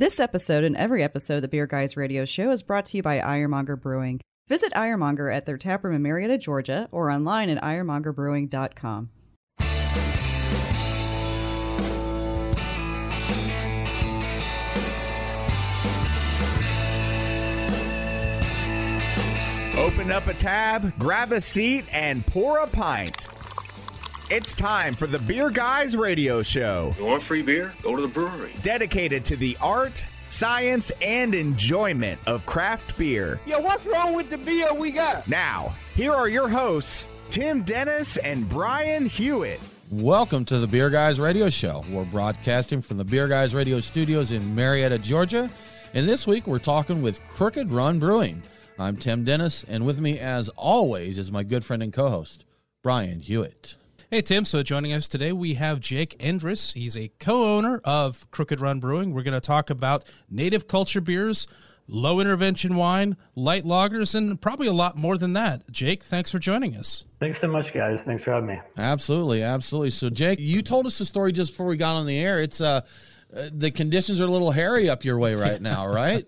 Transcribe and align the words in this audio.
This 0.00 0.18
episode 0.18 0.64
and 0.64 0.78
every 0.78 1.04
episode 1.04 1.34
of 1.34 1.42
the 1.42 1.48
Beer 1.48 1.66
Guys 1.66 1.94
Radio 1.94 2.24
Show 2.24 2.52
is 2.52 2.62
brought 2.62 2.86
to 2.86 2.96
you 2.96 3.02
by 3.02 3.20
Ironmonger 3.20 3.76
Brewing. 3.76 4.22
Visit 4.48 4.72
Ironmonger 4.74 5.28
at 5.28 5.44
their 5.44 5.58
taproom 5.58 5.94
in 5.94 6.00
Marietta, 6.00 6.38
Georgia, 6.38 6.88
or 6.90 7.10
online 7.10 7.50
at 7.50 7.62
ironmongerbrewing.com. 7.62 9.10
Open 19.76 20.10
up 20.10 20.26
a 20.28 20.32
tab, 20.32 20.98
grab 20.98 21.32
a 21.32 21.42
seat, 21.42 21.84
and 21.92 22.26
pour 22.26 22.60
a 22.60 22.66
pint. 22.66 23.28
It's 24.30 24.54
time 24.54 24.94
for 24.94 25.06
the 25.08 25.18
Beer 25.18 25.50
Guys 25.50 25.96
Radio 25.96 26.42
Show, 26.42 26.94
You 26.98 27.04
want 27.06 27.22
free 27.22 27.42
beer? 27.42 27.74
Go 27.82 27.96
to 27.96 28.02
the 28.02 28.08
brewery. 28.08 28.52
dedicated 28.62 29.24
to 29.26 29.36
the 29.36 29.56
art, 29.60 30.06
science, 30.28 30.92
and 31.02 31.34
enjoyment 31.34 32.20
of 32.26 32.46
craft 32.46 32.96
beer. 32.96 33.40
Yo, 33.46 33.58
what's 33.58 33.84
wrong 33.86 34.14
with 34.14 34.30
the 34.30 34.38
beer 34.38 34.72
we 34.72 34.92
got? 34.92 35.26
Now, 35.26 35.74
here 35.96 36.12
are 36.12 36.28
your 36.28 36.48
hosts, 36.48 37.08
Tim 37.28 37.62
Dennis 37.62 38.18
and 38.18 38.48
Brian 38.48 39.06
Hewitt. 39.06 39.60
Welcome 39.90 40.44
to 40.46 40.58
the 40.58 40.68
Beer 40.68 40.90
Guys 40.90 41.18
Radio 41.18 41.50
Show. 41.50 41.84
We're 41.90 42.04
broadcasting 42.04 42.82
from 42.82 42.98
the 42.98 43.04
Beer 43.04 43.26
Guys 43.26 43.52
Radio 43.54 43.80
Studios 43.80 44.30
in 44.30 44.54
Marietta, 44.54 44.98
Georgia. 44.98 45.50
And 45.92 46.08
this 46.08 46.26
week 46.28 46.46
we're 46.46 46.60
talking 46.60 47.02
with 47.02 47.20
Crooked 47.30 47.72
Run 47.72 47.98
Brewing. 47.98 48.42
I'm 48.78 48.96
Tim 48.96 49.24
Dennis, 49.24 49.64
and 49.68 49.84
with 49.84 50.00
me, 50.00 50.20
as 50.20 50.48
always, 50.50 51.18
is 51.18 51.32
my 51.32 51.42
good 51.42 51.64
friend 51.64 51.82
and 51.82 51.92
co 51.92 52.08
host, 52.08 52.44
Brian 52.82 53.18
Hewitt. 53.18 53.74
Hey, 54.12 54.22
Tim. 54.22 54.44
So 54.44 54.64
joining 54.64 54.92
us 54.92 55.06
today, 55.06 55.30
we 55.30 55.54
have 55.54 55.78
Jake 55.78 56.18
Endres. 56.18 56.74
He's 56.74 56.96
a 56.96 57.12
co 57.20 57.56
owner 57.56 57.80
of 57.84 58.28
Crooked 58.32 58.60
Run 58.60 58.80
Brewing. 58.80 59.14
We're 59.14 59.22
going 59.22 59.34
to 59.34 59.40
talk 59.40 59.70
about 59.70 60.04
native 60.28 60.66
culture 60.66 61.00
beers, 61.00 61.46
low 61.86 62.18
intervention 62.18 62.74
wine, 62.74 63.16
light 63.36 63.62
lagers, 63.62 64.16
and 64.16 64.40
probably 64.40 64.66
a 64.66 64.72
lot 64.72 64.96
more 64.96 65.16
than 65.16 65.34
that. 65.34 65.62
Jake, 65.70 66.02
thanks 66.02 66.28
for 66.28 66.40
joining 66.40 66.74
us. 66.74 67.06
Thanks 67.20 67.38
so 67.38 67.46
much, 67.46 67.72
guys. 67.72 68.00
Thanks 68.00 68.24
for 68.24 68.32
having 68.32 68.48
me. 68.48 68.60
Absolutely, 68.76 69.44
absolutely. 69.44 69.90
So, 69.90 70.10
Jake, 70.10 70.40
you 70.40 70.60
told 70.60 70.86
us 70.86 70.98
the 70.98 71.04
story 71.04 71.30
just 71.30 71.52
before 71.52 71.66
we 71.66 71.76
got 71.76 71.94
on 71.94 72.04
the 72.04 72.18
air. 72.18 72.42
It's 72.42 72.60
uh, 72.60 72.80
uh 73.32 73.48
the 73.52 73.70
conditions 73.70 74.20
are 74.20 74.24
a 74.24 74.26
little 74.26 74.50
hairy 74.50 74.90
up 74.90 75.04
your 75.04 75.20
way 75.20 75.36
right 75.36 75.62
now, 75.62 75.86
right? 75.94 76.26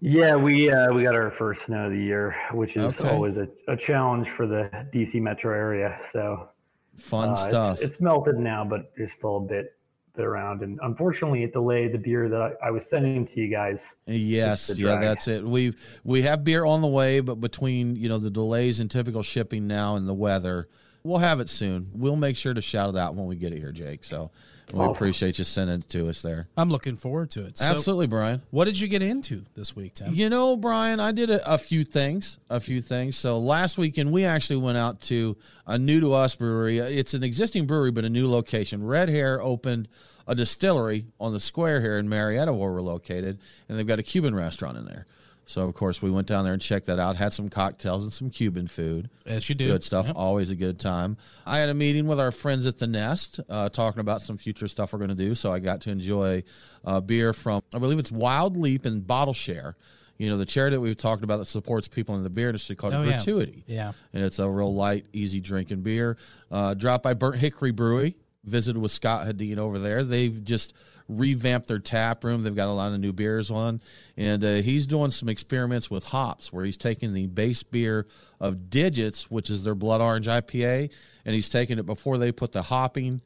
Yeah, 0.00 0.34
we 0.34 0.68
uh, 0.68 0.92
we 0.92 1.04
got 1.04 1.14
our 1.14 1.30
first 1.30 1.66
snow 1.66 1.86
of 1.86 1.92
the 1.92 1.98
year, 1.98 2.34
which 2.50 2.74
is 2.74 2.98
Okay. 2.98 3.08
always 3.08 3.36
a, 3.36 3.46
a 3.68 3.76
challenge 3.76 4.28
for 4.30 4.48
the 4.48 4.68
DC 4.92 5.22
metro 5.22 5.54
area. 5.54 5.96
So 6.12 6.48
Fun 6.96 7.30
uh, 7.30 7.34
stuff. 7.34 7.82
It's, 7.82 8.00
melted 8.00 8.38
now, 8.38 8.64
but 8.64 8.92
there's 8.96 9.12
still 9.12 9.36
a 9.38 9.40
bit 9.40 9.76
bit 10.14 10.24
around. 10.24 10.62
And 10.62 10.78
unfortunately, 10.82 11.42
it 11.42 11.52
delayed 11.52 11.92
the 11.92 11.98
beer 11.98 12.28
that 12.28 12.40
I, 12.40 12.68
I 12.68 12.70
was 12.70 12.86
sending 12.86 13.26
to 13.26 13.40
you 13.40 13.48
guys. 13.48 13.80
Yes, 14.06 14.78
yeah, 14.78 15.00
that's 15.00 15.28
it. 15.28 15.44
We 15.44 15.74
we 16.04 16.22
have 16.22 16.44
beer 16.44 16.64
on 16.64 16.82
the 16.82 16.88
way, 16.88 17.20
but 17.20 17.36
between 17.36 17.96
you 17.96 18.08
know 18.08 18.18
the 18.18 18.30
delays 18.30 18.80
and 18.80 18.90
typical 18.90 19.22
shipping 19.22 19.66
now 19.66 19.96
and 19.96 20.08
the 20.08 20.14
weather, 20.14 20.68
we'll 21.02 21.18
have 21.18 21.40
it 21.40 21.48
soon. 21.48 21.90
We'll 21.92 22.16
make 22.16 22.36
sure 22.36 22.54
to 22.54 22.60
shout 22.60 22.90
it 22.90 22.96
out 22.96 23.14
when 23.14 23.26
we 23.26 23.36
get 23.36 23.52
it 23.52 23.58
here, 23.58 23.72
Jake. 23.72 24.04
So 24.04 24.30
we 24.72 24.84
appreciate 24.84 25.38
you 25.38 25.44
sending 25.44 25.80
it 25.80 25.88
to 25.90 26.08
us 26.08 26.22
there. 26.22 26.48
I'm 26.56 26.70
looking 26.70 26.96
forward 26.96 27.30
to 27.32 27.46
it. 27.46 27.58
So, 27.58 27.66
Absolutely, 27.66 28.06
Brian. 28.06 28.42
What 28.50 28.64
did 28.64 28.80
you 28.80 28.88
get 28.88 29.02
into 29.02 29.44
this 29.54 29.76
week, 29.76 29.94
Tim? 29.94 30.14
You 30.14 30.28
know, 30.28 30.56
Brian, 30.56 31.00
I 31.00 31.12
did 31.12 31.30
a, 31.30 31.54
a 31.54 31.58
few 31.58 31.84
things, 31.84 32.38
a 32.50 32.60
few 32.60 32.80
things. 32.80 33.16
So 33.16 33.38
last 33.38 33.78
weekend 33.78 34.12
we 34.12 34.24
actually 34.24 34.56
went 34.56 34.78
out 34.78 35.00
to 35.02 35.36
a 35.66 35.78
new 35.78 36.00
to 36.00 36.14
us 36.14 36.34
brewery. 36.34 36.78
It's 36.78 37.14
an 37.14 37.22
existing 37.22 37.66
brewery, 37.66 37.90
but 37.90 38.04
a 38.04 38.10
new 38.10 38.28
location. 38.28 38.84
Red 38.84 39.08
Hare 39.08 39.42
opened 39.42 39.88
a 40.26 40.34
distillery 40.34 41.06
on 41.20 41.32
the 41.32 41.40
square 41.40 41.80
here 41.80 41.98
in 41.98 42.08
Marietta, 42.08 42.52
where 42.52 42.72
we're 42.72 42.80
located, 42.80 43.38
and 43.68 43.78
they've 43.78 43.86
got 43.86 43.98
a 43.98 44.02
Cuban 44.02 44.34
restaurant 44.34 44.78
in 44.78 44.86
there. 44.86 45.06
So 45.46 45.62
of 45.68 45.74
course 45.74 46.00
we 46.00 46.10
went 46.10 46.26
down 46.26 46.44
there 46.44 46.52
and 46.54 46.62
checked 46.62 46.86
that 46.86 46.98
out. 46.98 47.16
Had 47.16 47.32
some 47.32 47.48
cocktails 47.48 48.02
and 48.04 48.12
some 48.12 48.30
Cuban 48.30 48.66
food. 48.66 49.10
As 49.26 49.48
you 49.48 49.54
do. 49.54 49.68
Good 49.68 49.84
stuff. 49.84 50.06
Yep. 50.06 50.16
Always 50.16 50.50
a 50.50 50.56
good 50.56 50.80
time. 50.80 51.16
I 51.46 51.58
had 51.58 51.68
a 51.68 51.74
meeting 51.74 52.06
with 52.06 52.18
our 52.18 52.32
friends 52.32 52.66
at 52.66 52.78
the 52.78 52.86
Nest, 52.86 53.40
uh, 53.48 53.68
talking 53.68 54.00
about 54.00 54.22
some 54.22 54.36
future 54.38 54.68
stuff 54.68 54.92
we're 54.92 54.98
going 55.00 55.10
to 55.10 55.14
do. 55.14 55.34
So 55.34 55.52
I 55.52 55.58
got 55.58 55.82
to 55.82 55.90
enjoy 55.90 56.44
uh, 56.84 57.00
beer 57.00 57.32
from, 57.32 57.62
I 57.74 57.78
believe 57.78 57.98
it's 57.98 58.12
Wild 58.12 58.56
Leap 58.56 58.84
and 58.86 59.06
Bottle 59.06 59.34
Share. 59.34 59.76
You 60.16 60.30
know, 60.30 60.36
the 60.38 60.46
charity 60.46 60.76
that 60.76 60.80
we've 60.80 60.96
talked 60.96 61.24
about 61.24 61.38
that 61.38 61.46
supports 61.46 61.88
people 61.88 62.14
in 62.14 62.22
the 62.22 62.30
beer 62.30 62.48
industry 62.48 62.76
called 62.76 62.94
Oh. 62.94 63.04
Gratuity. 63.04 63.64
Yeah. 63.66 63.92
And 64.12 64.24
it's 64.24 64.38
a 64.38 64.48
real 64.48 64.72
light, 64.72 65.06
easy 65.12 65.40
drinking 65.40 65.82
beer. 65.82 66.16
Uh, 66.50 66.74
dropped 66.74 67.02
by 67.02 67.14
Burnt 67.14 67.36
Hickory 67.36 67.72
Brewery. 67.72 68.16
Visited 68.44 68.78
with 68.80 68.92
Scott 68.92 69.26
Hedeen 69.26 69.56
over 69.56 69.78
there. 69.78 70.04
They've 70.04 70.44
just 70.44 70.74
revamped 71.08 71.68
their 71.68 71.78
tap 71.78 72.24
room. 72.24 72.42
They've 72.42 72.54
got 72.54 72.68
a 72.68 72.72
lot 72.72 72.92
of 72.92 73.00
new 73.00 73.12
beers 73.12 73.50
on, 73.50 73.80
and 74.16 74.44
uh, 74.44 74.54
he's 74.56 74.86
doing 74.86 75.10
some 75.10 75.28
experiments 75.28 75.90
with 75.90 76.04
hops, 76.04 76.52
where 76.52 76.64
he's 76.64 76.76
taking 76.76 77.12
the 77.12 77.26
base 77.26 77.62
beer 77.62 78.06
of 78.40 78.70
Digits, 78.70 79.30
which 79.30 79.50
is 79.50 79.64
their 79.64 79.74
blood 79.74 80.00
orange 80.00 80.26
IPA, 80.26 80.90
and 81.24 81.34
he's 81.34 81.48
taking 81.48 81.78
it 81.78 81.86
before 81.86 82.18
they 82.18 82.32
put 82.32 82.52
the 82.52 82.62
hopping 82.62 83.20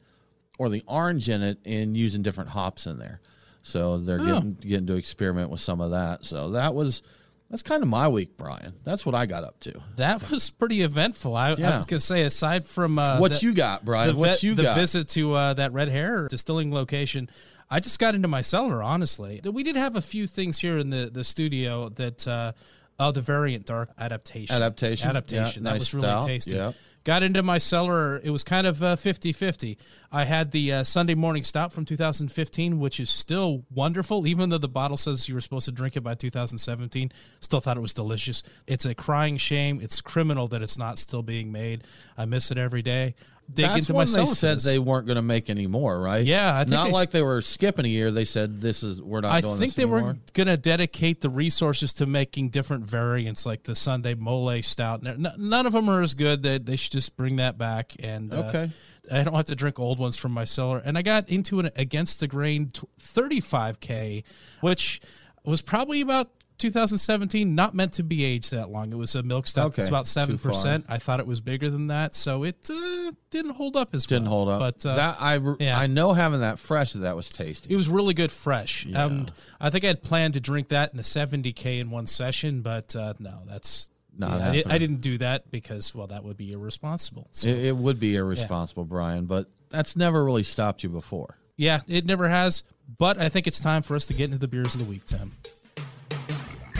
or 0.57 0.69
the 0.69 0.83
orange 0.87 1.29
in 1.29 1.41
it, 1.41 1.57
and 1.65 1.95
using 1.95 2.21
different 2.21 2.49
hops 2.49 2.85
in 2.85 2.97
there. 2.97 3.21
So 3.61 3.97
they're 3.97 4.19
getting 4.19 4.53
getting 4.55 4.87
to 4.87 4.95
experiment 4.95 5.49
with 5.49 5.61
some 5.61 5.81
of 5.81 5.91
that. 5.91 6.25
So 6.25 6.51
that 6.51 6.73
was 6.73 7.01
that's 7.49 7.63
kind 7.63 7.81
of 7.81 7.89
my 7.89 8.07
week, 8.07 8.37
Brian. 8.37 8.73
That's 8.83 9.05
what 9.05 9.15
I 9.15 9.25
got 9.25 9.43
up 9.43 9.59
to. 9.61 9.73
That 9.95 10.29
was 10.29 10.49
pretty 10.51 10.81
eventful. 10.81 11.35
I, 11.35 11.49
I 11.49 11.51
was 11.51 11.85
going 11.85 11.99
to 11.99 11.99
say, 11.99 12.21
aside 12.23 12.65
from 12.65 12.99
uh, 12.99 13.19
what 13.19 13.31
the- 13.33 13.39
you 13.41 13.53
got, 13.53 13.83
Brian? 13.83 14.13
the, 14.13 14.19
what 14.19 14.43
you 14.43 14.53
the 14.53 14.63
got? 14.63 14.77
visit 14.77 15.07
to 15.09 15.33
uh, 15.33 15.53
that 15.55 15.73
Red 15.73 15.89
Hare 15.89 16.27
distilling 16.27 16.71
location. 16.73 17.29
I 17.69 17.79
just 17.79 17.99
got 17.99 18.15
into 18.15 18.27
my 18.27 18.41
cellar, 18.41 18.81
honestly. 18.81 19.41
We 19.43 19.63
did 19.63 19.75
have 19.75 19.95
a 19.95 20.01
few 20.01 20.25
things 20.27 20.59
here 20.59 20.77
in 20.77 20.89
the, 20.89 21.09
the 21.11 21.23
studio 21.23 21.89
that, 21.89 22.27
uh, 22.27 22.53
oh, 22.99 23.11
the 23.11 23.21
variant 23.21 23.65
dark 23.65 23.89
adaptation. 23.99 24.55
Adaptation. 24.55 25.09
Adaptation. 25.09 25.63
Yeah, 25.63 25.69
that 25.69 25.75
nice 25.75 25.79
was 25.79 25.93
really 25.93 26.07
stout. 26.07 26.25
tasty. 26.25 26.55
Yeah. 26.55 26.71
Got 27.05 27.23
into 27.23 27.41
my 27.43 27.59
cellar. 27.59 28.17
It 28.17 28.29
was 28.29 28.43
kind 28.43 28.67
of 28.67 28.83
uh, 28.83 28.95
50 28.95 29.31
50. 29.31 29.77
I 30.11 30.25
had 30.25 30.51
the 30.51 30.73
uh, 30.73 30.83
Sunday 30.83 31.15
morning 31.15 31.43
stout 31.43 31.71
from 31.71 31.85
2015, 31.85 32.79
which 32.79 32.99
is 32.99 33.09
still 33.09 33.63
wonderful, 33.73 34.27
even 34.27 34.49
though 34.49 34.57
the 34.57 34.67
bottle 34.67 34.97
says 34.97 35.29
you 35.29 35.33
were 35.33 35.41
supposed 35.41 35.65
to 35.65 35.71
drink 35.71 35.95
it 35.95 36.01
by 36.01 36.13
2017. 36.13 37.11
Still 37.39 37.61
thought 37.61 37.77
it 37.77 37.81
was 37.81 37.93
delicious. 37.93 38.43
It's 38.67 38.85
a 38.85 38.93
crying 38.93 39.37
shame. 39.37 39.79
It's 39.81 40.01
criminal 40.01 40.49
that 40.49 40.61
it's 40.61 40.77
not 40.77 40.99
still 40.99 41.23
being 41.23 41.51
made. 41.51 41.83
I 42.17 42.25
miss 42.25 42.51
it 42.51 42.57
every 42.57 42.81
day. 42.81 43.15
Dig 43.51 43.65
That's 43.65 43.77
into 43.79 43.93
my 43.93 43.99
when 43.99 44.11
they 44.11 44.25
said 44.25 44.61
they 44.61 44.77
weren't 44.77 45.07
going 45.07 45.15
to 45.15 45.21
make 45.23 45.49
any 45.49 45.65
more, 45.65 45.99
right? 45.99 46.23
Yeah, 46.23 46.55
I 46.55 46.59
think 46.59 46.69
not 46.69 46.85
they 46.87 46.91
like 46.91 47.11
they 47.11 47.21
were 47.23 47.41
skipping 47.41 47.85
a 47.85 47.87
year. 47.89 48.11
They 48.11 48.25
said 48.25 48.59
this 48.59 48.83
is 48.83 49.01
we're 49.01 49.21
not 49.21 49.31
I 49.31 49.41
doing 49.41 49.57
think 49.57 49.73
this 49.73 49.79
I 49.79 49.81
think 49.81 49.89
they 49.89 49.95
anymore. 49.95 50.13
were 50.13 50.19
going 50.33 50.47
to 50.47 50.57
dedicate 50.57 51.21
the 51.21 51.29
resources 51.29 51.93
to 51.93 52.05
making 52.05 52.49
different 52.49 52.85
variants, 52.85 53.45
like 53.45 53.63
the 53.63 53.73
Sunday 53.75 54.13
Mole 54.13 54.61
Stout. 54.61 55.01
None 55.03 55.65
of 55.65 55.73
them 55.73 55.89
are 55.89 56.01
as 56.03 56.13
good. 56.13 56.43
They, 56.43 56.59
they 56.59 56.75
should 56.75 56.91
just 56.91 57.17
bring 57.17 57.37
that 57.37 57.57
back. 57.57 57.95
And 57.99 58.33
uh, 58.33 58.43
Okay. 58.49 58.69
I 59.11 59.23
don't 59.23 59.33
have 59.33 59.45
to 59.45 59.55
drink 59.55 59.79
old 59.79 59.97
ones 59.97 60.15
from 60.17 60.31
my 60.33 60.43
cellar. 60.43 60.77
And 60.85 60.95
I 60.95 61.01
got 61.01 61.29
into 61.29 61.59
an 61.59 61.71
against 61.75 62.19
the 62.19 62.27
grain 62.27 62.69
35k, 63.01 64.23
which 64.61 65.01
was 65.43 65.61
probably 65.61 66.01
about 66.01 66.29
2017. 66.59 67.55
Not 67.55 67.73
meant 67.73 67.93
to 67.93 68.03
be 68.03 68.23
aged 68.23 68.51
that 68.51 68.69
long. 68.69 68.91
It 68.91 68.97
was 68.97 69.15
a 69.15 69.23
milk 69.23 69.47
stout. 69.47 69.67
Okay, 69.67 69.81
It's 69.81 69.89
about 69.89 70.05
seven 70.07 70.37
percent. 70.37 70.85
I 70.87 70.97
thought 70.97 71.19
it 71.19 71.27
was 71.27 71.41
bigger 71.41 71.69
than 71.69 71.87
that, 71.87 72.13
so 72.13 72.43
it 72.43 72.69
uh, 72.69 73.11
didn't 73.31 73.51
hold 73.51 73.75
up 73.75 73.95
as 73.95 74.05
Didn't 74.05 74.25
well. 74.25 74.31
hold 74.45 74.49
up. 74.49 74.59
But 74.59 74.85
uh, 74.85 74.95
that 74.95 75.17
I 75.19 75.39
yeah. 75.59 75.79
I 75.79 75.87
know 75.87 76.13
having 76.13 76.41
that 76.41 76.59
fresh 76.59 76.93
that 76.93 77.15
was 77.15 77.29
tasty. 77.29 77.73
it 77.73 77.77
was 77.77 77.89
really 77.89 78.13
good 78.13 78.31
fresh. 78.31 78.85
Um, 78.93 79.27
I 79.59 79.69
think 79.69 79.83
I 79.83 79.87
had 79.87 80.03
planned 80.03 80.35
to 80.35 80.39
drink 80.39 80.67
that 80.69 80.93
in 80.93 80.99
a 80.99 81.03
70K 81.03 81.79
in 81.79 81.89
one 81.89 82.05
session, 82.05 82.61
but 82.61 82.95
uh, 82.95 83.13
no, 83.19 83.33
that's. 83.47 83.89
Not 84.17 84.41
I. 84.41 84.63
I 84.67 84.77
didn't 84.77 84.99
do 84.99 85.17
that 85.19 85.49
because, 85.49 85.95
well, 85.95 86.07
that 86.07 86.25
would 86.25 86.35
be 86.35 86.51
irresponsible. 86.51 87.27
So, 87.31 87.47
It, 87.47 87.67
it 87.67 87.75
would 87.77 88.01
be 88.01 88.17
irresponsible, 88.17 88.83
Brian, 88.83 89.27
but 89.27 89.47
that's 89.69 89.95
never 89.95 90.25
really 90.25 90.43
stopped 90.43 90.83
you 90.83 90.89
before. 90.89 91.37
yeah, 91.55 91.79
it 91.87 92.05
never 92.05 92.27
has. 92.27 92.63
But 92.97 93.17
I 93.17 93.29
think 93.29 93.47
it's 93.47 93.61
time 93.61 93.81
for 93.81 93.95
us 93.95 94.07
to 94.07 94.13
get 94.13 94.25
into 94.25 94.37
the 94.37 94.49
beers 94.49 94.73
of 94.73 94.81
the 94.81 94.85
week, 94.87 95.05
Tim. 95.05 95.37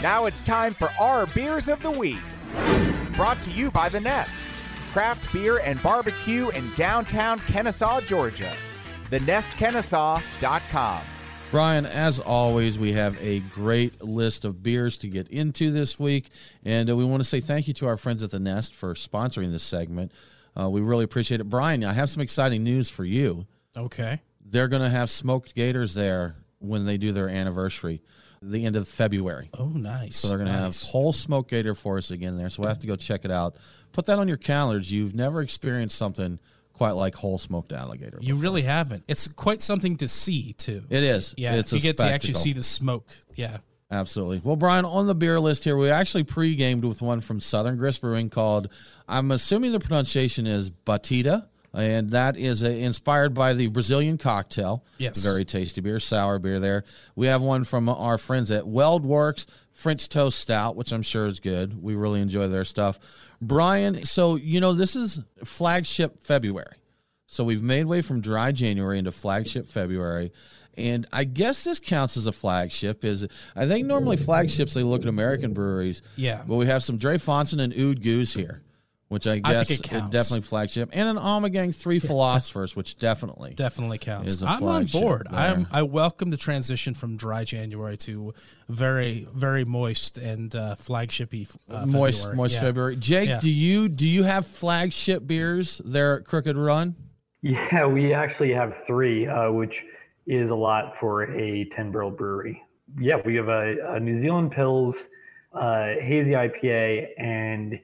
Now 0.02 0.24
it's 0.24 0.42
time 0.42 0.72
for 0.72 0.90
our 0.98 1.26
Beers 1.26 1.68
of 1.68 1.82
the 1.82 1.90
Week. 1.90 2.16
Brought 3.16 3.38
to 3.40 3.50
you 3.50 3.70
by 3.70 3.90
The 3.90 4.00
Nest, 4.00 4.30
craft 4.92 5.30
beer 5.30 5.58
and 5.58 5.82
barbecue 5.82 6.48
in 6.48 6.72
downtown 6.74 7.38
Kennesaw, 7.40 8.00
Georgia. 8.00 8.50
TheNestKennesaw.com. 9.10 11.02
Brian, 11.50 11.84
as 11.84 12.18
always, 12.18 12.78
we 12.78 12.92
have 12.92 13.20
a 13.22 13.40
great 13.40 14.02
list 14.02 14.46
of 14.46 14.62
beers 14.62 14.96
to 14.98 15.08
get 15.08 15.28
into 15.28 15.70
this 15.70 15.98
week, 15.98 16.30
and 16.64 16.88
uh, 16.88 16.96
we 16.96 17.04
want 17.04 17.22
to 17.22 17.28
say 17.28 17.40
thank 17.40 17.68
you 17.68 17.74
to 17.74 17.86
our 17.86 17.98
friends 17.98 18.22
at 18.22 18.30
the 18.30 18.38
Nest 18.38 18.74
for 18.74 18.94
sponsoring 18.94 19.52
this 19.52 19.64
segment. 19.64 20.12
Uh, 20.58 20.70
we 20.70 20.80
really 20.80 21.04
appreciate 21.04 21.42
it. 21.42 21.50
Brian, 21.50 21.84
I 21.84 21.92
have 21.92 22.08
some 22.08 22.22
exciting 22.22 22.64
news 22.64 22.88
for 22.88 23.04
you. 23.04 23.46
Okay. 23.76 24.22
They're 24.42 24.68
going 24.68 24.82
to 24.82 24.88
have 24.88 25.10
smoked 25.10 25.54
gators 25.54 25.92
there 25.92 26.36
when 26.58 26.86
they 26.86 26.96
do 26.96 27.12
their 27.12 27.28
anniversary, 27.28 28.00
the 28.42 28.64
end 28.64 28.76
of 28.76 28.88
February. 28.88 29.50
Oh, 29.58 29.66
nice. 29.66 30.18
So 30.18 30.28
they're 30.28 30.38
going 30.38 30.48
to 30.48 30.54
have 30.54 30.76
whole 30.76 31.12
smoked 31.12 31.50
gator 31.50 31.74
for 31.74 31.98
us 31.98 32.10
again 32.10 32.36
there. 32.38 32.48
So 32.48 32.62
we'll 32.62 32.68
have 32.68 32.78
to 32.80 32.86
go 32.86 32.96
check 32.96 33.24
it 33.24 33.30
out. 33.30 33.56
Put 33.92 34.06
that 34.06 34.18
on 34.18 34.28
your 34.28 34.36
calendars. 34.36 34.90
You've 34.90 35.14
never 35.14 35.42
experienced 35.42 35.96
something 35.96 36.38
quite 36.72 36.92
like 36.92 37.14
whole 37.14 37.36
smoked 37.36 37.72
alligator. 37.72 38.18
You 38.20 38.34
before. 38.34 38.42
really 38.42 38.62
haven't. 38.62 39.04
It's 39.06 39.28
quite 39.28 39.60
something 39.60 39.98
to 39.98 40.08
see 40.08 40.54
too. 40.54 40.82
It 40.88 41.02
is. 41.02 41.34
yeah, 41.36 41.56
It's 41.56 41.72
you 41.72 41.80
get 41.80 41.98
to 41.98 42.04
actually 42.04 42.34
see 42.34 42.54
the 42.54 42.62
smoke. 42.62 43.06
Yeah. 43.34 43.58
Absolutely. 43.90 44.40
Well, 44.42 44.56
Brian, 44.56 44.84
on 44.84 45.08
the 45.08 45.16
beer 45.16 45.40
list 45.40 45.64
here, 45.64 45.76
we 45.76 45.90
actually 45.90 46.22
pre-gamed 46.22 46.84
with 46.84 47.02
one 47.02 47.20
from 47.20 47.40
Southern 47.40 47.76
Grist 47.76 48.00
Brewing 48.00 48.30
called, 48.30 48.68
I'm 49.08 49.32
assuming 49.32 49.72
the 49.72 49.80
pronunciation 49.80 50.46
is 50.46 50.70
Batida, 50.70 51.48
and 51.72 52.10
that 52.10 52.36
is 52.36 52.62
uh 52.62 52.68
inspired 52.68 53.34
by 53.34 53.54
the 53.54 53.68
Brazilian 53.68 54.18
cocktail. 54.18 54.84
Yes. 54.98 55.18
Very 55.18 55.44
tasty 55.44 55.80
beer, 55.80 56.00
sour 56.00 56.38
beer 56.38 56.60
there. 56.60 56.84
We 57.14 57.26
have 57.26 57.42
one 57.42 57.64
from 57.64 57.88
our 57.88 58.18
friends 58.18 58.50
at 58.50 58.64
WeldWerks 58.64 59.46
French 59.72 60.08
Toast 60.08 60.38
Stout, 60.38 60.76
which 60.76 60.92
I'm 60.92 61.02
sure 61.02 61.26
is 61.26 61.40
good. 61.40 61.82
We 61.82 61.94
really 61.94 62.20
enjoy 62.20 62.48
their 62.48 62.64
stuff. 62.64 62.98
Brian, 63.40 64.04
so, 64.04 64.36
you 64.36 64.60
know, 64.60 64.74
this 64.74 64.94
is 64.94 65.20
flagship 65.44 66.22
February. 66.22 66.76
So 67.26 67.44
we've 67.44 67.62
made 67.62 67.86
way 67.86 68.02
from 68.02 68.20
dry 68.20 68.52
January 68.52 68.98
into 68.98 69.12
flagship 69.12 69.66
February. 69.68 70.32
And 70.76 71.06
I 71.12 71.24
guess 71.24 71.64
this 71.64 71.78
counts 71.78 72.16
as 72.16 72.26
a 72.26 72.32
flagship. 72.32 73.04
Is 73.04 73.26
I 73.56 73.66
think 73.66 73.86
normally 73.86 74.16
flagships 74.16 74.74
they 74.74 74.82
look 74.82 75.02
at 75.02 75.08
American 75.08 75.52
breweries. 75.52 76.02
Yeah. 76.16 76.42
But 76.46 76.56
we 76.56 76.66
have 76.66 76.82
some 76.82 76.98
Drie 76.98 77.16
Fonteinen 77.16 77.64
and 77.64 77.72
Oude 77.72 78.02
Geuze 78.02 78.34
here, 78.36 78.62
which 79.10 79.26
I 79.26 79.32
I 79.32 79.34
think 79.34 79.44
guess 79.44 79.70
it 79.70 79.74
is 79.74 79.80
counts. 79.82 80.10
definitely 80.12 80.42
flagship, 80.42 80.88
and 80.92 81.08
an 81.08 81.16
Ommegang 81.16 81.74
Three 81.74 81.98
Philosophers, 82.10 82.74
which 82.76 82.96
definitely 82.96 83.54
Definitely 83.54 83.98
counts. 83.98 84.34
Is 84.34 84.42
a 84.42 84.46
I'm 84.46 84.62
on 84.62 84.86
board. 84.86 85.26
there. 85.30 85.38
I'm 85.40 85.66
I 85.72 85.82
welcome 85.82 86.30
the 86.30 86.36
transition 86.36 86.94
from 86.94 87.16
dry 87.16 87.42
January 87.44 87.96
to 87.98 88.32
very 88.68 89.26
very 89.34 89.64
moist 89.64 90.16
and 90.16 90.54
uh, 90.54 90.76
flagshipy 90.78 91.48
uh, 91.68 91.86
moist 91.86 92.20
February. 92.20 92.36
moist 92.36 92.54
Yeah. 92.54 92.60
February. 92.60 92.96
Jake, 92.96 93.28
Yeah. 93.28 93.40
do 93.40 93.50
you 93.50 93.88
do 93.88 94.08
you 94.08 94.22
have 94.22 94.46
flagship 94.46 95.26
beers 95.26 95.82
there 95.84 96.18
at 96.20 96.24
Crooked 96.24 96.56
Run? 96.56 96.94
Yeah, 97.42 97.86
we 97.86 98.14
actually 98.14 98.52
have 98.52 98.74
three, 98.86 99.26
uh, 99.26 99.50
which 99.50 99.82
is 100.26 100.50
a 100.50 100.54
lot 100.54 100.94
for 101.00 101.24
a 101.36 101.64
10 101.74 101.90
barrel 101.90 102.10
brewery. 102.12 102.62
Yeah, 103.00 103.16
we 103.24 103.34
have 103.36 103.48
a, 103.48 103.94
a 103.94 103.98
New 103.98 104.18
Zealand 104.20 104.52
Pils, 104.52 104.94
uh, 105.52 105.94
hazy 106.02 106.32
IPA, 106.32 107.06
and 107.18 107.80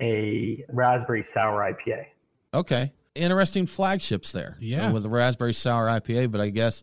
a 0.00 0.64
raspberry 0.72 1.22
sour 1.22 1.60
IPA. 1.72 2.06
Okay. 2.54 2.92
Interesting 3.14 3.66
flagships 3.66 4.32
there. 4.32 4.56
Yeah. 4.60 4.88
uh, 4.88 4.92
With 4.92 5.02
the 5.02 5.08
raspberry 5.08 5.54
sour 5.54 5.86
IPA, 5.86 6.30
but 6.30 6.40
I 6.40 6.50
guess 6.50 6.82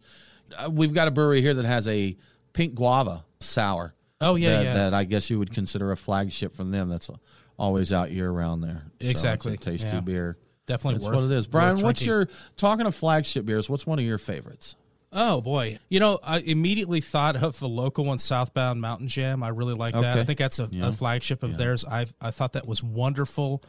uh, 0.57 0.69
we've 0.69 0.93
got 0.93 1.07
a 1.07 1.11
brewery 1.11 1.41
here 1.41 1.53
that 1.53 1.65
has 1.65 1.87
a 1.87 2.17
pink 2.53 2.73
guava 2.75 3.23
sour. 3.39 3.93
Oh 4.21 4.35
yeah, 4.35 4.49
that, 4.57 4.63
yeah. 4.63 4.73
that 4.75 4.93
I 4.93 5.03
guess 5.03 5.29
you 5.29 5.37
would 5.39 5.53
consider 5.53 5.91
a 5.91 5.97
flagship 5.97 6.55
from 6.55 6.71
them. 6.71 6.89
That's 6.89 7.09
always 7.57 7.91
out 7.93 8.11
year 8.11 8.31
round 8.31 8.63
there. 8.63 8.83
So 9.01 9.09
Exactly. 9.09 9.57
tasty 9.57 9.87
Yeah. 9.87 9.99
beer. 9.99 10.37
Definitely 10.65 10.99
That's 10.99 11.07
worth 11.07 11.15
what 11.23 11.31
it 11.31 11.37
is. 11.37 11.45
Brian, 11.47 11.81
what's 11.81 11.99
drinking. 11.99 12.07
your 12.07 12.27
talking 12.55 12.85
of 12.85 12.95
flagship 12.95 13.45
beers? 13.45 13.69
What's 13.69 13.85
one 13.85 13.99
of 13.99 14.05
your 14.05 14.17
favorites? 14.17 14.75
Oh 15.15 15.41
boy, 15.41 15.77
you 15.89 15.99
know, 15.99 16.19
I 16.23 16.39
immediately 16.39 16.99
thought 17.01 17.35
of 17.35 17.59
the 17.59 17.69
local 17.69 18.05
one, 18.05 18.17
Southbound 18.17 18.81
Mountain 18.81 19.07
Jam. 19.07 19.43
I 19.43 19.49
really 19.49 19.75
like 19.75 19.93
that. 19.93 20.03
Okay. 20.03 20.19
I 20.19 20.23
think 20.23 20.39
that's 20.39 20.57
a, 20.59 20.67
Yeah. 20.71 20.87
a 20.87 20.91
flagship 20.91 21.43
of 21.43 21.57
theirs. 21.57 21.85
I 21.85 22.07
I 22.19 22.31
thought 22.31 22.53
that 22.53 22.67
was 22.67 22.81
wonderful. 22.83 23.63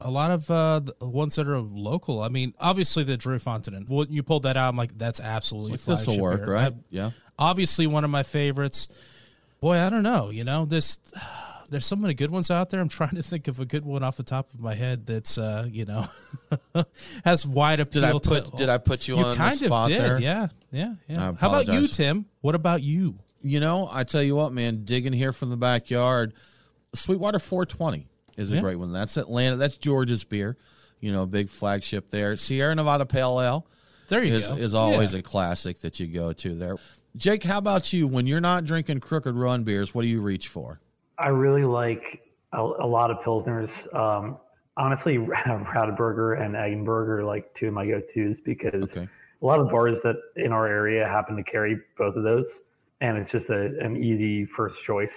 A 0.00 0.10
lot 0.10 0.30
of 0.30 0.50
uh, 0.50 0.80
the 0.80 0.94
ones 1.08 1.36
that 1.36 1.48
are 1.48 1.58
local. 1.58 2.20
I 2.22 2.28
mean, 2.28 2.52
obviously 2.60 3.02
the 3.04 3.16
Drie 3.16 3.38
Fonteinen. 3.38 3.88
Well, 3.88 4.06
you 4.10 4.22
pulled 4.22 4.42
that 4.42 4.56
out, 4.56 4.68
I'm 4.68 4.76
like, 4.76 4.96
that's 4.98 5.20
absolutely 5.20 5.72
Like, 5.72 5.80
this 5.84 6.06
will 6.06 6.20
work, 6.20 6.44
beer. 6.44 6.52
right? 6.54 6.72
I- 6.72 6.76
yeah. 6.90 7.10
obviously 7.38 7.86
one 7.86 8.04
of 8.04 8.10
my 8.10 8.22
favorites. 8.22 8.88
Boy, 9.60 9.78
I 9.78 9.88
don't 9.88 10.02
know. 10.02 10.28
You 10.28 10.44
know, 10.44 10.66
this 10.66 10.98
there's 11.70 11.86
so 11.86 11.96
many 11.96 12.14
good 12.14 12.30
ones 12.30 12.50
out 12.50 12.70
there. 12.70 12.80
I'm 12.80 12.88
trying 12.88 13.14
to 13.16 13.22
think 13.22 13.48
of 13.48 13.60
a 13.60 13.64
good 13.64 13.84
one 13.84 14.02
off 14.02 14.16
the 14.16 14.22
top 14.22 14.52
of 14.54 14.60
my 14.60 14.74
head 14.74 15.06
that's 15.06 15.38
uh, 15.38 15.66
you 15.70 15.84
know 15.84 16.06
has 17.24 17.46
wide 17.46 17.80
appeal. 17.80 18.02
Did 18.02 18.04
I 18.10 18.12
to- 18.18 18.28
put 18.28 18.56
Did 18.56 18.68
I 18.68 18.78
put 18.78 19.08
you, 19.08 19.16
You 19.18 19.24
on 19.24 19.36
kind 19.36 19.58
the 19.58 19.72
of 19.74 19.86
did, 19.88 20.00
there? 20.00 20.20
yeah, 20.20 20.48
yeah, 20.70 20.94
yeah. 21.08 21.32
How 21.34 21.48
about 21.48 21.68
you. 21.68 21.86
Tim? 21.88 22.26
What 22.40 22.54
about 22.54 22.82
you? 22.82 23.18
You 23.42 23.60
know, 23.60 23.88
I 23.92 24.04
tell 24.04 24.22
you 24.22 24.34
what, 24.34 24.52
man, 24.52 24.84
digging 24.84 25.12
here 25.12 25.32
from 25.32 25.50
the 25.50 25.56
backyard, 25.56 26.32
Sweetwater 26.94 27.38
420 27.38 28.08
is 28.36 28.50
a 28.50 28.56
Yeah. 28.56 28.60
great 28.60 28.76
one. 28.76 28.92
That's 28.92 29.16
Atlanta. 29.16 29.56
That's 29.56 29.76
Georgia's 29.76 30.24
beer. 30.24 30.56
You 31.00 31.12
know, 31.12 31.26
big 31.26 31.48
flagship 31.50 32.10
there. 32.10 32.36
Sierra 32.36 32.74
Nevada 32.74 33.06
Pale 33.06 33.40
Ale 33.40 33.66
There 34.08 34.24
you 34.24 34.34
is, 34.34 34.48
go. 34.48 34.56
is 34.56 34.74
always 34.74 35.12
Yeah. 35.12 35.20
a 35.20 35.22
classic 35.22 35.80
that 35.80 36.00
you 36.00 36.06
go 36.06 36.32
to 36.32 36.54
there. 36.56 36.76
Jake, 37.16 37.44
how 37.44 37.58
about 37.58 37.92
you? 37.92 38.08
When 38.08 38.26
you're 38.26 38.40
not 38.40 38.64
drinking 38.64 39.00
Crooked 39.00 39.34
Run 39.34 39.62
beers, 39.62 39.94
what 39.94 40.02
do 40.02 40.08
you 40.08 40.20
reach 40.20 40.48
for? 40.48 40.80
I 41.18 41.28
really 41.28 41.64
like 41.64 42.22
a, 42.52 42.60
a 42.60 42.86
lot 42.86 43.10
of 43.10 43.18
Pilsners. 43.18 43.70
Um, 43.94 44.38
honestly, 44.76 45.18
Radeberger 45.18 46.40
and 46.40 46.54
Eggenberger 46.54 47.20
are 47.20 47.24
like 47.24 47.54
two 47.54 47.68
of 47.68 47.74
my 47.74 47.86
go 47.86 48.00
tos 48.00 48.40
because 48.40 48.84
Okay. 48.84 49.08
a 49.42 49.46
lot 49.46 49.60
of 49.60 49.68
bars 49.70 49.98
that 50.04 50.16
in 50.36 50.52
our 50.52 50.66
area 50.66 51.06
happen 51.06 51.36
to 51.36 51.42
carry 51.42 51.78
both 51.98 52.16
of 52.16 52.22
those, 52.22 52.46
and 53.00 53.16
it's 53.18 53.32
just 53.32 53.48
a, 53.50 53.78
an 53.80 53.96
easy 53.96 54.44
first 54.46 54.82
choice. 54.84 55.12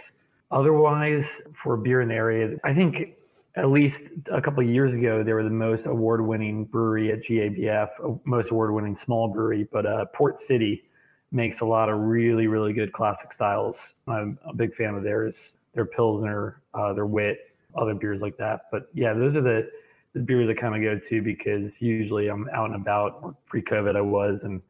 Otherwise, 0.52 1.26
for 1.62 1.78
beer 1.78 2.02
in 2.02 2.10
the 2.10 2.16
area, 2.16 2.58
I 2.64 2.74
think 2.74 3.16
at 3.56 3.70
least 3.70 4.02
a 4.32 4.42
couple 4.42 4.64
of 4.64 4.70
years 4.70 4.94
ago 4.94 5.24
they 5.24 5.34
were 5.34 5.44
the 5.44 5.50
most 5.50 5.86
award-winning 5.86 6.66
brewery 6.66 7.12
at 7.12 7.22
GABF, 7.22 8.20
most 8.26 8.52
award-winning 8.52 8.96
small 8.96 9.28
brewery. 9.28 9.68
But 9.72 9.86
uh, 9.86 10.06
Port 10.14 10.42
City 10.42 10.84
makes 11.32 11.60
a 11.62 11.66
lot 11.66 11.90
of 11.90 12.00
really, 12.00 12.48
really 12.48 12.74
good 12.74 12.92
classic 12.94 13.32
styles. 13.34 13.76
I'm 14.08 14.40
a 14.48 14.54
big 14.54 14.74
fan 14.76 14.96
of 14.96 15.04
theirs. 15.04 15.36
Their 15.74 15.86
Pilsner, 15.86 16.62
uh, 16.74 16.94
their 16.94 17.06
Wit, 17.06 17.38
other 17.76 17.94
beers 17.94 18.22
like 18.22 18.38
that. 18.38 18.62
But 18.72 18.90
yeah, 18.94 19.14
those 19.14 19.36
are 19.36 19.42
the, 19.42 19.70
the 20.14 20.20
beers 20.20 20.50
I 20.50 20.60
kind 20.60 20.76
of 20.76 20.82
go 20.82 21.00
to 21.08 21.22
because 21.22 21.80
usually 21.82 22.28
I'm 22.28 22.50
out 22.54 22.68
and 22.68 22.76
about. 22.76 23.36
Pre-COVID, 23.46 23.96
I 23.96 24.02
was 24.02 24.44
and 24.44 24.62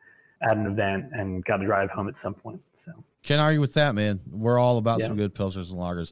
at 0.42 0.58
an 0.58 0.66
event 0.66 1.06
and 1.14 1.44
got 1.46 1.58
to 1.58 1.66
drive 1.66 1.90
home 1.90 2.08
at 2.10 2.18
some 2.18 2.34
point. 2.34 2.62
So 2.86 2.92
Can't 3.24 3.42
argue 3.42 3.60
with 3.62 3.74
that, 3.74 3.96
man. 3.96 4.20
We're 4.32 4.60
all 4.60 4.78
about 4.78 5.00
Yeah. 5.00 5.08
some 5.08 5.18
good 5.18 5.34
pilsners 5.36 5.72
and 5.72 5.80
lagers. 5.80 6.12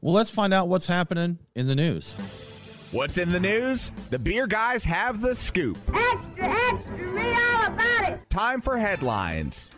Well, 0.00 0.12
let's 0.14 0.30
find 0.30 0.52
out 0.52 0.68
what's 0.68 0.86
happening 0.86 1.38
in 1.54 1.66
the 1.66 1.74
news. 1.74 2.12
What's 2.92 3.18
in 3.18 3.30
the 3.30 3.40
news? 3.40 3.90
The 4.10 4.18
beer 4.18 4.46
guys 4.46 4.84
have 4.84 5.20
the 5.20 5.34
scoop. 5.34 5.78
Extra, 5.92 6.44
extra, 6.44 7.06
read 7.10 7.34
all 7.36 7.66
about 7.72 8.08
it. 8.10 8.30
Time 8.30 8.60
for 8.60 8.76
headlines. 8.76 9.70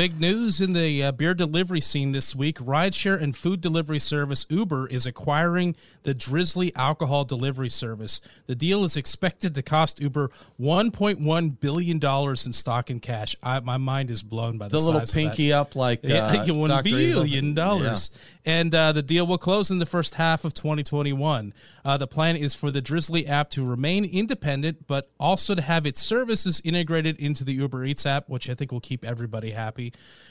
Big 0.00 0.18
news 0.18 0.62
in 0.62 0.72
the 0.72 1.02
uh, 1.02 1.12
beer 1.12 1.34
delivery 1.34 1.82
scene 1.82 2.12
this 2.12 2.34
week. 2.34 2.56
Rideshare 2.56 3.20
and 3.20 3.36
food 3.36 3.60
delivery 3.60 3.98
service 3.98 4.46
Uber 4.48 4.86
is 4.86 5.04
acquiring 5.04 5.76
the 6.04 6.14
Drizzly 6.14 6.74
alcohol 6.74 7.26
delivery 7.26 7.68
service. 7.68 8.22
The 8.46 8.54
deal 8.54 8.82
is 8.84 8.96
expected 8.96 9.54
to 9.56 9.62
cost 9.62 10.00
Uber 10.00 10.30
$1.1 10.58 11.60
billion 11.60 12.00
in 12.02 12.52
stock 12.54 12.88
and 12.88 13.02
cash. 13.02 13.36
I, 13.42 13.60
my 13.60 13.76
mind 13.76 14.10
is 14.10 14.22
blown 14.22 14.56
by 14.56 14.68
the, 14.68 14.78
The 14.78 14.82
little 14.82 15.00
size 15.00 15.10
of 15.10 15.14
that. 15.14 15.20
pinky 15.20 15.52
up 15.52 15.76
like 15.76 16.00
Yeah, 16.02 16.28
uh, 16.28 16.46
one 16.54 16.82
billion 16.82 17.52
dollars, 17.52 18.10
and 18.46 18.74
uh, 18.74 18.92
the 18.92 19.02
deal 19.02 19.26
will 19.26 19.36
close 19.36 19.70
in 19.70 19.80
the 19.80 19.86
first 19.86 20.14
half 20.14 20.46
of 20.46 20.54
2021. 20.54 21.52
Uh, 21.84 21.96
the 21.98 22.06
plan 22.06 22.36
is 22.36 22.54
for 22.54 22.70
the 22.70 22.80
Drizzly 22.80 23.26
app 23.26 23.50
to 23.50 23.66
remain 23.66 24.06
independent, 24.06 24.86
but 24.86 25.10
also 25.20 25.54
to 25.54 25.60
have 25.60 25.84
its 25.84 26.00
services 26.00 26.62
integrated 26.64 27.18
into 27.18 27.44
the 27.44 27.52
Uber 27.52 27.84
Eats 27.84 28.06
app, 28.06 28.30
which 28.30 28.48
I 28.48 28.54
think 28.54 28.72
will 28.72 28.80
keep 28.80 29.04
everybody 29.04 29.50
happy. 29.50 29.89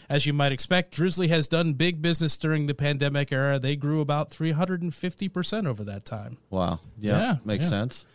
As 0.10 0.26
you 0.26 0.34
might 0.34 0.52
expect, 0.52 0.92
Drizzly 0.92 1.28
has 1.28 1.48
done 1.48 1.74
big 1.74 2.02
business 2.02 2.36
during 2.36 2.66
the 2.66 2.74
pandemic 2.74 3.32
era. 3.32 3.60
They 3.60 3.76
grew 3.76 4.02
about 4.02 4.32
350 4.32 5.30
percent 5.30 5.68
over 5.68 5.84
that 5.84 6.04
time. 6.06 6.38
Wow. 6.50 6.80
Yeah. 7.00 7.20
Yeah, 7.20 7.36
makes 7.46 7.66
yeah. 7.66 7.70
sense. 7.70 8.06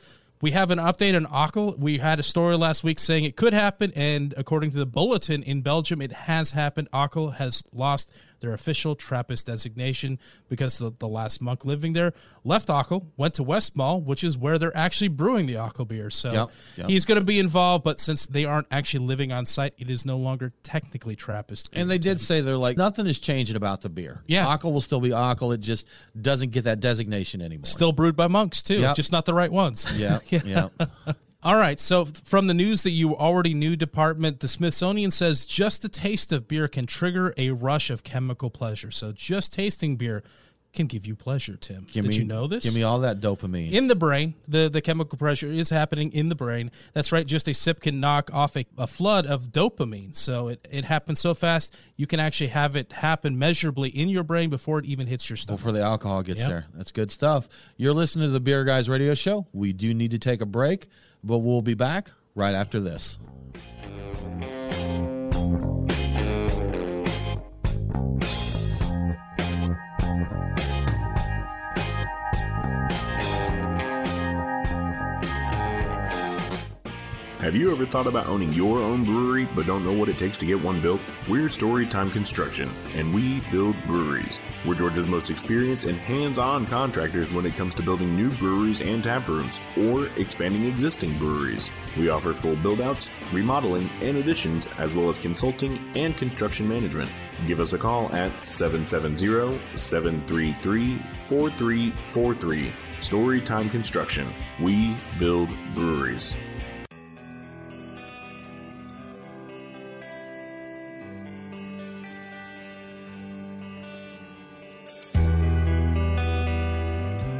We 0.40 0.50
have 0.50 0.70
an 0.70 0.78
update 0.78 1.16
on 1.16 1.24
Achel. 1.26 1.78
We 1.78 1.98
had 1.98 2.18
a 2.18 2.22
story 2.22 2.56
last 2.56 2.84
week 2.84 2.98
saying 2.98 3.24
it 3.24 3.34
could 3.36 3.54
happen, 3.54 3.92
and 3.96 4.34
according 4.36 4.72
to 4.72 4.76
the 4.76 4.84
bulletin 4.84 5.42
in 5.42 5.62
Belgium, 5.62 6.02
it 6.02 6.12
has 6.12 6.50
happened. 6.50 6.90
Achel 6.92 7.32
has 7.34 7.62
lost 7.72 8.12
their 8.44 8.54
official 8.54 8.94
Trappist 8.94 9.46
designation 9.46 10.18
because 10.48 10.78
the, 10.78 10.92
the 10.98 11.08
last 11.08 11.40
monk 11.40 11.64
living 11.64 11.94
there 11.94 12.12
left 12.44 12.68
Achel, 12.68 13.06
went 13.16 13.34
to 13.34 13.44
Westmalle, 13.44 14.02
which 14.04 14.22
is 14.22 14.36
where 14.36 14.58
they're 14.58 14.76
actually 14.76 15.08
brewing 15.08 15.46
the 15.46 15.54
Achel 15.54 15.88
beer. 15.88 16.10
So 16.10 16.32
Yep, 16.32 16.50
yep. 16.76 16.88
he's 16.88 17.04
going 17.04 17.18
to 17.18 17.24
be 17.24 17.38
involved, 17.38 17.84
but 17.84 17.98
since 17.98 18.26
they 18.26 18.44
aren't 18.44 18.66
actually 18.70 19.06
living 19.06 19.32
on 19.32 19.46
site, 19.46 19.74
it 19.78 19.88
is 19.88 20.04
no 20.04 20.18
longer 20.18 20.52
technically 20.62 21.16
Trappist. 21.16 21.70
And 21.72 21.90
they 21.90 21.98
did 21.98 22.20
say 22.20 22.40
they're 22.40 22.56
like 22.56 22.76
nothing 22.76 23.06
is 23.06 23.18
changing 23.18 23.56
about 23.56 23.80
the 23.80 23.88
beer. 23.88 24.22
Yeah. 24.26 24.44
Achel 24.46 24.72
will 24.72 24.80
still 24.80 25.00
be 25.00 25.10
Achel. 25.10 25.54
It 25.54 25.60
just 25.60 25.86
doesn't 26.20 26.50
get 26.50 26.64
that 26.64 26.80
designation 26.80 27.40
anymore. 27.40 27.64
Still 27.64 27.92
brewed 27.92 28.16
by 28.16 28.26
monks, 28.28 28.62
too, 28.62 28.80
Yep. 28.80 28.96
just 28.96 29.12
not 29.12 29.24
the 29.24 29.34
right 29.34 29.50
ones. 29.50 29.86
Yeah. 29.94 30.18
yeah. 30.28 30.68
All 31.44 31.56
right. 31.56 31.78
So, 31.78 32.06
from 32.06 32.46
the 32.46 32.54
news 32.54 32.84
that 32.84 32.90
you 32.90 33.14
already 33.14 33.52
knew 33.52 33.76
department, 33.76 34.40
the 34.40 34.48
Smithsonian 34.48 35.10
says 35.10 35.44
just 35.44 35.84
a 35.84 35.88
taste 35.90 36.32
of 36.32 36.48
beer 36.48 36.68
can 36.68 36.86
trigger 36.86 37.34
a 37.36 37.50
rush 37.50 37.90
of 37.90 38.02
chemical 38.02 38.48
pleasure. 38.48 38.90
So, 38.90 39.12
just 39.12 39.52
tasting 39.52 39.96
beer 39.96 40.22
can 40.72 40.86
give 40.86 41.06
you 41.06 41.14
pleasure, 41.14 41.56
Tim. 41.56 41.86
Give 41.92 42.02
Did 42.02 42.08
me, 42.08 42.16
you 42.16 42.24
know 42.24 42.46
this? 42.46 42.64
Give 42.64 42.74
me 42.74 42.82
all 42.82 43.00
that 43.00 43.20
dopamine. 43.20 43.70
in 43.72 43.86
the 43.86 43.94
brain, 43.94 44.34
the, 44.48 44.68
the 44.68 44.80
chemical 44.80 45.16
pressure 45.16 45.46
is 45.46 45.70
happening 45.70 46.12
in 46.12 46.28
the 46.28 46.34
brain. 46.34 46.70
That's 46.94 47.12
right. 47.12 47.26
Just 47.26 47.46
a 47.46 47.54
sip 47.54 47.80
can 47.80 48.00
knock 48.00 48.32
off 48.34 48.56
a, 48.56 48.66
a 48.76 48.86
flood 48.86 49.26
of 49.26 49.52
dopamine. 49.52 50.14
So 50.14 50.48
it, 50.48 50.66
it 50.70 50.84
happens 50.84 51.20
so 51.20 51.32
fast, 51.34 51.76
you 51.96 52.06
can 52.06 52.18
actually 52.18 52.48
have 52.48 52.74
it 52.74 52.90
happen 52.90 53.38
measurably 53.38 53.90
in 53.90 54.08
your 54.08 54.24
brain 54.24 54.50
before 54.50 54.78
it 54.80 54.84
even 54.84 55.06
hits 55.06 55.30
your 55.30 55.36
stomach. 55.36 55.60
before 55.60 55.72
the 55.72 55.82
alcohol 55.82 56.22
gets 56.22 56.40
Yep. 56.40 56.48
there. 56.48 56.66
That's 56.74 56.90
good 56.90 57.10
stuff. 57.10 57.48
You're 57.76 57.92
listening 57.94 58.28
to 58.28 58.32
the 58.32 58.40
Beer 58.40 58.64
Guys 58.64 58.88
Radio 58.88 59.14
Show. 59.14 59.46
We 59.52 59.72
do 59.72 59.94
need 59.94 60.10
to 60.10 60.18
take 60.18 60.40
a 60.40 60.46
break, 60.46 60.88
but 61.24 61.38
we'll 61.38 61.62
be 61.62 61.74
back 61.74 62.10
right 62.34 62.54
after 62.54 62.78
this. 62.78 63.18
Have 77.44 77.54
you 77.54 77.70
ever 77.70 77.84
thought 77.84 78.06
about 78.06 78.26
owning 78.26 78.54
your 78.54 78.78
own 78.78 79.04
brewery 79.04 79.46
but 79.54 79.66
don't 79.66 79.84
know 79.84 79.92
what 79.92 80.08
it 80.08 80.16
takes 80.16 80.38
to 80.38 80.46
get 80.46 80.62
one 80.62 80.80
built? 80.80 81.02
We're 81.28 81.50
Storytime 81.50 82.10
Construction, 82.10 82.70
and 82.94 83.14
we 83.14 83.40
build 83.52 83.76
breweries. 83.84 84.40
We're 84.64 84.76
Georgia's 84.76 85.06
most 85.06 85.30
experienced 85.30 85.84
and 85.84 85.98
hands 85.98 86.38
on 86.38 86.64
contractors 86.64 87.30
when 87.30 87.44
it 87.44 87.54
comes 87.54 87.74
to 87.74 87.82
building 87.82 88.16
new 88.16 88.30
breweries 88.30 88.80
and 88.80 89.04
tap 89.04 89.28
rooms, 89.28 89.60
or 89.76 90.06
expanding 90.16 90.64
existing 90.64 91.18
breweries. 91.18 91.68
We 91.98 92.08
offer 92.08 92.32
full 92.32 92.56
build 92.56 92.80
outs, 92.80 93.10
remodeling, 93.30 93.90
and 94.00 94.16
additions, 94.16 94.66
as 94.78 94.94
well 94.94 95.10
as 95.10 95.18
consulting 95.18 95.78
and 95.94 96.16
construction 96.16 96.66
management. 96.66 97.12
Give 97.46 97.60
us 97.60 97.74
a 97.74 97.78
call 97.78 98.06
at 98.14 98.42
770 98.42 99.60
733 99.76 100.98
4343. 101.28 102.72
Storytime 103.00 103.70
Construction. 103.70 104.32
We 104.62 104.96
build 105.18 105.50
breweries. 105.74 106.34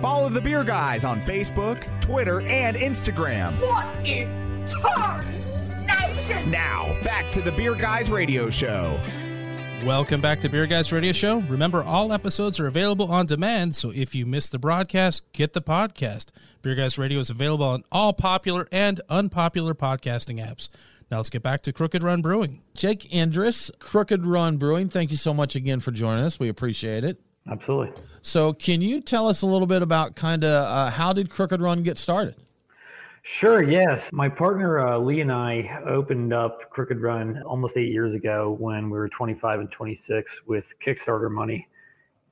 Follow 0.05 0.29
the 0.29 0.43
Beer 0.43 0.63
Guys 0.65 1.03
on 1.03 1.19
Facebook, 1.19 1.89
Twitter, 2.03 2.43
and 2.43 2.77
Instagram. 2.77 3.59
What 3.63 4.07
in 4.07 4.67
tarnation? 4.67 6.51
Now, 6.51 6.95
back 7.03 7.33
to 7.33 7.41
the 7.41 7.51
Beer 7.51 7.75
Guys 7.75 8.11
Radio 8.11 8.51
Show. 8.51 9.01
Welcome 9.83 10.21
back 10.21 10.43
to 10.43 10.51
Beer 10.51 10.67
Guys 10.67 10.93
Radio 10.93 11.13
Show. 11.13 11.39
Remember, 11.49 11.83
all 11.83 12.13
episodes 12.13 12.61
are 12.61 12.67
available 12.67 13.11
on 13.11 13.25
demand, 13.25 13.77
so 13.77 13.93
if 13.93 14.15
you 14.15 14.27
missed 14.27 14.53
the 14.53 14.59
broadcast, 14.59 15.33
get 15.33 15.55
the 15.55 15.63
podcast. 15.63 16.33
Beer 16.61 16.75
Guys 16.75 16.99
Radio 16.99 17.19
is 17.19 17.31
available 17.31 17.65
on 17.65 17.83
all 17.91 18.13
popular 18.13 18.69
and 18.71 19.01
unpopular 19.09 19.75
podcasting 19.75 20.39
apps. 20.39 20.69
Now 21.11 21.17
let's 21.17 21.31
get 21.31 21.43
back 21.43 21.63
to 21.63 21.73
Crooked 21.73 22.03
Run 22.03 22.21
Brewing. 22.21 22.61
Jake 22.75 23.11
Endres, 23.11 23.71
Crooked 23.79 24.27
Run 24.27 24.59
Brewing, 24.59 24.91
thank 24.91 25.11
you 25.11 25.17
so 25.17 25.33
much 25.33 25.57
again 25.57 25.81
for 25.81 25.93
joining 25.93 26.27
us. 26.27 26.39
We 26.39 26.51
appreciate 26.51 27.05
it. 27.05 27.23
Absolutely. 27.51 27.93
So, 28.23 28.53
can 28.55 28.81
you 28.81 29.01
tell 29.01 29.29
us 29.29 29.43
a 29.43 29.47
little 29.47 29.67
bit 29.67 29.83
about 29.83 30.17
kind 30.17 30.45
of 30.45 30.51
uh, 30.51 30.91
how 30.91 31.13
did 31.13 31.31
Crooked 31.31 31.61
Run 31.61 31.83
get 31.83 31.99
started? 31.99 32.37
Sure, 33.27 33.63
yes. 33.63 34.11
My 34.13 34.29
partner 34.29 34.87
uh, 34.87 34.99
Lee 34.99 35.21
and 35.21 35.33
I 35.33 35.81
opened 35.87 36.35
up 36.35 36.71
Crooked 36.71 37.01
Run 37.01 37.43
almost 37.43 37.77
eight 37.79 37.91
years 37.91 38.15
ago 38.15 38.55
when 38.59 38.91
we 38.91 38.99
were 38.99 39.09
25 39.09 39.61
and 39.61 39.71
26 39.71 40.43
with 40.47 40.67
Kickstarter 40.85 41.31
money. 41.31 41.67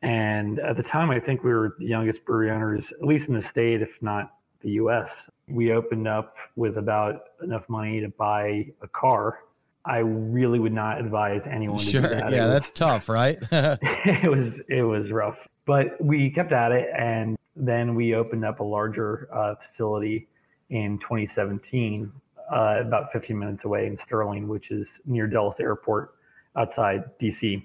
And 0.03 0.59
at 0.59 0.77
the 0.77 0.83
time, 0.83 1.11
I 1.11 1.19
think 1.19 1.45
we 1.45 1.53
were 1.53 1.77
the 1.79 1.87
youngest 1.87 2.25
brewery 2.27 2.51
owners, 2.51 2.93
at 2.93 3.07
least 3.07 3.29
in 3.29 3.35
the 3.35 3.43
state, 3.43 3.81
if 3.81 3.91
not 4.03 4.35
the 4.61 4.73
US. 4.73 5.11
We 5.49 5.73
opened 5.73 6.09
up 6.09 6.37
with 6.57 6.77
about 6.77 7.23
enough 7.43 7.67
money 7.69 8.01
to 8.01 8.09
buy 8.09 8.67
a 8.83 8.89
car. 8.89 9.39
I 9.85 9.99
really 9.99 10.59
would 10.59 10.73
not 10.73 11.01
advise 11.01 11.43
anyone 11.51 11.79
to 11.79 11.85
Sure. 11.85 12.03
do 12.03 12.09
that. 12.09 12.31
Yeah, 12.33 12.45
was- 12.47 12.53
that's 12.55 12.71
tough, 12.79 13.09
right? 13.09 13.39
it 13.53 14.31
was 14.31 14.61
it 14.69 14.83
was 14.83 15.11
rough, 15.11 15.39
but 15.67 16.01
we 16.03 16.31
kept 16.31 16.53
at 16.53 16.73
it, 16.73 16.89
and 16.97 17.37
then 17.57 17.95
we 17.95 18.15
opened 18.15 18.45
up 18.45 18.61
a 18.61 18.65
larger 18.65 19.29
uh, 19.33 19.55
facility 19.57 20.29
in 20.71 20.99
2017, 21.01 22.11
uh, 22.51 22.77
about 22.81 23.13
15 23.13 23.39
minutes 23.39 23.65
away 23.65 23.87
in 23.87 23.99
Sterling, 23.99 24.49
which 24.49 24.71
is 24.71 24.89
near 25.05 25.27
Dulles 25.27 25.57
Airport, 25.61 26.15
outside 26.57 27.05
DC. 27.21 27.63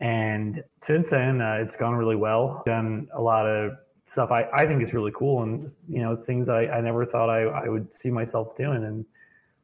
And 0.00 0.64
since 0.82 1.10
then, 1.10 1.42
uh, 1.42 1.58
it's 1.60 1.76
gone 1.76 1.94
really 1.94 2.16
well. 2.16 2.62
Done 2.64 3.08
a 3.14 3.20
lot 3.20 3.44
of 3.46 3.72
stuff 4.10 4.30
I, 4.30 4.48
I 4.54 4.66
think 4.66 4.82
is 4.82 4.94
really 4.94 5.12
cool, 5.14 5.42
and 5.42 5.70
you 5.88 6.00
know 6.00 6.16
things 6.16 6.48
I, 6.48 6.66
I 6.68 6.80
never 6.80 7.04
thought 7.04 7.28
I, 7.28 7.42
I 7.42 7.68
would 7.68 7.88
see 8.00 8.10
myself 8.10 8.56
doing, 8.56 8.84
and 8.84 9.04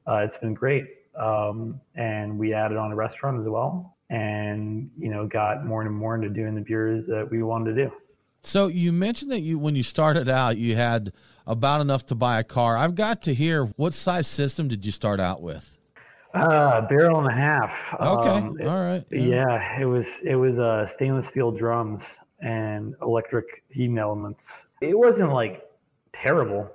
uh, 0.07 0.17
it's 0.19 0.37
been 0.39 0.53
great. 0.55 0.85
Um, 1.19 1.81
and 1.95 2.39
we 2.39 2.53
added 2.53 2.77
on 2.79 2.93
a 2.93 2.97
restaurant 2.97 3.41
as 3.41 3.47
well, 3.49 3.97
and 4.11 4.91
you 4.99 5.11
know 5.11 5.27
got 5.27 5.65
more 5.67 5.83
and 5.83 5.95
more 5.95 6.15
into 6.15 6.29
doing 6.29 6.55
the 6.55 6.61
beers 6.61 7.07
that 7.07 7.29
we 7.31 7.43
wanted 7.43 7.75
to 7.75 7.85
do. 7.87 7.93
so, 8.43 8.67
you 8.69 8.93
mentioned 8.93 9.31
that 9.31 9.41
you 9.41 9.59
when 9.59 9.75
you 9.77 9.83
started 9.83 10.29
out, 10.29 10.57
you 10.59 10.77
had 10.77 11.13
about 11.47 11.81
enough 11.81 12.05
to 12.07 12.15
buy 12.15 12.39
a 12.41 12.45
car. 12.45 12.77
I've 12.77 12.95
got 12.95 13.23
to 13.23 13.35
hear 13.35 13.67
what 13.77 13.95
size 13.95 14.27
system 14.27 14.69
did 14.69 14.85
you 14.85 14.93
start 14.93 15.21
out 15.21 15.41
with? 15.43 15.79
Uh, 16.35 16.83
barrel 16.89 17.19
and 17.19 17.29
a 17.29 17.33
half. 17.33 17.71
Okay, 17.99 18.29
Um, 18.29 18.59
all 18.67 18.77
right. 18.85 19.05
yeah. 19.11 19.81
it 19.81 19.87
was 19.87 20.07
it 20.23 20.35
was 20.37 20.59
uh, 20.59 20.87
stainless 20.87 21.29
steel 21.29 21.51
drums 21.51 22.03
and 22.41 22.95
electric 23.01 23.47
heating 23.71 23.97
elements. 23.97 24.45
It 24.83 24.99
wasn't 24.99 25.33
like 25.33 25.63
terrible. 26.13 26.71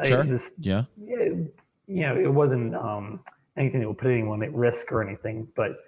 It 0.00 0.06
Sure. 0.06 0.24
just 0.24 0.50
Yeah. 0.58 0.84
it, 1.06 1.54
you 1.86 2.00
know, 2.02 2.16
it 2.16 2.32
wasn't 2.32 2.74
um, 2.74 3.20
anything 3.56 3.80
that 3.80 3.88
would 3.88 3.98
put 3.98 4.10
anyone 4.10 4.42
at 4.42 4.52
risk 4.54 4.90
or 4.92 5.02
anything, 5.02 5.48
but 5.54 5.78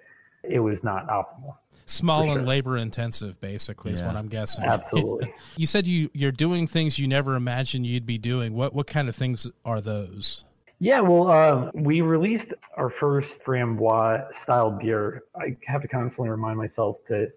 it 0.43 0.59
was 0.59 0.83
not 0.83 1.07
optimal. 1.07 1.55
Small 1.85 2.25
For 2.25 2.39
and 2.39 2.47
labor 2.47 2.77
intensive, 2.77 3.39
basically, 3.39 3.93
is 3.93 4.01
what 4.01 4.15
I'm 4.15 4.27
guessing. 4.27 4.65
Absolutely. 4.65 5.33
You 5.55 5.65
said 5.65 5.87
you 5.87 6.09
you're 6.13 6.33
doing 6.33 6.67
things 6.67 6.99
you 6.99 7.07
never 7.07 7.35
imagined 7.35 7.87
you'd 7.87 8.05
be 8.05 8.17
doing. 8.17 8.53
What 8.53 8.73
what 8.73 8.87
kind 8.87 9.07
of 9.07 9.15
things 9.15 9.47
are 9.63 9.79
those? 9.79 10.45
Yeah, 10.79 10.99
well, 10.99 11.31
um, 11.31 11.71
we 11.73 12.01
released 12.01 12.53
our 12.75 12.89
first 12.89 13.41
Framboise 13.43 14.31
style 14.35 14.69
beer. 14.69 15.23
I 15.35 15.57
have 15.65 15.81
to 15.81 15.87
constantly 15.87 16.29
remind 16.29 16.57
myself 16.57 16.97
to, 17.07 17.31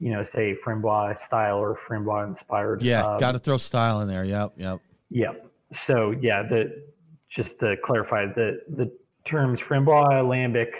you 0.00 0.12
know, 0.12 0.24
say 0.24 0.56
Framboise 0.64 1.20
style 1.20 1.58
or 1.58 1.78
Framboise 1.86 2.28
inspired. 2.28 2.80
Yeah. 2.80 3.04
Um, 3.04 3.18
got 3.18 3.32
to 3.32 3.38
throw 3.38 3.58
style 3.58 4.00
in 4.00 4.08
there. 4.08 4.24
Yep. 4.24 4.54
Yep. 4.56 4.80
yep. 5.10 5.50
So 5.72 6.12
yeah, 6.12 6.42
the 6.42 6.84
just 7.28 7.58
to 7.58 7.76
clarify, 7.84 8.26
the 8.26 8.62
the 8.68 8.90
terms 9.26 9.60
Framboise, 9.60 10.24
Lambic, 10.24 10.70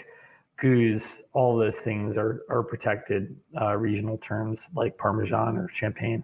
Gueuze, 0.61 1.03
all 1.33 1.57
those 1.57 1.75
things 1.75 2.17
are 2.17 2.41
are 2.49 2.63
protected 2.63 3.35
uh, 3.61 3.75
regional 3.75 4.17
terms 4.17 4.59
like 4.73 4.97
Parmesan 4.97 5.57
or 5.57 5.69
Champagne. 5.69 6.23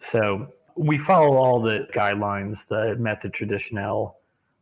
So 0.00 0.48
we 0.76 0.98
follow 0.98 1.36
all 1.36 1.62
the 1.62 1.86
guidelines, 1.94 2.66
the 2.66 2.96
method 2.96 3.32
traditionnel 3.32 4.14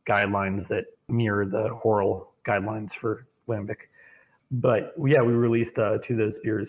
guidelines 0.06 0.68
that 0.68 0.84
mirror 1.08 1.46
the 1.46 1.70
HORAL 1.70 2.32
guidelines 2.46 2.92
for 2.92 3.26
Lambic. 3.48 3.76
But 4.50 4.94
yeah, 5.04 5.22
we 5.22 5.32
released 5.32 5.78
uh, 5.78 5.98
two 6.04 6.14
of 6.14 6.18
those 6.18 6.34
beers 6.42 6.68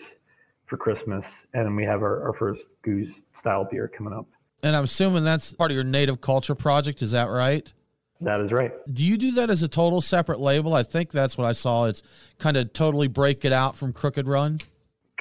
for 0.66 0.76
Christmas, 0.76 1.26
and 1.54 1.76
we 1.76 1.84
have 1.84 2.02
our, 2.02 2.28
our 2.28 2.32
first 2.32 2.62
Gueuze 2.84 3.14
style 3.34 3.66
beer 3.70 3.88
coming 3.88 4.12
up. 4.12 4.26
And 4.62 4.76
I'm 4.76 4.84
assuming 4.84 5.24
that's 5.24 5.52
part 5.52 5.70
of 5.70 5.74
your 5.74 5.84
native 5.84 6.20
culture 6.20 6.54
project. 6.54 7.02
Is 7.02 7.10
that 7.10 7.28
right? 7.28 7.72
That 8.22 8.40
is 8.40 8.52
right. 8.52 8.72
Do 8.92 9.04
you 9.04 9.16
do 9.16 9.32
that 9.32 9.50
as 9.50 9.62
a 9.62 9.68
total 9.68 10.00
separate 10.00 10.40
label? 10.40 10.74
I 10.74 10.82
think 10.82 11.10
that's 11.10 11.36
what 11.36 11.46
I 11.46 11.52
saw. 11.52 11.86
It's 11.86 12.02
kind 12.38 12.56
of 12.56 12.72
totally 12.72 13.08
break 13.08 13.44
it 13.44 13.52
out 13.52 13.76
from 13.76 13.92
Crooked 13.92 14.26
Run. 14.26 14.60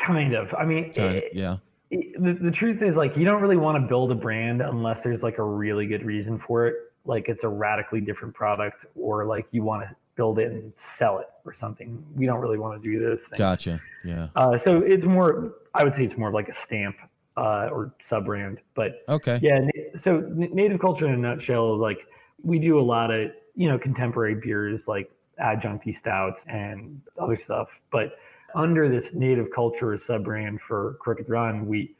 Kind 0.05 0.33
of. 0.33 0.53
I 0.53 0.65
mean, 0.65 0.93
Kind 0.93 1.09
of, 1.09 1.15
it- 1.15 1.31
yeah. 1.33 1.57
it- 1.89 2.21
the, 2.21 2.33
the 2.33 2.51
truth 2.51 2.81
is, 2.81 2.95
like, 2.95 3.15
you 3.17 3.25
don't 3.25 3.41
really 3.41 3.57
want 3.57 3.81
to 3.81 3.87
build 3.87 4.11
a 4.11 4.15
brand 4.15 4.61
unless 4.61 5.01
there's 5.01 5.23
like 5.23 5.37
a 5.37 5.43
really 5.43 5.87
good 5.87 6.05
reason 6.05 6.39
for 6.39 6.67
it. 6.67 6.75
Like, 7.05 7.27
it's 7.29 7.43
a 7.43 7.47
radically 7.49 8.01
different 8.01 8.33
product, 8.35 8.85
or 8.95 9.25
like 9.25 9.47
you 9.51 9.63
want 9.63 9.83
to 9.83 9.95
build 10.15 10.37
it 10.39 10.51
and 10.51 10.71
sell 10.97 11.19
it 11.19 11.27
or 11.45 11.53
something. 11.59 12.03
We 12.15 12.25
don't 12.27 12.39
really 12.39 12.59
want 12.59 12.81
to 12.81 12.91
do 12.91 12.99
those 12.99 13.19
things. 13.19 13.37
Gotcha. 13.39 13.81
Yeah. 14.05 14.27
Uh, 14.35 14.57
so 14.57 14.77
it's 14.81 15.05
more, 15.05 15.53
I 15.73 15.83
would 15.83 15.95
say 15.95 16.03
it's 16.03 16.17
more 16.17 16.27
of 16.27 16.33
like 16.35 16.49
a 16.49 16.53
stamp 16.53 16.95
uh, 17.37 17.69
or 17.71 17.93
sub 18.03 18.25
brand. 18.25 18.59
But 18.75 19.03
Okay. 19.09 19.39
yeah, 19.41 19.61
so 20.01 20.19
native 20.35 20.79
culture 20.79 21.07
in 21.07 21.13
a 21.13 21.17
nutshell 21.17 21.73
is 21.75 21.79
like 21.79 21.99
we 22.43 22.59
do 22.59 22.79
a 22.79 22.81
lot 22.81 23.11
of 23.11 23.31
you 23.55 23.69
know 23.69 23.77
contemporary 23.77 24.35
beers 24.35 24.81
like 24.87 25.11
adjuncty 25.41 25.97
stouts 25.97 26.43
and 26.47 27.01
other 27.19 27.37
stuff. 27.37 27.67
But 27.91 28.17
under 28.55 28.89
this 28.89 29.13
native 29.13 29.47
culture 29.53 29.97
sub 29.97 30.23
brand 30.23 30.59
for 30.67 30.97
Crooked 30.99 31.29
Run, 31.29 31.65
we 31.67 31.95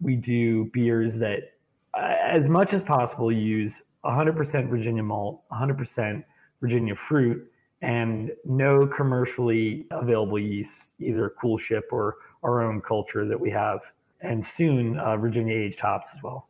we 0.00 0.16
do 0.16 0.66
beers 0.72 1.18
that, 1.18 1.52
as 1.96 2.48
much 2.48 2.74
as 2.74 2.82
possible, 2.82 3.32
use 3.32 3.80
100% 4.04 4.68
Virginia 4.68 5.02
malt, 5.02 5.42
100% 5.50 6.22
Virginia 6.60 6.94
fruit, 7.08 7.50
and 7.80 8.30
no 8.44 8.86
commercially 8.86 9.86
available 9.90 10.38
yeast, 10.38 10.90
either 11.00 11.32
Cool 11.40 11.56
Ship 11.56 11.84
or 11.90 12.16
our 12.42 12.62
own 12.62 12.82
culture 12.82 13.26
that 13.26 13.40
we 13.40 13.50
have 13.50 13.80
and 14.20 14.46
soon 14.46 14.98
uh, 14.98 15.16
Virginia 15.16 15.54
aged 15.54 15.80
hops 15.80 16.08
as 16.14 16.22
well. 16.22 16.48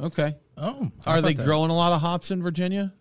Okay. 0.00 0.36
Oh, 0.56 0.90
are 1.06 1.20
they 1.20 1.34
that? 1.34 1.44
growing 1.44 1.70
a 1.70 1.76
lot 1.76 1.92
of 1.92 2.00
hops 2.00 2.30
in 2.30 2.42
Virginia? 2.42 2.92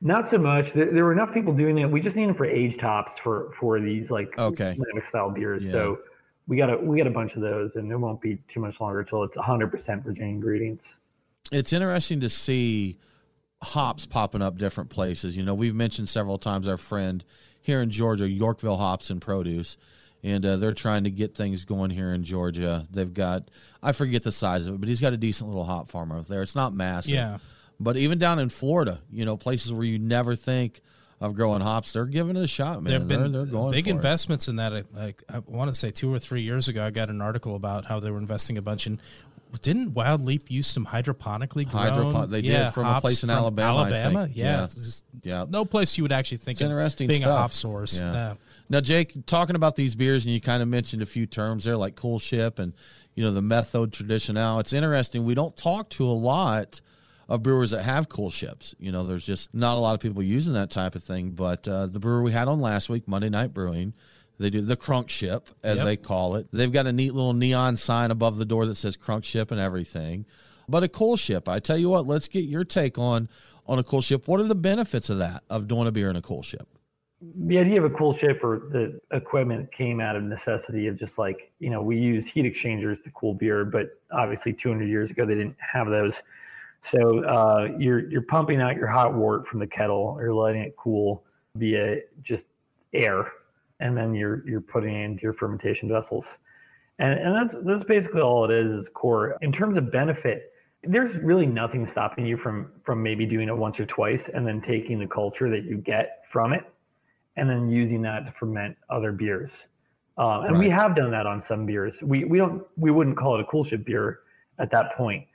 Not 0.00 0.28
so 0.28 0.38
much. 0.38 0.72
There, 0.72 0.92
there, 0.92 1.04
were 1.04 1.12
enough 1.12 1.32
people 1.32 1.52
doing 1.52 1.78
it. 1.78 1.90
We 1.90 2.00
just 2.00 2.16
need 2.16 2.28
them 2.28 2.34
for 2.34 2.44
aged 2.44 2.80
hops 2.80 3.18
for 3.20 3.52
for 3.58 3.80
these 3.80 4.10
like 4.10 4.36
okay 4.38 4.76
style 5.06 5.30
beers. 5.30 5.62
Yeah. 5.62 5.70
So 5.70 5.98
we 6.48 6.56
got 6.56 6.70
a 6.70 6.76
we 6.76 6.98
got 6.98 7.06
a 7.06 7.10
bunch 7.10 7.34
of 7.34 7.42
those, 7.42 7.76
and 7.76 7.90
it 7.90 7.96
won't 7.96 8.20
be 8.20 8.38
too 8.48 8.60
much 8.60 8.80
longer 8.80 9.00
until 9.00 9.22
it's 9.22 9.36
100 9.36 9.70
percent 9.70 10.02
Virginia 10.02 10.34
ingredients. 10.34 10.86
It's 11.52 11.72
interesting 11.72 12.20
to 12.20 12.28
see 12.28 12.98
hops 13.62 14.06
popping 14.06 14.42
up 14.42 14.58
different 14.58 14.90
places. 14.90 15.36
You 15.36 15.44
know, 15.44 15.54
we've 15.54 15.74
mentioned 15.74 16.08
several 16.08 16.38
times 16.38 16.66
our 16.66 16.76
friend 16.76 17.24
here 17.60 17.80
in 17.80 17.90
Georgia, 17.90 18.28
Yorkville 18.28 18.78
Hops 18.78 19.08
and 19.08 19.20
Produce, 19.20 19.76
and 20.22 20.44
uh, 20.46 20.56
they're 20.56 20.74
trying 20.74 21.04
to 21.04 21.10
get 21.10 21.34
things 21.34 21.64
going 21.64 21.90
here 21.90 22.12
in 22.12 22.24
Georgia. 22.24 22.84
They've 22.90 23.12
got 23.12 23.50
I 23.82 23.92
forget 23.92 24.22
the 24.22 24.32
size 24.32 24.66
of 24.66 24.74
it, 24.74 24.80
but 24.80 24.88
he's 24.88 25.00
got 25.00 25.12
a 25.12 25.16
decent 25.16 25.48
little 25.48 25.64
hop 25.64 25.88
farm 25.88 26.12
over 26.12 26.28
there. 26.28 26.42
It's 26.42 26.54
not 26.54 26.74
massive, 26.74 27.12
yeah. 27.12 27.38
But 27.80 27.96
even 27.96 28.18
down 28.18 28.38
in 28.38 28.48
Florida, 28.48 29.00
you 29.10 29.24
know, 29.24 29.36
places 29.36 29.72
where 29.72 29.84
you 29.84 29.98
never 29.98 30.36
think 30.36 30.82
of 31.20 31.34
growing 31.34 31.60
hops, 31.60 31.92
they're 31.92 32.06
giving 32.06 32.36
it 32.36 32.42
a 32.42 32.46
shot, 32.46 32.82
man. 32.82 32.84
There 32.84 32.98
have 33.00 33.08
been 33.08 33.32
they're, 33.32 33.44
they're 33.44 33.52
going 33.52 33.72
big 33.72 33.88
investments 33.88 34.48
in 34.48 34.56
that. 34.56 34.94
Like 34.94 35.22
I 35.32 35.40
want 35.40 35.70
to 35.70 35.74
say, 35.74 35.90
two 35.90 36.12
or 36.12 36.18
three 36.18 36.42
years 36.42 36.68
ago, 36.68 36.84
I 36.84 36.90
got 36.90 37.10
an 37.10 37.20
article 37.20 37.56
about 37.56 37.84
how 37.84 37.98
they 38.00 38.10
were 38.10 38.18
investing 38.18 38.58
a 38.58 38.62
bunch 38.62 38.86
in. 38.86 39.00
Didn't 39.60 39.92
Wild 39.92 40.24
Leap 40.24 40.50
use 40.50 40.66
some 40.66 40.86
hydroponically 40.86 41.68
grown? 41.68 41.88
Hydropon- 41.88 42.30
they 42.30 42.40
yeah, 42.40 42.64
did 42.64 42.74
from 42.74 42.86
a 42.86 43.00
place 43.00 43.22
in 43.22 43.28
Alabama. 43.28 43.80
Alabama, 43.80 44.28
yeah, 44.32 44.66
yeah. 44.74 44.92
yeah. 45.22 45.44
No 45.46 45.66
place 45.66 45.98
you 45.98 46.04
would 46.04 46.12
actually 46.12 46.38
think 46.38 46.56
it's 46.56 46.62
of 46.62 46.70
interesting 46.70 47.06
being 47.06 47.22
stuff. 47.22 47.36
a 47.36 47.40
hop 47.42 47.52
source. 47.52 48.00
Yeah. 48.00 48.12
yeah. 48.12 48.34
Now, 48.68 48.80
Jake, 48.80 49.26
talking 49.26 49.56
about 49.56 49.76
these 49.76 49.94
beers, 49.94 50.24
and 50.24 50.32
you 50.32 50.40
kind 50.40 50.62
of 50.62 50.68
mentioned 50.68 51.02
a 51.02 51.06
few 51.06 51.26
terms 51.26 51.64
there, 51.64 51.76
like 51.76 51.94
Cool 51.94 52.18
Ship 52.18 52.58
and 52.58 52.72
you 53.14 53.24
know 53.24 53.32
the 53.32 53.42
methode 53.42 53.92
traditional. 53.92 54.58
It's 54.60 54.72
interesting. 54.72 55.24
We 55.24 55.34
don't 55.34 55.56
talk 55.56 55.90
to 55.90 56.04
a 56.04 56.12
lot 56.12 56.80
of 57.28 57.42
brewers 57.42 57.70
that 57.70 57.82
have 57.82 58.08
cool 58.08 58.30
ships. 58.30 58.74
You 58.78 58.92
know, 58.92 59.04
there's 59.04 59.24
just 59.24 59.54
not 59.54 59.76
a 59.76 59.80
lot 59.80 59.94
of 59.94 60.00
people 60.00 60.22
using 60.22 60.54
that 60.54 60.70
type 60.70 60.94
of 60.94 61.04
thing. 61.04 61.30
But 61.30 61.66
uh, 61.68 61.86
the 61.86 61.98
brewer 61.98 62.22
we 62.22 62.32
had 62.32 62.48
on 62.48 62.60
last 62.60 62.88
week, 62.88 63.06
Monday 63.06 63.28
Night 63.28 63.54
Brewing, 63.54 63.94
they 64.38 64.50
do 64.50 64.60
the 64.60 64.76
crunk 64.76 65.10
ship, 65.10 65.50
as 65.62 65.78
yep. 65.78 65.86
they 65.86 65.96
call 65.96 66.36
it. 66.36 66.48
They've 66.52 66.72
got 66.72 66.86
a 66.86 66.92
neat 66.92 67.14
little 67.14 67.34
neon 67.34 67.76
sign 67.76 68.10
above 68.10 68.38
the 68.38 68.44
door 68.44 68.66
that 68.66 68.74
says 68.74 68.96
crunk 68.96 69.24
ship 69.24 69.50
and 69.50 69.60
everything. 69.60 70.26
But 70.68 70.82
a 70.82 70.88
cool 70.88 71.16
ship, 71.16 71.48
I 71.48 71.58
tell 71.58 71.76
you 71.76 71.88
what, 71.88 72.06
let's 72.06 72.28
get 72.28 72.44
your 72.44 72.64
take 72.64 72.98
on 72.98 73.28
on 73.66 73.78
a 73.78 73.82
cool 73.82 74.00
ship. 74.00 74.26
What 74.26 74.40
are 74.40 74.44
the 74.44 74.54
benefits 74.54 75.10
of 75.10 75.18
that 75.18 75.42
of 75.48 75.68
doing 75.68 75.86
a 75.86 75.92
beer 75.92 76.10
in 76.10 76.16
a 76.16 76.22
coolship? 76.22 76.66
The 77.46 77.58
idea 77.58 77.78
of 77.82 77.84
a 77.84 77.94
coolship 77.94 78.42
or 78.42 78.68
the 78.70 79.00
equipment 79.12 79.70
came 79.72 80.00
out 80.00 80.16
of 80.16 80.24
necessity 80.24 80.88
of 80.88 80.96
just 80.96 81.18
like 81.18 81.52
you 81.60 81.70
know 81.70 81.80
we 81.80 81.96
use 81.96 82.26
heat 82.26 82.44
exchangers 82.44 82.98
to 83.04 83.10
cool 83.10 83.34
beer, 83.34 83.64
but 83.64 83.98
obviously 84.12 84.52
200 84.52 84.88
years 84.88 85.10
ago 85.10 85.24
they 85.24 85.34
didn't 85.34 85.56
have 85.60 85.88
those. 85.88 86.22
So 86.82 87.24
uh, 87.24 87.68
you're 87.78 88.10
you're 88.10 88.22
pumping 88.22 88.60
out 88.60 88.76
your 88.76 88.88
hot 88.88 89.14
wort 89.14 89.46
from 89.46 89.60
the 89.60 89.66
kettle, 89.66 90.18
you're 90.20 90.34
letting 90.34 90.62
it 90.62 90.76
cool 90.76 91.24
via 91.54 92.00
just 92.22 92.44
air, 92.92 93.30
and 93.80 93.96
then 93.96 94.14
you're 94.14 94.46
you're 94.48 94.60
putting 94.60 94.94
it 94.94 95.04
into 95.04 95.22
your 95.22 95.32
fermentation 95.32 95.88
vessels, 95.88 96.26
and 96.98 97.18
and 97.18 97.34
that's 97.34 97.56
that's 97.64 97.84
basically 97.84 98.20
all 98.20 98.44
it 98.44 98.50
is. 98.50 98.84
Is 98.84 98.88
core 98.92 99.38
in 99.42 99.52
terms 99.52 99.76
of 99.78 99.92
benefit. 99.92 100.48
There's 100.84 101.14
really 101.18 101.46
nothing 101.46 101.86
stopping 101.86 102.26
you 102.26 102.36
from 102.36 102.72
from 102.82 103.00
maybe 103.00 103.26
doing 103.26 103.48
it 103.48 103.56
once 103.56 103.78
or 103.78 103.86
twice, 103.86 104.28
and 104.34 104.44
then 104.44 104.60
taking 104.60 104.98
the 104.98 105.06
culture 105.06 105.48
that 105.50 105.62
you 105.62 105.76
get 105.76 106.24
from 106.32 106.52
it, 106.52 106.64
and 107.36 107.48
then 107.48 107.68
using 107.68 108.02
that 108.02 108.26
to 108.26 108.32
ferment 108.32 108.76
other 108.90 109.12
beers. 109.12 109.50
Um, 110.18 110.44
and 110.44 110.52
right. 110.52 110.58
we 110.58 110.68
have 110.68 110.94
done 110.94 111.10
that 111.10 111.26
on 111.26 111.42
some 111.42 111.64
beers. 111.66 111.96
We 112.02 112.24
we 112.24 112.38
don't 112.38 112.64
we 112.76 112.90
wouldn't 112.90 113.16
call 113.16 113.34
it 113.36 113.40
a 113.40 113.44
coolship 113.44 113.84
beer 113.84 114.20
at 114.58 114.70
that 114.70 114.96
point 114.96 115.26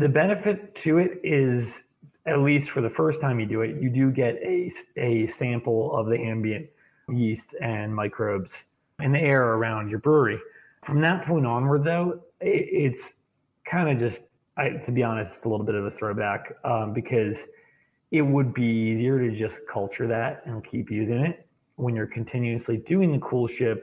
the 0.00 0.08
benefit 0.08 0.74
to 0.74 0.98
it 0.98 1.20
is 1.22 1.82
at 2.26 2.40
least 2.40 2.70
for 2.70 2.80
the 2.80 2.90
first 2.90 3.20
time 3.20 3.38
you 3.38 3.46
do 3.46 3.60
it, 3.60 3.80
you 3.80 3.90
do 3.90 4.10
get 4.10 4.36
a, 4.36 4.70
a 4.96 5.26
sample 5.26 5.94
of 5.96 6.06
the 6.06 6.18
ambient 6.18 6.66
yeast 7.08 7.48
and 7.60 7.94
microbes 7.94 8.50
in 9.00 9.12
the 9.12 9.18
air 9.18 9.42
around 9.42 9.90
your 9.90 9.98
brewery. 9.98 10.38
From 10.86 11.00
that 11.02 11.26
point 11.26 11.44
onward, 11.44 11.84
though, 11.84 12.22
it, 12.40 12.68
it's 12.70 13.12
kind 13.70 13.90
of 13.90 13.98
just, 13.98 14.22
I, 14.56 14.70
to 14.70 14.90
be 14.90 15.02
honest, 15.02 15.34
it's 15.36 15.44
a 15.44 15.48
little 15.48 15.66
bit 15.66 15.74
of 15.74 15.84
a 15.84 15.90
throwback 15.90 16.54
um, 16.64 16.94
because 16.94 17.36
it 18.14 18.22
would 18.22 18.54
be 18.54 18.62
easier 18.62 19.18
to 19.18 19.36
just 19.36 19.56
culture 19.68 20.06
that 20.06 20.42
and 20.46 20.64
keep 20.64 20.88
using 20.88 21.18
it 21.18 21.44
when 21.74 21.96
you're 21.96 22.06
continuously 22.06 22.76
doing 22.76 23.10
the 23.10 23.18
cool 23.18 23.48
ship, 23.48 23.82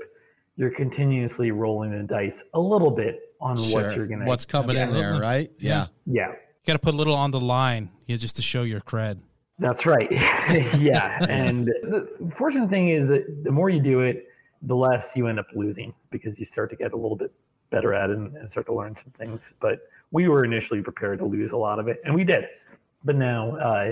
You're 0.55 0.71
continuously 0.71 1.51
rolling 1.51 1.91
the 1.91 2.03
dice 2.03 2.41
a 2.53 2.59
little 2.59 2.91
bit 2.91 3.35
on 3.41 3.57
sure. 3.57 3.83
what 3.83 3.95
you're 3.95 4.07
gonna 4.07 4.25
what's 4.25 4.45
coming 4.45 4.77
in 4.77 4.93
there, 4.93 5.19
right? 5.19 5.51
Yeah, 5.59 5.87
yeah. 6.05 6.29
You 6.29 6.65
got 6.65 6.73
to 6.73 6.79
put 6.79 6.93
a 6.93 6.97
little 6.97 7.15
on 7.15 7.31
the 7.31 7.41
line, 7.41 7.89
yeah, 8.05 8.15
just 8.15 8.37
to 8.37 8.41
show 8.41 8.63
your 8.63 8.79
cred. 8.79 9.19
That's 9.59 9.85
right. 9.85 10.09
yeah, 10.11 11.25
and 11.27 11.67
the 11.67 12.07
fortunate 12.35 12.69
thing 12.69 12.89
is 12.89 13.09
that 13.09 13.43
the 13.43 13.51
more 13.51 13.69
you 13.69 13.81
do 13.81 13.99
it, 13.99 14.27
the 14.61 14.75
less 14.75 15.11
you 15.15 15.27
end 15.27 15.39
up 15.39 15.47
losing 15.53 15.93
because 16.09 16.39
you 16.39 16.45
start 16.45 16.69
to 16.69 16.77
get 16.77 16.93
a 16.93 16.95
little 16.95 17.17
bit 17.17 17.33
better 17.69 17.93
at 17.93 18.09
it 18.09 18.17
and 18.17 18.49
start 18.49 18.65
to 18.67 18.73
learn 18.73 18.95
some 18.95 19.11
things. 19.17 19.41
But 19.59 19.79
we 20.11 20.29
were 20.29 20.45
initially 20.45 20.81
prepared 20.81 21.19
to 21.19 21.25
lose 21.25 21.51
a 21.51 21.57
lot 21.57 21.79
of 21.79 21.89
it, 21.89 22.01
and 22.05 22.15
we 22.15 22.23
did. 22.23 22.45
But 23.03 23.15
now, 23.15 23.57
uh, 23.57 23.91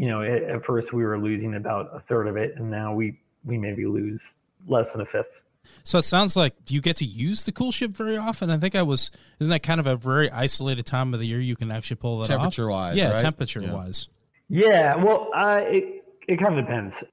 you 0.00 0.08
know, 0.08 0.22
at, 0.22 0.42
at 0.44 0.64
first 0.64 0.94
we 0.94 1.04
were 1.04 1.18
losing 1.18 1.56
about 1.56 1.90
a 1.92 2.00
third 2.00 2.26
of 2.26 2.38
it, 2.38 2.54
and 2.56 2.70
now 2.70 2.94
we 2.94 3.20
we 3.44 3.58
maybe 3.58 3.84
lose 3.84 4.22
less 4.66 4.92
than 4.92 5.02
a 5.02 5.04
fifth. 5.04 5.42
So 5.82 5.98
it 5.98 6.02
sounds 6.02 6.36
like 6.36 6.64
do 6.64 6.74
you 6.74 6.80
get 6.80 6.96
to 6.96 7.04
use 7.04 7.44
the 7.44 7.52
coolship 7.52 7.90
very 7.90 8.16
often? 8.16 8.48
I 8.48 8.56
think 8.56 8.74
I 8.74 8.80
was 8.80 9.10
isn't 9.40 9.50
that 9.50 9.62
kind 9.62 9.78
of 9.78 9.86
a 9.86 9.96
very 9.96 10.30
isolated 10.30 10.86
time 10.86 11.12
of 11.12 11.20
the 11.20 11.26
year 11.26 11.38
you 11.38 11.54
can 11.54 11.70
actually 11.70 11.96
pull 11.96 12.20
that 12.20 12.28
temperature 12.28 12.70
off? 12.70 12.76
wise. 12.76 12.96
Yeah, 12.96 13.10
right? 13.10 13.18
temperature 13.18 13.60
yeah. 13.60 13.74
wise. 13.74 14.08
Yeah, 14.48 14.96
well, 14.96 15.28
uh, 15.34 15.60
it 15.66 16.02
it 16.26 16.38
kind 16.38 16.58
of 16.58 16.64
depends. 16.64 17.04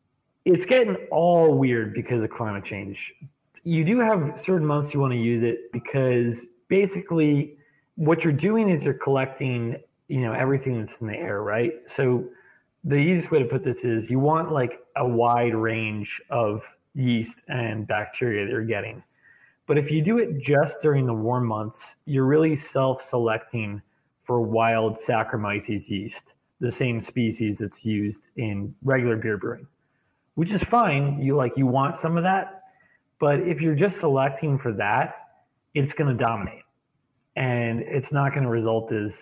It's 0.45 0.65
getting 0.65 0.95
all 1.12 1.58
weird 1.58 1.93
because 1.93 2.23
of 2.23 2.30
climate 2.30 2.63
change. 2.63 3.13
You 3.65 3.84
do 3.84 4.00
have 4.00 4.41
certain 4.45 4.65
months 4.65 4.93
you 4.93 5.02
want 5.02 5.12
to 5.12 5.19
use 5.19 5.43
it 5.43 5.73
because 5.73 6.45
basically 6.69 7.58
what 7.95 8.23
you're 8.23 8.32
doing 8.32 8.69
is 8.69 8.84
you're 8.84 8.93
collecting, 8.93 9.76
you 10.08 10.21
know, 10.21 10.32
everything 10.32 10.80
that's 10.80 11.02
in 11.02 11.08
the 11.08 11.17
air, 11.17 11.43
right? 11.43 11.73
So 11.93 12.30
the 12.88 12.95
easiest 12.95 13.32
way 13.32 13.39
to 13.39 13.45
put 13.45 13.65
this 13.65 13.80
is 13.80 14.10
you 14.10 14.17
want 14.17 14.52
like 14.52 14.80
a 14.95 15.06
wide 15.06 15.54
range 15.54 16.21
of 16.30 16.62
yeast 16.95 17.36
and 17.50 17.86
bacteria 17.86 18.45
that 18.45 18.52
you're 18.52 18.63
getting. 18.63 19.04
But 19.67 19.78
if 19.78 19.91
you 19.91 20.02
do 20.02 20.19
it 20.19 20.41
just 20.41 20.76
during 20.82 21.06
the 21.06 21.13
warm 21.13 21.45
months, 21.45 21.95
you're 22.06 22.26
really 22.26 22.56
self-selecting 22.56 23.82
for 24.23 24.41
wild 24.41 24.97
Saccharomyces 25.06 25.89
yeast, 25.89 26.21
the 26.62 26.71
same 26.71 27.02
species 27.02 27.58
that's 27.58 27.84
used 27.84 28.21
in 28.38 28.73
regular 28.82 29.17
beer 29.17 29.38
brewing, 29.38 29.67
which 30.36 30.54
is 30.54 30.63
fine. 30.63 31.21
You 31.21 31.36
like 31.36 31.58
you 31.58 31.67
want 31.67 31.97
some 31.97 32.15
of 32.15 32.23
that, 32.23 32.63
but 33.19 33.41
if 33.41 33.60
you're 33.60 33.76
just 33.76 34.00
selecting 34.00 34.58
for 34.58 34.71
that, 34.73 35.15
it's 35.73 35.91
going 35.91 36.17
to 36.17 36.23
dominate, 36.23 36.63
and 37.36 37.82
it's 37.82 38.13
not 38.13 38.32
going 38.32 38.43
to 38.43 38.50
result 38.50 38.93
as 38.93 39.13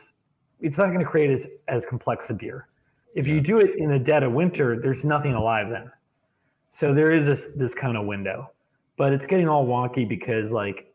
it's 0.62 0.78
not 0.78 0.88
going 0.88 1.00
to 1.00 1.06
create 1.06 1.32
as 1.32 1.48
as 1.68 1.84
complex 1.90 2.30
a 2.30 2.34
beer. 2.34 2.68
If 3.16 3.28
you 3.28 3.42
do 3.42 3.60
it 3.60 3.78
in 3.78 3.90
the 3.90 4.00
dead 4.00 4.24
of 4.24 4.34
winter, 4.34 4.80
there's 4.80 5.04
nothing 5.04 5.34
alive 5.34 5.70
then. 5.70 5.92
So 6.72 6.94
there 6.94 7.12
is 7.14 7.26
this 7.26 7.48
this 7.56 7.74
kind 7.74 7.98
of 7.98 8.06
window, 8.06 8.52
but 8.98 9.14
it's 9.14 9.26
getting 9.26 9.48
all 9.48 9.66
wonky 9.66 10.08
because 10.08 10.52
like, 10.52 10.94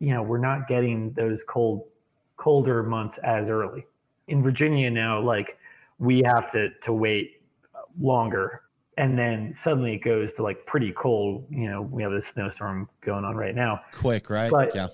you 0.00 0.14
know, 0.14 0.22
we're 0.22 0.38
not 0.38 0.66
getting 0.66 1.12
those 1.12 1.40
cold 1.46 1.84
colder 2.36 2.82
months 2.82 3.18
as 3.22 3.48
early. 3.48 3.86
In 4.28 4.42
Virginia 4.42 4.90
now, 4.90 5.20
like 5.20 5.58
we 5.98 6.22
have 6.26 6.50
to 6.52 6.70
to 6.82 6.92
wait 6.92 7.42
longer 8.00 8.62
and 8.98 9.16
then 9.16 9.54
suddenly 9.56 9.94
it 9.94 10.02
goes 10.02 10.32
to 10.34 10.42
like 10.42 10.66
pretty 10.66 10.92
cold. 10.92 11.46
You 11.50 11.70
know, 11.70 11.82
we 11.82 12.02
have 12.02 12.12
a 12.12 12.22
snowstorm 12.32 12.88
going 13.00 13.24
on 13.24 13.36
right 13.36 13.54
now. 13.54 13.80
Quick, 13.92 14.28
right? 14.28 14.50
But, 14.50 14.74
yeah. 14.74 14.88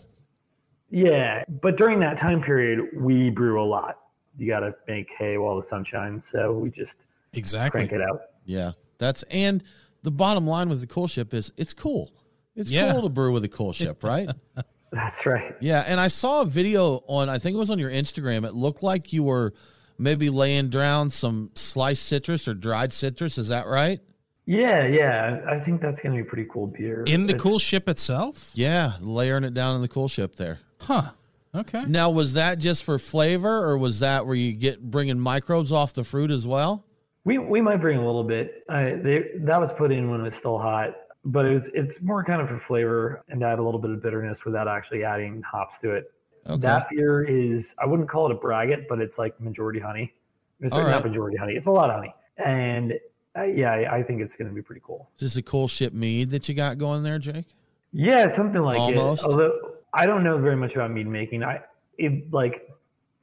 Yeah, 0.90 1.42
but 1.62 1.76
during 1.76 1.98
that 2.00 2.18
time 2.18 2.42
period, 2.42 2.86
we 2.94 3.30
brew 3.30 3.60
a 3.60 3.64
lot. 3.64 3.98
You 4.36 4.48
got 4.48 4.60
to 4.60 4.74
make 4.88 5.08
hay 5.18 5.38
while 5.38 5.60
the 5.60 5.66
sun 5.66 5.84
shines, 5.84 6.26
so 6.26 6.52
we 6.52 6.70
just 6.70 6.96
exactly 7.32 7.86
crank 7.86 7.92
it 7.92 8.02
out. 8.02 8.22
Yeah, 8.44 8.72
that's 8.98 9.22
and 9.24 9.62
the 10.02 10.10
bottom 10.10 10.46
line 10.46 10.68
with 10.68 10.80
the 10.80 10.86
cool 10.86 11.08
ship 11.08 11.34
is 11.34 11.52
it's 11.56 11.72
cool. 11.72 12.12
It's 12.56 12.70
yeah. 12.70 12.92
cool 12.92 13.02
to 13.02 13.08
brew 13.08 13.32
with 13.32 13.44
a 13.44 13.48
cool 13.48 13.72
ship, 13.72 14.04
right? 14.04 14.28
That's 14.92 15.26
right. 15.26 15.56
Yeah, 15.60 15.80
and 15.80 15.98
I 15.98 16.06
saw 16.06 16.42
a 16.42 16.46
video 16.46 17.02
on 17.08 17.28
I 17.28 17.38
think 17.38 17.56
it 17.56 17.58
was 17.58 17.70
on 17.70 17.80
your 17.80 17.90
Instagram. 17.90 18.46
It 18.46 18.54
looked 18.54 18.80
like 18.80 19.12
you 19.12 19.24
were 19.24 19.52
maybe 19.98 20.30
laying 20.30 20.70
down 20.70 21.10
some 21.10 21.50
sliced 21.54 22.04
citrus 22.04 22.46
or 22.46 22.54
dried 22.54 22.92
citrus. 22.92 23.36
Is 23.36 23.48
that 23.48 23.66
right? 23.66 24.00
Yeah, 24.46 24.86
yeah. 24.86 25.40
I 25.48 25.58
think 25.58 25.80
that's 25.80 26.00
going 26.00 26.16
to 26.16 26.22
be 26.22 26.28
pretty 26.28 26.48
cool 26.50 26.66
beer. 26.66 27.02
In 27.06 27.26
the 27.26 27.34
it's, 27.34 27.42
coolship 27.42 27.88
itself? 27.88 28.52
Yeah, 28.54 28.92
layering 29.00 29.42
it 29.42 29.54
down 29.54 29.76
in 29.76 29.82
the 29.82 29.88
cool 29.88 30.08
ship 30.08 30.36
there. 30.36 30.60
Huh. 30.80 31.10
Okay. 31.54 31.84
Now, 31.86 32.10
was 32.10 32.32
that 32.32 32.58
just 32.58 32.82
for 32.82 32.98
flavor, 32.98 33.64
or 33.64 33.78
was 33.78 34.00
that 34.00 34.26
where 34.26 34.34
you 34.34 34.52
get 34.52 34.82
bringing 34.82 35.20
microbes 35.20 35.70
off 35.70 35.92
the 35.92 36.04
fruit 36.04 36.30
as 36.30 36.46
well? 36.46 36.84
We 37.24 37.38
we 37.38 37.60
might 37.60 37.80
bring 37.80 37.96
a 37.96 38.04
little 38.04 38.24
bit. 38.24 38.64
Uh, 38.68 38.96
they, 39.02 39.30
that 39.40 39.60
was 39.60 39.70
put 39.78 39.92
in 39.92 40.10
when 40.10 40.20
it 40.20 40.24
was 40.24 40.34
still 40.34 40.58
hot, 40.58 40.94
but 41.24 41.46
it 41.46 41.60
was, 41.60 41.70
it's 41.72 41.94
more 42.02 42.24
kind 42.24 42.42
of 42.42 42.48
for 42.48 42.58
flavor 42.58 43.24
and 43.28 43.42
add 43.42 43.58
a 43.58 43.62
little 43.62 43.80
bit 43.80 43.92
of 43.92 44.02
bitterness 44.02 44.44
without 44.44 44.68
actually 44.68 45.04
adding 45.04 45.42
hops 45.42 45.76
to 45.82 45.92
it. 45.92 46.10
Okay. 46.46 46.60
That 46.60 46.88
beer 46.90 47.24
is 47.24 47.74
I 47.78 47.86
wouldn't 47.86 48.08
call 48.08 48.30
it 48.30 48.32
a 48.32 48.38
braggot, 48.38 48.86
but 48.88 49.00
it's 49.00 49.16
like 49.16 49.40
majority 49.40 49.80
honey. 49.80 50.12
It's 50.60 50.74
All 50.74 50.82
not 50.82 51.04
majority 51.04 51.36
honey. 51.36 51.54
It's 51.54 51.66
a 51.66 51.70
lot 51.70 51.88
of 51.88 51.96
honey, 51.96 52.14
and 52.44 52.94
uh, 53.38 53.44
yeah, 53.44 53.72
I, 53.72 53.98
I 53.98 54.02
think 54.02 54.20
it's 54.20 54.36
going 54.36 54.48
to 54.48 54.54
be 54.54 54.62
pretty 54.62 54.82
cool. 54.84 55.08
Is 55.16 55.22
this 55.22 55.36
a 55.36 55.42
cool 55.42 55.68
ship 55.68 55.92
mead 55.92 56.30
that 56.30 56.48
you 56.48 56.54
got 56.54 56.78
going 56.78 57.04
there, 57.04 57.18
Jake? 57.18 57.46
Yeah, 57.92 58.28
something 58.34 58.60
like 58.60 58.78
Almost. 58.78 59.22
it. 59.22 59.30
Although 59.30 59.73
I 59.94 60.06
don't 60.06 60.24
know 60.24 60.38
very 60.38 60.56
much 60.56 60.74
about 60.74 60.90
mead 60.90 61.06
making. 61.06 61.44
I 61.44 61.60
it 61.98 62.32
like 62.32 62.68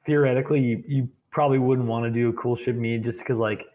theoretically 0.06 0.62
you, 0.62 0.84
you 0.88 1.10
probably 1.30 1.60
wouldn't 1.60 1.88
want 1.88 2.06
to 2.06 2.12
do 2.12 2.30
a 2.30 2.34
cool 2.34 2.56
ship 2.56 2.76
mead 2.76 3.04
just 3.04 3.20
because 3.20 3.38
like 3.38 3.66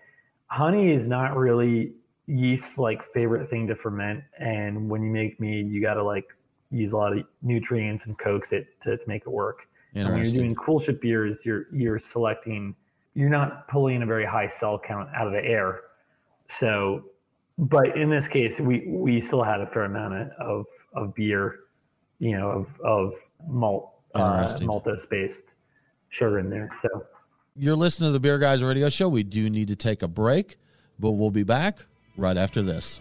honey 0.47 0.91
is 0.91 1.07
not 1.07 1.37
really 1.37 1.93
yeast's 2.27 2.79
like 2.79 3.01
favorite 3.13 3.49
thing 3.49 3.67
to 3.69 3.77
ferment 3.77 4.23
and 4.41 4.89
when 4.89 5.03
you 5.03 5.11
make 5.11 5.39
mead 5.39 5.71
you 5.71 5.81
got 5.81 5.95
to 5.95 6.03
like 6.03 6.25
use 6.71 6.93
a 6.93 6.97
lot 6.97 7.17
of 7.17 7.25
nutrients 7.43 8.05
and 8.07 8.19
coax 8.19 8.53
it 8.53 8.67
to, 8.83 8.97
to 8.97 9.05
make 9.07 9.23
it 9.23 9.31
work. 9.31 9.69
And 9.95 10.09
when 10.09 10.19
you're 10.23 10.33
doing 10.33 10.55
cool 10.55 10.81
ship 10.81 11.01
beers 11.01 11.39
you're 11.45 11.67
you're 11.73 11.99
selecting 11.99 12.75
you're 13.15 13.31
not 13.31 13.69
pulling 13.69 14.03
a 14.03 14.07
very 14.07 14.27
high 14.27 14.49
cell 14.49 14.79
count 14.79 15.09
out 15.15 15.27
of 15.27 15.33
the 15.33 15.45
air. 15.45 15.83
So 16.59 17.05
but 17.59 17.97
in 17.97 18.09
this 18.09 18.27
case 18.27 18.59
we 18.59 18.87
we 18.89 19.21
still 19.21 19.43
had 19.43 19.61
a 19.61 19.67
fair 19.67 19.85
amount 19.85 20.33
of, 20.39 20.65
of 20.95 21.15
beer 21.15 21.61
you 22.19 22.37
know 22.37 22.49
of 22.49 22.67
of 22.81 23.13
malt 23.47 23.93
uh, 24.15 24.47
maltose 24.61 25.09
based 25.11 25.43
sugar 26.09 26.39
in 26.39 26.49
there 26.51 26.71
so 26.83 27.05
You're 27.55 27.77
listening 27.77 28.09
to 28.09 28.13
the 28.13 28.21
Beer 28.21 28.39
Guys 28.39 28.63
Radio 28.63 28.89
Show. 28.89 29.09
We 29.09 29.23
do 29.23 29.51
need 29.51 29.69
to 29.69 29.77
take 29.77 30.03
a 30.03 30.09
break, 30.09 30.59
but 30.99 31.13
we'll 31.13 31.31
be 31.31 31.43
back 31.43 31.85
right 32.17 32.37
after 32.37 32.63
this. 32.63 33.01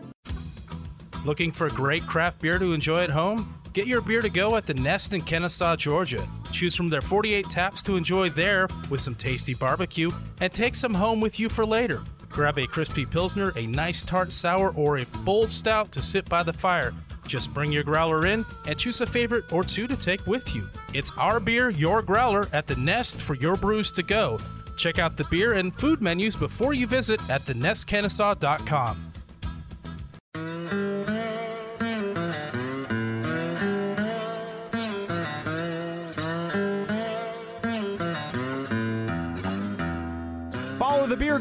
Looking 1.23 1.51
for 1.51 1.67
a 1.67 1.71
great 1.71 2.07
craft 2.07 2.39
beer 2.39 2.57
to 2.57 2.73
enjoy 2.73 3.03
at 3.03 3.11
home? 3.11 3.53
Get 3.73 3.85
your 3.85 4.01
beer 4.01 4.21
to 4.21 4.29
go 4.29 4.55
at 4.55 4.65
the 4.65 4.73
Nest 4.73 5.13
in 5.13 5.21
Kennesaw, 5.21 5.75
Georgia. 5.75 6.27
Choose 6.51 6.75
from 6.75 6.89
their 6.89 7.01
48 7.01 7.47
taps 7.47 7.83
to 7.83 7.95
enjoy 7.95 8.29
there 8.29 8.67
with 8.89 9.01
some 9.01 9.13
tasty 9.13 9.53
barbecue 9.53 10.09
and 10.39 10.51
take 10.51 10.73
some 10.73 10.95
home 10.95 11.21
with 11.21 11.39
you 11.39 11.47
for 11.47 11.63
later. 11.63 12.01
Grab 12.29 12.57
a 12.57 12.65
crispy 12.65 13.05
Pilsner, 13.05 13.53
a 13.55 13.67
nice 13.67 14.01
tart 14.01 14.31
sour, 14.31 14.73
or 14.75 14.97
a 14.97 15.05
bold 15.23 15.51
stout 15.51 15.91
to 15.91 16.01
sit 16.01 16.27
by 16.27 16.41
the 16.41 16.53
fire. 16.53 16.91
Just 17.27 17.53
bring 17.53 17.71
your 17.71 17.83
growler 17.83 18.25
in 18.25 18.43
and 18.65 18.79
choose 18.79 18.99
a 19.01 19.05
favorite 19.05 19.53
or 19.53 19.63
two 19.63 19.85
to 19.87 19.95
take 19.95 20.25
with 20.25 20.55
you. 20.55 20.67
It's 20.93 21.11
our 21.17 21.39
beer, 21.39 21.69
your 21.69 22.01
growler 22.01 22.49
at 22.51 22.65
the 22.65 22.75
Nest 22.77 23.21
for 23.21 23.35
your 23.35 23.55
brews 23.55 23.91
to 23.91 24.01
go. 24.01 24.39
Check 24.75 24.97
out 24.97 25.17
the 25.17 25.25
beer 25.25 25.53
and 25.53 25.73
food 25.73 26.01
menus 26.01 26.35
before 26.35 26.73
you 26.73 26.87
visit 26.87 27.21
at 27.29 27.45
thenestkennesaw.com. 27.45 29.10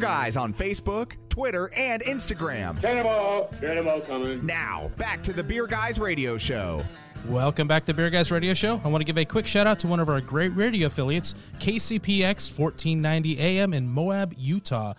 Guys 0.01 0.37
on 0.37 0.55
Facebook, 0.55 1.13
Twitter, 1.29 1.71
and 1.77 2.03
Instagram. 2.03 2.81
Cannonball! 2.81 3.53
Cannonball 3.61 4.01
coming. 4.01 4.45
Now, 4.47 4.91
back 4.97 5.23
to 5.25 5.33
the 5.35 5.43
Beer 5.43 5.67
Guys 5.67 5.99
Radio 5.99 6.39
Show. 6.39 6.83
Welcome 7.29 7.69
back 7.69 7.83
to 7.83 7.89
the 7.89 7.95
Beer 7.95 8.09
Guys 8.09 8.31
Radio 8.31 8.55
Show. 8.55 8.81
I 8.83 8.89
want 8.89 9.03
to 9.03 9.05
give 9.05 9.19
a 9.19 9.27
quick 9.27 9.47
shout 9.47 9.67
out 9.67 9.79
to 9.81 9.87
one 9.87 10.01
of 10.01 10.09
our 10.09 10.23
great 10.23 10.57
radio 10.57 10.87
affiliates, 10.87 11.35
KCPX 11.59 12.59
1490 12.59 13.39
AM 13.39 13.75
in 13.75 13.89
Moab, 13.89 14.33
Utah. 14.39 14.95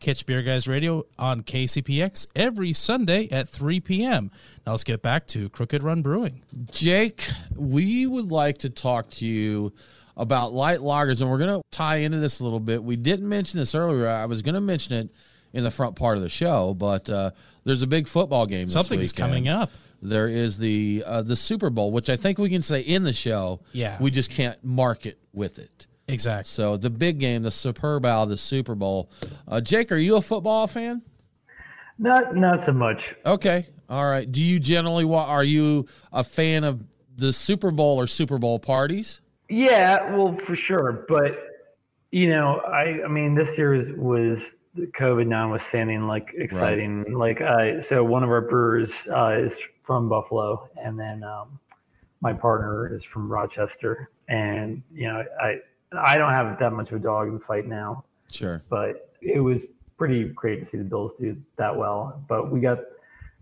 Catch 0.00 0.26
Beer 0.26 0.42
Guys 0.42 0.68
Radio 0.68 1.06
on 1.18 1.42
KCPX 1.42 2.26
every 2.36 2.72
Sunday 2.74 3.28
at 3.30 3.48
3 3.48 3.80
p.m. 3.80 4.30
Now 4.66 4.72
let's 4.72 4.84
get 4.84 5.02
back 5.02 5.26
to 5.28 5.48
Crooked 5.48 5.82
Run 5.82 6.02
Brewing. 6.02 6.42
Jake, 6.70 7.28
we 7.56 8.06
would 8.06 8.30
like 8.30 8.58
to 8.58 8.70
talk 8.70 9.10
to 9.12 9.26
you 9.26 9.72
about 10.18 10.52
light 10.52 10.80
lagers, 10.80 11.20
and 11.20 11.30
we're 11.30 11.38
going 11.38 11.56
to 11.56 11.62
tie 11.70 11.96
into 11.98 12.18
this 12.18 12.40
a 12.40 12.44
little 12.44 12.60
bit. 12.60 12.82
We 12.82 12.96
didn't 12.96 13.28
mention 13.28 13.58
this 13.60 13.74
earlier. 13.74 14.06
I 14.08 14.26
was 14.26 14.42
going 14.42 14.56
to 14.56 14.60
mention 14.60 14.94
it 14.96 15.08
in 15.52 15.64
the 15.64 15.70
front 15.70 15.96
part 15.96 16.16
of 16.16 16.22
the 16.22 16.28
show, 16.28 16.74
but 16.74 17.08
uh, 17.08 17.30
there's 17.64 17.82
a 17.82 17.86
big 17.86 18.06
football 18.06 18.44
game. 18.44 18.66
This 18.66 18.74
Something 18.74 19.00
is 19.00 19.12
coming 19.12 19.48
up. 19.48 19.70
There 20.02 20.28
is 20.28 20.58
the 20.58 21.02
uh, 21.06 21.22
the 21.22 21.34
Super 21.34 21.70
Bowl, 21.70 21.90
which 21.90 22.08
I 22.10 22.16
think 22.16 22.38
we 22.38 22.50
can 22.50 22.62
say 22.62 22.80
in 22.80 23.02
the 23.04 23.12
show. 23.12 23.60
Yeah. 23.72 23.96
we 24.00 24.10
just 24.10 24.30
can't 24.30 24.62
market 24.62 25.18
with 25.32 25.58
it. 25.58 25.86
Exactly. 26.06 26.48
So 26.48 26.76
the 26.76 26.90
big 26.90 27.18
game, 27.18 27.42
the 27.42 27.50
Super 27.50 27.98
Bowl, 28.00 28.26
the 28.26 28.36
Super 28.36 28.74
Bowl. 28.74 29.10
Uh, 29.46 29.60
Jake, 29.60 29.90
are 29.92 29.96
you 29.96 30.16
a 30.16 30.22
football 30.22 30.66
fan? 30.66 31.02
not 31.98 32.36
not 32.36 32.64
so 32.64 32.72
much 32.72 33.14
Okay, 33.26 33.66
all 33.88 34.08
right. 34.08 34.30
Do 34.30 34.42
you 34.42 34.60
generally 34.60 35.04
wa- 35.04 35.26
are 35.26 35.42
you 35.44 35.86
a 36.12 36.22
fan 36.22 36.64
of 36.64 36.84
the 37.16 37.32
Super 37.32 37.70
Bowl 37.72 38.00
or 38.00 38.06
Super 38.06 38.38
Bowl 38.38 38.58
parties? 38.58 39.20
Yeah, 39.48 40.14
well, 40.14 40.36
for 40.36 40.56
sure. 40.56 41.04
But 41.08 41.38
you 42.10 42.28
know, 42.30 42.60
I 42.60 43.04
I 43.04 43.08
mean, 43.08 43.34
this 43.34 43.56
year 43.58 43.72
was, 43.72 43.88
was 43.96 44.38
COVID 44.76 45.26
notwithstanding, 45.26 46.06
like 46.06 46.32
exciting. 46.36 47.12
Like, 47.16 47.40
uh, 47.40 47.80
so 47.80 48.04
one 48.04 48.22
of 48.22 48.30
our 48.30 48.42
brewers 48.42 48.92
uh, 49.10 49.36
is 49.38 49.56
from 49.84 50.08
Buffalo, 50.08 50.68
and 50.82 50.98
then 50.98 51.24
um, 51.24 51.58
my 52.20 52.32
partner 52.32 52.94
is 52.94 53.04
from 53.04 53.30
Rochester, 53.30 54.10
and 54.28 54.82
you 54.92 55.08
know, 55.08 55.24
I 55.40 55.56
I 55.92 56.18
don't 56.18 56.32
have 56.32 56.58
that 56.58 56.72
much 56.72 56.90
of 56.90 56.96
a 56.96 57.02
dog 57.02 57.28
in 57.28 57.34
the 57.34 57.40
fight 57.40 57.66
now, 57.66 58.04
Sure. 58.30 58.62
but 58.68 59.14
it 59.22 59.40
was 59.40 59.62
pretty 59.96 60.24
great 60.24 60.64
to 60.64 60.70
see 60.70 60.78
the 60.78 60.84
Bills 60.84 61.12
do 61.18 61.36
that 61.56 61.74
well. 61.74 62.22
But 62.28 62.52
we 62.52 62.60
got 62.60 62.78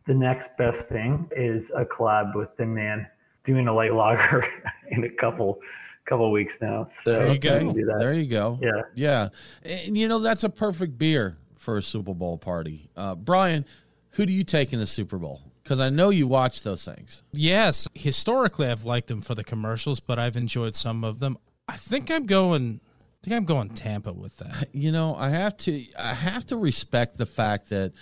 the 0.07 0.15
next 0.15 0.57
best 0.57 0.89
thing 0.89 1.29
is 1.37 1.71
a 1.75 1.85
collab 1.85 2.35
with 2.37 2.49
Thin 2.57 2.73
Man 2.73 3.07
doing 3.45 3.69
a 3.69 3.73
light 3.75 3.93
lager 3.95 4.47
in 4.91 5.05
a 5.05 5.11
couple 5.11 5.59
couple 6.07 6.31
weeks 6.31 6.59
now. 6.61 6.89
So 7.03 7.13
There 7.13 7.33
you 7.33 7.39
go. 7.39 7.73
There 7.99 8.15
you 8.15 8.27
go. 8.27 8.59
Yeah. 8.63 8.83
Yeah. 8.95 9.29
And 9.63 9.97
you 9.97 10.09
know, 10.09 10.19
that's 10.21 10.45
a 10.45 10.49
perfect 10.49 10.99
beer 10.99 11.37
for 11.57 11.77
a 11.77 11.83
Super 11.83 12.15
Bowl 12.15 12.39
party. 12.39 12.89
Uh, 12.97 13.15
Brian, 13.15 13.65
who 14.11 14.25
do 14.25 14.33
you 14.33 14.45
take 14.45 14.73
in 14.73 14.79
the 14.79 14.87
Super 14.87 15.19
Bowl? 15.19 15.41
Because 15.63 15.81
I 15.81 15.91
know 15.91 16.11
you 16.11 16.29
watch 16.29 16.63
those 16.63 16.85
things. 16.85 17.23
Yes, 17.33 17.89
historically 17.95 18.69
I've 18.69 18.85
liked 18.85 19.09
them 19.09 19.21
for 19.21 19.35
the 19.35 19.43
commercials, 19.43 19.99
but 19.99 20.19
I've 20.19 20.37
enjoyed 20.37 20.77
some 20.77 21.03
of 21.03 21.19
them. 21.19 21.37
I 21.69 21.77
think 21.77 22.11
I'm 22.11 22.27
going. 22.27 22.81
I 22.81 23.19
think 23.25 23.37
I'm 23.37 23.45
going 23.45 23.71
Tampa 23.71 24.13
with 24.13 24.37
that. 24.37 24.69
You 24.73 24.93
know, 24.93 25.17
I 25.17 25.31
have 25.31 25.57
to 25.59 25.85
I 25.99 26.15
have 26.15 26.47
to 26.47 26.57
respect 26.57 27.19
the 27.19 27.27
fact 27.27 27.71
that 27.71 27.93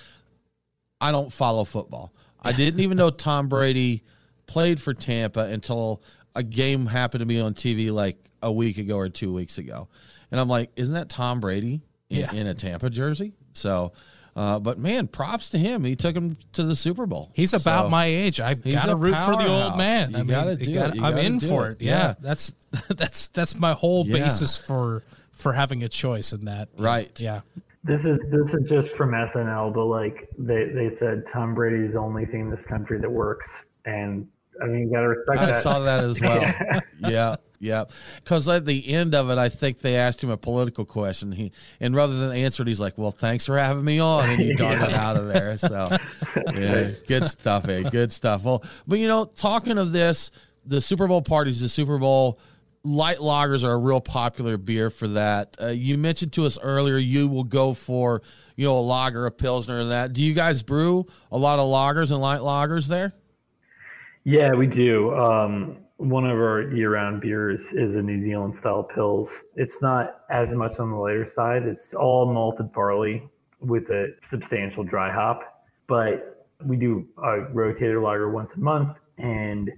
I 1.00 1.10
don't 1.10 1.32
follow 1.32 1.64
football. 1.64 2.12
I 2.42 2.52
didn't 2.52 2.80
even 2.80 2.98
know 2.98 3.08
Tom 3.08 3.48
Brady 3.48 4.02
played 4.46 4.80
for 4.80 4.92
Tampa 4.92 5.40
until 5.40 6.02
a 6.34 6.42
game 6.42 6.86
happened 6.86 7.20
to 7.20 7.26
be 7.26 7.40
on 7.40 7.54
TV 7.54 7.92
like 7.92 8.16
a 8.42 8.52
week 8.52 8.78
ago 8.78 8.96
or 8.96 9.08
two 9.08 9.32
weeks 9.32 9.58
ago. 9.58 9.88
And 10.30 10.40
I'm 10.40 10.48
like, 10.48 10.70
isn't 10.76 10.94
that 10.94 11.08
Tom 11.08 11.40
Brady 11.40 11.80
in, 12.10 12.20
Yeah. 12.20 12.32
in 12.34 12.46
a 12.46 12.54
Tampa 12.54 12.90
jersey? 12.90 13.32
So, 13.52 13.92
uh, 14.36 14.58
but 14.58 14.78
man, 14.78 15.06
props 15.06 15.50
to 15.50 15.58
him. 15.58 15.84
He 15.84 15.94
took 15.94 16.16
him 16.16 16.36
to 16.54 16.64
the 16.64 16.74
Super 16.74 17.06
Bowl. 17.06 17.30
He's 17.34 17.54
about 17.54 17.84
So- 17.86 17.90
my 17.90 18.06
age. 18.06 18.40
I've 18.40 18.62
got 18.64 18.86
to 18.86 18.92
a 18.92 18.96
root 18.96 19.16
for 19.20 19.36
the 19.36 19.46
old 19.46 19.76
man. 19.78 20.10
You 20.10 20.16
I 20.16 20.18
mean, 20.20 20.26
gotta 20.28 20.50
you 20.52 20.56
do 20.66 20.70
it. 20.70 20.74
gotta- 20.74 20.96
You 20.96 21.04
I'm 21.04 21.12
gotta 21.14 21.26
in 21.26 21.38
do 21.38 21.46
for 21.48 21.68
it. 21.68 21.80
it. 21.80 21.84
Yeah, 21.84 21.98
Yeah. 22.08 22.14
that's 22.20 22.54
that's 22.88 23.28
that's 23.28 23.54
my 23.58 23.72
whole 23.72 24.04
Yeah. 24.06 24.24
basis 24.24 24.56
for 24.56 25.04
for 25.30 25.52
having 25.52 25.82
a 25.84 25.88
choice 25.88 26.32
in 26.32 26.46
that. 26.46 26.68
Right. 26.78 27.18
Yeah. 27.20 27.42
This 27.84 28.04
is 28.04 28.18
this 28.30 28.54
is 28.54 28.68
just 28.68 28.90
from 28.96 29.10
SNL, 29.14 29.72
but 29.72 29.84
like 29.84 30.28
they, 30.38 30.64
they 30.70 30.88
said 30.90 31.24
Tom 31.32 31.54
Brady's 31.54 31.92
the 31.92 31.98
only 32.00 32.24
thing 32.26 32.40
in 32.40 32.50
this 32.50 32.64
country 32.64 32.98
that 32.98 33.10
works. 33.10 33.46
And 33.84 34.26
I 34.62 34.66
mean 34.66 34.88
you 34.88 34.92
gotta 34.92 35.08
respect 35.08 35.38
I 35.40 35.46
that. 35.46 35.62
saw 35.62 35.80
that 35.80 36.04
as 36.04 36.20
well. 36.20 36.80
yeah, 37.10 37.36
yeah. 37.58 37.84
Because 38.22 38.48
at 38.48 38.64
the 38.66 38.88
end 38.88 39.14
of 39.14 39.30
it, 39.30 39.38
I 39.38 39.48
think 39.48 39.80
they 39.80 39.96
asked 39.96 40.22
him 40.22 40.30
a 40.30 40.36
political 40.36 40.84
question. 40.84 41.32
He 41.32 41.52
and 41.80 41.94
rather 41.94 42.16
than 42.16 42.30
answer 42.36 42.62
it, 42.62 42.68
he's 42.68 42.80
like, 42.80 42.96
"Well, 42.98 43.10
thanks 43.10 43.46
for 43.46 43.58
having 43.58 43.84
me 43.84 43.98
on," 43.98 44.30
and 44.30 44.40
he 44.40 44.54
darted 44.56 44.94
out 44.94 45.16
of 45.16 45.26
there. 45.28 45.56
So, 45.58 45.96
yeah, 46.54 46.90
good 47.08 47.26
stuff, 47.26 47.66
eh? 47.68 47.82
Good 47.88 48.12
stuff. 48.12 48.44
Well, 48.44 48.62
but 48.86 48.98
you 48.98 49.08
know, 49.08 49.24
talking 49.24 49.78
of 49.78 49.92
this, 49.92 50.30
the 50.64 50.80
Super 50.80 51.06
Bowl 51.06 51.22
parties, 51.22 51.60
the 51.60 51.68
Super 51.68 51.98
Bowl. 51.98 52.38
light 52.86 53.18
lagers 53.18 53.64
are 53.64 53.72
a 53.72 53.78
real 53.78 54.00
popular 54.00 54.58
beer 54.58 54.90
for 54.90 55.08
that. 55.08 55.56
Uh, 55.60 55.68
you 55.68 55.96
mentioned 55.96 56.32
to 56.34 56.44
us 56.44 56.58
earlier 56.62 56.98
you 56.98 57.26
will 57.26 57.42
go 57.44 57.72
for 57.72 58.20
you 58.56 58.66
know 58.66 58.78
a 58.78 58.80
lager, 58.80 59.24
a 59.26 59.30
pilsner, 59.30 59.80
and 59.80 59.90
that. 59.90 60.12
Do 60.12 60.22
you 60.22 60.34
guys 60.34 60.62
brew 60.62 61.06
a 61.32 61.38
lot 61.38 61.58
of 61.58 61.66
lagers 61.68 62.10
and 62.10 62.20
light 62.20 62.40
lagers 62.40 62.86
there? 62.86 63.14
Yeah, 64.24 64.54
we 64.54 64.66
do. 64.66 65.14
Um, 65.14 65.76
one 65.98 66.24
of 66.24 66.38
our 66.38 66.72
year-round 66.74 67.20
beers 67.20 67.60
is 67.72 67.94
a 67.94 68.02
New 68.02 68.22
Zealand 68.22 68.56
style 68.56 68.88
pils. 68.94 69.28
It's 69.54 69.82
not 69.82 70.22
as 70.30 70.50
much 70.50 70.78
on 70.78 70.90
the 70.90 70.96
lighter 70.96 71.28
side. 71.28 71.64
It's 71.64 71.92
all 71.92 72.32
malted 72.32 72.72
barley 72.72 73.28
with 73.60 73.90
a 73.90 74.14
substantial 74.30 74.82
dry 74.82 75.12
hop, 75.12 75.66
but 75.86 76.46
we 76.64 76.76
do 76.76 77.06
a 77.18 77.52
rotator 77.52 78.02
lager 78.02 78.30
once 78.30 78.52
a 78.54 78.58
month, 78.58 78.96
and 79.18 79.70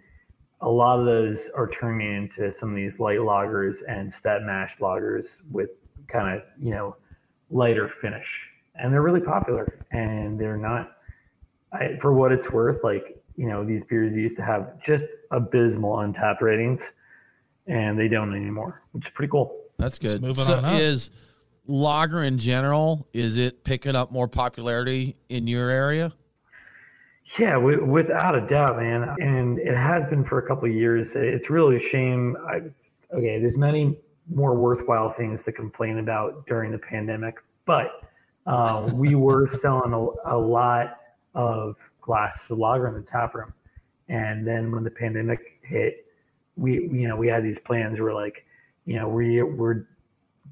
a 0.60 0.68
lot 0.68 1.00
of 1.00 1.06
those 1.06 1.48
are 1.56 1.68
turning 1.68 2.14
into 2.14 2.52
some 2.56 2.70
of 2.70 2.76
these 2.76 3.00
light 3.00 3.18
lagers 3.18 3.78
and 3.88 4.12
stat 4.12 4.42
mash 4.42 4.78
lagers 4.78 5.26
with 5.50 5.70
kind 6.06 6.36
of 6.36 6.42
you 6.60 6.70
know 6.70 6.96
lighter 7.50 7.90
finish, 8.00 8.32
and 8.76 8.92
they're 8.92 9.02
really 9.02 9.20
popular. 9.20 9.84
And 9.90 10.38
they're 10.40 10.56
not, 10.56 10.92
I, 11.72 11.98
for 12.00 12.12
what 12.12 12.30
it's 12.30 12.50
worth, 12.50 12.84
like 12.84 13.22
you 13.36 13.46
know 13.46 13.64
these 13.64 13.82
beers 13.84 14.14
used 14.14 14.36
to 14.36 14.42
have 14.42 14.80
just 14.82 15.04
abysmal 15.30 15.96
Untappd 15.96 16.40
ratings, 16.40 16.82
and 17.66 17.98
they 17.98 18.08
don't 18.08 18.34
anymore, 18.34 18.82
which 18.92 19.06
is 19.06 19.10
pretty 19.10 19.30
cool. 19.30 19.56
That's 19.78 19.98
good. 19.98 20.22
moving 20.22 20.44
so 20.44 20.56
on 20.56 20.64
up. 20.64 20.80
is 20.80 21.10
lager 21.66 22.22
in 22.22 22.38
general 22.38 23.08
is 23.12 23.38
it 23.38 23.64
picking 23.64 23.96
up 23.96 24.12
more 24.12 24.28
popularity 24.28 25.16
in 25.28 25.46
your 25.46 25.70
area? 25.70 26.12
Yeah, 27.38 27.54
w- 27.54 27.84
without 27.84 28.34
a 28.36 28.40
doubt, 28.46 28.76
man. 28.76 29.14
And 29.18 29.58
it 29.58 29.76
has 29.76 30.08
been 30.08 30.24
for 30.24 30.38
a 30.38 30.46
couple 30.46 30.68
of 30.68 30.74
years. 30.74 31.10
It's 31.14 31.50
really 31.50 31.76
a 31.76 31.80
shame. 31.80 32.36
I, 32.48 32.62
okay, 33.14 33.40
there's 33.40 33.56
many 33.56 33.96
more 34.32 34.54
worthwhile 34.54 35.10
things 35.10 35.42
to 35.42 35.52
complain 35.52 35.98
about 35.98 36.46
during 36.46 36.72
the 36.72 36.78
pandemic, 36.78 37.36
but 37.64 38.00
uh, 38.46 38.90
we 38.94 39.14
were 39.14 39.48
selling 39.60 39.92
a, 39.92 40.34
a 40.34 40.38
lot 40.38 40.98
of 41.34 41.76
glasses 42.06 42.50
of 42.50 42.58
lager 42.58 42.88
in 42.88 42.94
the 42.94 43.02
tap 43.02 43.34
room. 43.34 43.52
And 44.08 44.46
then 44.46 44.70
when 44.72 44.84
the 44.84 44.90
pandemic 44.90 45.40
hit, 45.62 46.06
we, 46.56 46.74
you 46.74 47.08
know, 47.08 47.16
we 47.16 47.28
had 47.28 47.42
these 47.44 47.58
plans. 47.58 48.00
We're 48.00 48.14
like, 48.14 48.46
you 48.86 48.94
know, 48.94 49.08
we, 49.08 49.42
we're 49.42 49.86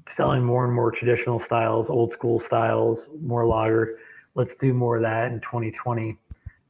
selling 0.09 0.43
more 0.43 0.65
and 0.65 0.73
more 0.73 0.91
traditional 0.91 1.39
styles, 1.39 1.89
old 1.89 2.11
school 2.13 2.39
styles, 2.39 3.09
more 3.21 3.47
lager. 3.47 3.97
Let's 4.35 4.53
do 4.55 4.73
more 4.73 4.97
of 4.97 5.01
that 5.03 5.31
in 5.31 5.39
2020. 5.39 6.17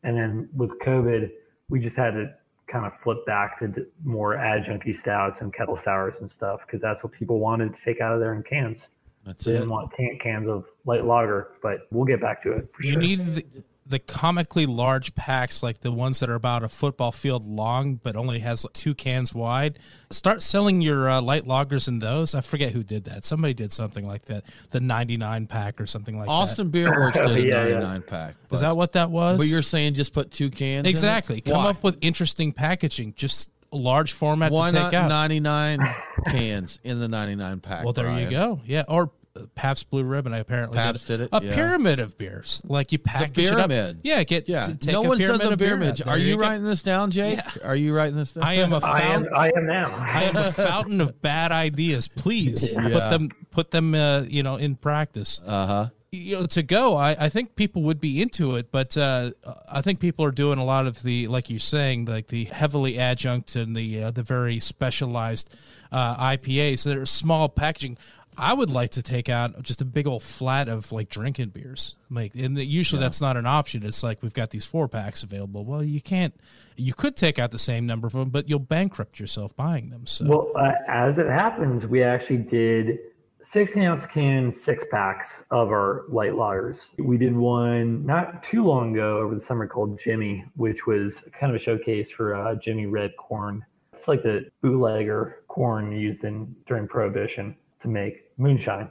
And 0.03 0.15
then 0.15 0.47
with 0.55 0.69
COVID, 0.79 1.31
we 1.69 1.79
just 1.79 1.95
had 1.97 2.11
to 2.11 2.31
kind 2.67 2.85
of 2.85 2.93
flip 3.01 3.25
back 3.25 3.59
to 3.59 3.85
more 4.03 4.35
adjuncty 4.35 4.95
stouts 4.95 5.41
and 5.41 5.51
kettle 5.53 5.77
sours 5.77 6.15
and 6.21 6.31
stuff 6.31 6.61
because 6.65 6.81
that's 6.81 7.03
what 7.03 7.11
people 7.11 7.39
wanted 7.39 7.75
to 7.75 7.81
take 7.81 8.01
out 8.01 8.13
of 8.13 8.19
there 8.19 8.33
in 8.35 8.43
cans. 8.43 8.87
That's 9.25 9.43
They 9.43 9.51
it. 9.53 9.55
didn't 9.55 9.69
want 9.71 9.91
can- 9.93 10.19
cans 10.21 10.47
of 10.47 10.65
light 10.85 11.03
lager, 11.03 11.53
but 11.63 11.87
we'll 11.91 12.05
get 12.05 12.21
back 12.21 12.43
to 12.43 12.51
it 12.53 12.69
for 12.73 12.83
You 12.83 12.91
sure. 12.93 13.01
need 13.01 13.19
the, 13.35 13.43
the 13.87 13.99
comically 13.99 14.65
large 14.65 15.13
packs, 15.13 15.61
like 15.61 15.81
the 15.81 15.91
ones 15.91 16.19
that 16.19 16.29
are 16.29 16.35
about 16.35 16.63
a 16.63 16.69
football 16.69 17.11
field 17.11 17.45
long, 17.45 17.95
but 18.01 18.15
only 18.15 18.39
has 18.39 18.63
like 18.63 18.73
two 18.73 18.95
cans 18.95 19.33
wide. 19.33 19.77
Start 20.09 20.41
selling 20.41 20.81
your 20.81 21.07
uh, 21.09 21.21
light 21.21 21.45
lagers 21.45 21.87
in 21.87 21.99
those. 21.99 22.33
I 22.33 22.41
forget 22.41 22.71
who 22.73 22.81
did 22.83 23.03
that. 23.03 23.23
Somebody 23.23 23.53
did 23.53 23.71
something 23.71 24.07
like 24.07 24.25
that. 24.25 24.43
The 24.71 24.79
99 24.79 25.45
pack 25.45 25.79
or 25.79 25.85
something 25.85 26.17
like 26.17 26.25
that. 26.25 26.31
Austin 26.31 26.69
Beer 26.69 26.89
Works 26.99 27.19
did 27.19 27.31
a 27.31 27.41
Yeah, 27.45 27.67
yeah. 27.67 27.73
99 27.79 28.01
pack. 28.03 28.35
But, 28.49 28.55
Is 28.55 28.61
that 28.61 28.75
what 28.75 28.93
that 28.93 29.11
was? 29.11 29.37
but 29.37 29.45
you're 29.47 29.61
saying 29.61 29.93
just 29.93 30.13
put 30.13 30.31
two 30.31 30.49
cans? 30.49 30.79
in 30.79 30.85
it? 30.87 30.89
exactly. 30.89 31.41
Come 31.41 31.57
Why? 31.63 31.69
up 31.69 31.83
with 31.83 31.99
interesting 32.01 32.53
packaging. 32.53 33.13
Just 33.15 33.51
large 33.71 34.13
format 34.13 34.51
Why 34.51 34.67
to 34.69 34.73
take 34.73 34.81
not 34.83 34.93
out. 34.95 35.07
99 35.09 35.79
cans 36.27 36.79
in 36.83 36.99
the 36.99 37.07
99 37.07 37.59
pack? 37.59 37.83
well, 37.83 37.93
there 37.93 38.19
you 38.19 38.29
go. 38.31 38.61
Yeah. 38.65 38.83
Or 38.87 39.11
Pabst 39.55 39.89
Blue 39.89 40.03
Ribbon. 40.03 40.33
I 40.33 40.37
apparently 40.39 40.77
Pabst 40.77 41.07
did 41.07 41.21
it, 41.21 41.29
A 41.31 41.43
yeah. 41.43 41.53
pyramid 41.55 41.99
of 41.99 42.17
beers, 42.17 42.61
like 42.65 42.91
you 42.91 42.97
package 42.99 43.45
it 43.47 43.53
up. 43.53 43.69
pyramid. 43.69 43.99
Yeah, 44.03 44.23
get 44.23 44.47
Yeah. 44.47 44.61
t- 44.61 44.73
take 44.75 44.93
no 44.93 45.03
a 45.03 45.07
one's 45.07 45.19
done 45.21 45.27
pyramid 45.39 45.47
the 45.47 45.53
of 45.53 45.59
beer 45.59 45.67
pyramid. 45.77 46.01
Are 46.01 46.05
There 46.05 46.17
you 46.17 46.37
writing 46.37 46.63
this 46.63 46.83
down, 46.83 47.11
Jake? 47.11 47.39
Are 47.63 47.75
you 47.75 47.93
writing 47.95 48.15
this 48.15 48.33
down? 48.33 48.43
I 48.43 48.53
am 48.55 48.71
a 48.73 48.77
I 48.77 48.99
am, 49.01 49.23
fountain. 49.25 49.33
I 49.35 49.47
am 49.55 49.65
now. 49.67 49.95
I 49.99 50.23
am 50.23 50.35
a 50.35 50.51
fountain 50.53 51.01
of 51.01 51.21
bad 51.21 51.51
ideas. 51.51 52.07
Please 52.07 52.73
Yeah. 52.77 52.89
put 52.89 53.09
them 53.09 53.29
put 53.51 53.71
them 53.71 53.93
uh, 53.95 54.21
you 54.21 54.43
know 54.43 54.55
in 54.55 54.75
practice. 54.75 55.41
Uh 55.45 55.65
huh. 55.67 55.89
You 56.11 56.39
know, 56.39 56.45
to 56.45 56.63
go, 56.63 56.95
I, 56.95 57.11
I 57.25 57.27
think 57.27 57.57
people 57.57 57.81
would 57.83 57.99
be 57.99 58.21
into 58.21 58.55
it, 58.55 58.71
but 58.71 58.95
uh, 58.95 59.31
I 59.69 59.81
think 59.81 59.99
people 59.99 60.23
are 60.23 60.31
doing 60.31 60.59
a 60.59 60.63
lot 60.63 60.87
of 60.87 61.03
the 61.03 61.27
like 61.27 61.49
you're 61.49 61.59
saying, 61.59 62.05
like 62.05 62.27
the 62.27 62.45
heavily 62.45 62.97
adjunct 62.97 63.57
and 63.57 63.75
the 63.75 64.03
uh, 64.03 64.11
the 64.11 64.23
very 64.23 64.61
specialized 64.61 65.49
uh, 65.91 66.15
IPAs. 66.15 66.79
So 66.79 66.91
they're 66.91 67.05
small 67.05 67.49
packaging. 67.49 67.97
I 68.37 68.53
would 68.53 68.69
like 68.69 68.91
to 68.91 69.03
take 69.03 69.29
out 69.29 69.61
just 69.61 69.81
a 69.81 69.85
big 69.85 70.07
old 70.07 70.23
flat 70.23 70.69
of 70.69 70.91
like 70.91 71.09
drinking 71.09 71.49
beers. 71.49 71.95
Like, 72.09 72.35
and 72.35 72.57
usually 72.57 73.01
that's 73.01 73.21
not 73.21 73.37
an 73.37 73.45
option. 73.45 73.83
It's 73.85 74.03
like 74.03 74.21
we've 74.21 74.33
got 74.33 74.51
these 74.51 74.65
four 74.65 74.87
packs 74.87 75.23
available. 75.23 75.65
Well, 75.65 75.83
you 75.83 76.01
can't. 76.01 76.33
You 76.75 76.93
could 76.93 77.15
take 77.15 77.39
out 77.39 77.51
the 77.51 77.59
same 77.59 77.85
number 77.85 78.07
of 78.07 78.13
them, 78.13 78.29
but 78.29 78.49
you'll 78.49 78.59
bankrupt 78.59 79.19
yourself 79.19 79.55
buying 79.55 79.89
them. 79.89 80.05
So. 80.05 80.25
Well, 80.25 80.51
uh, 80.55 80.73
as 80.87 81.19
it 81.19 81.27
happens, 81.27 81.87
we 81.87 82.03
actually 82.03 82.37
did 82.37 82.99
16 83.45 83.83
ounce 83.83 84.05
can 84.07 84.51
six 84.51 84.83
packs 84.89 85.43
of 85.51 85.69
our 85.69 86.05
light 86.09 86.31
lagers. 86.31 86.79
We 86.97 87.17
did 87.17 87.35
one 87.35 88.03
not 88.05 88.43
too 88.43 88.63
long 88.63 88.93
ago 88.93 89.19
over 89.19 89.35
the 89.35 89.41
summer 89.41 89.67
called 89.67 89.99
Jimmy, 89.99 90.45
which 90.55 90.87
was 90.87 91.21
kind 91.31 91.51
of 91.51 91.55
a 91.55 91.63
showcase 91.63 92.09
for 92.09 92.35
uh, 92.35 92.55
Jimmy 92.55 92.87
Red 92.87 93.15
corn. 93.17 93.63
It's 93.93 94.07
like 94.07 94.23
the 94.23 94.49
bootlegger 94.61 95.43
corn 95.47 95.91
used 95.91 96.23
in 96.23 96.55
during 96.65 96.87
Prohibition 96.87 97.55
to 97.81 97.87
make 97.87 98.24
moonshine. 98.37 98.89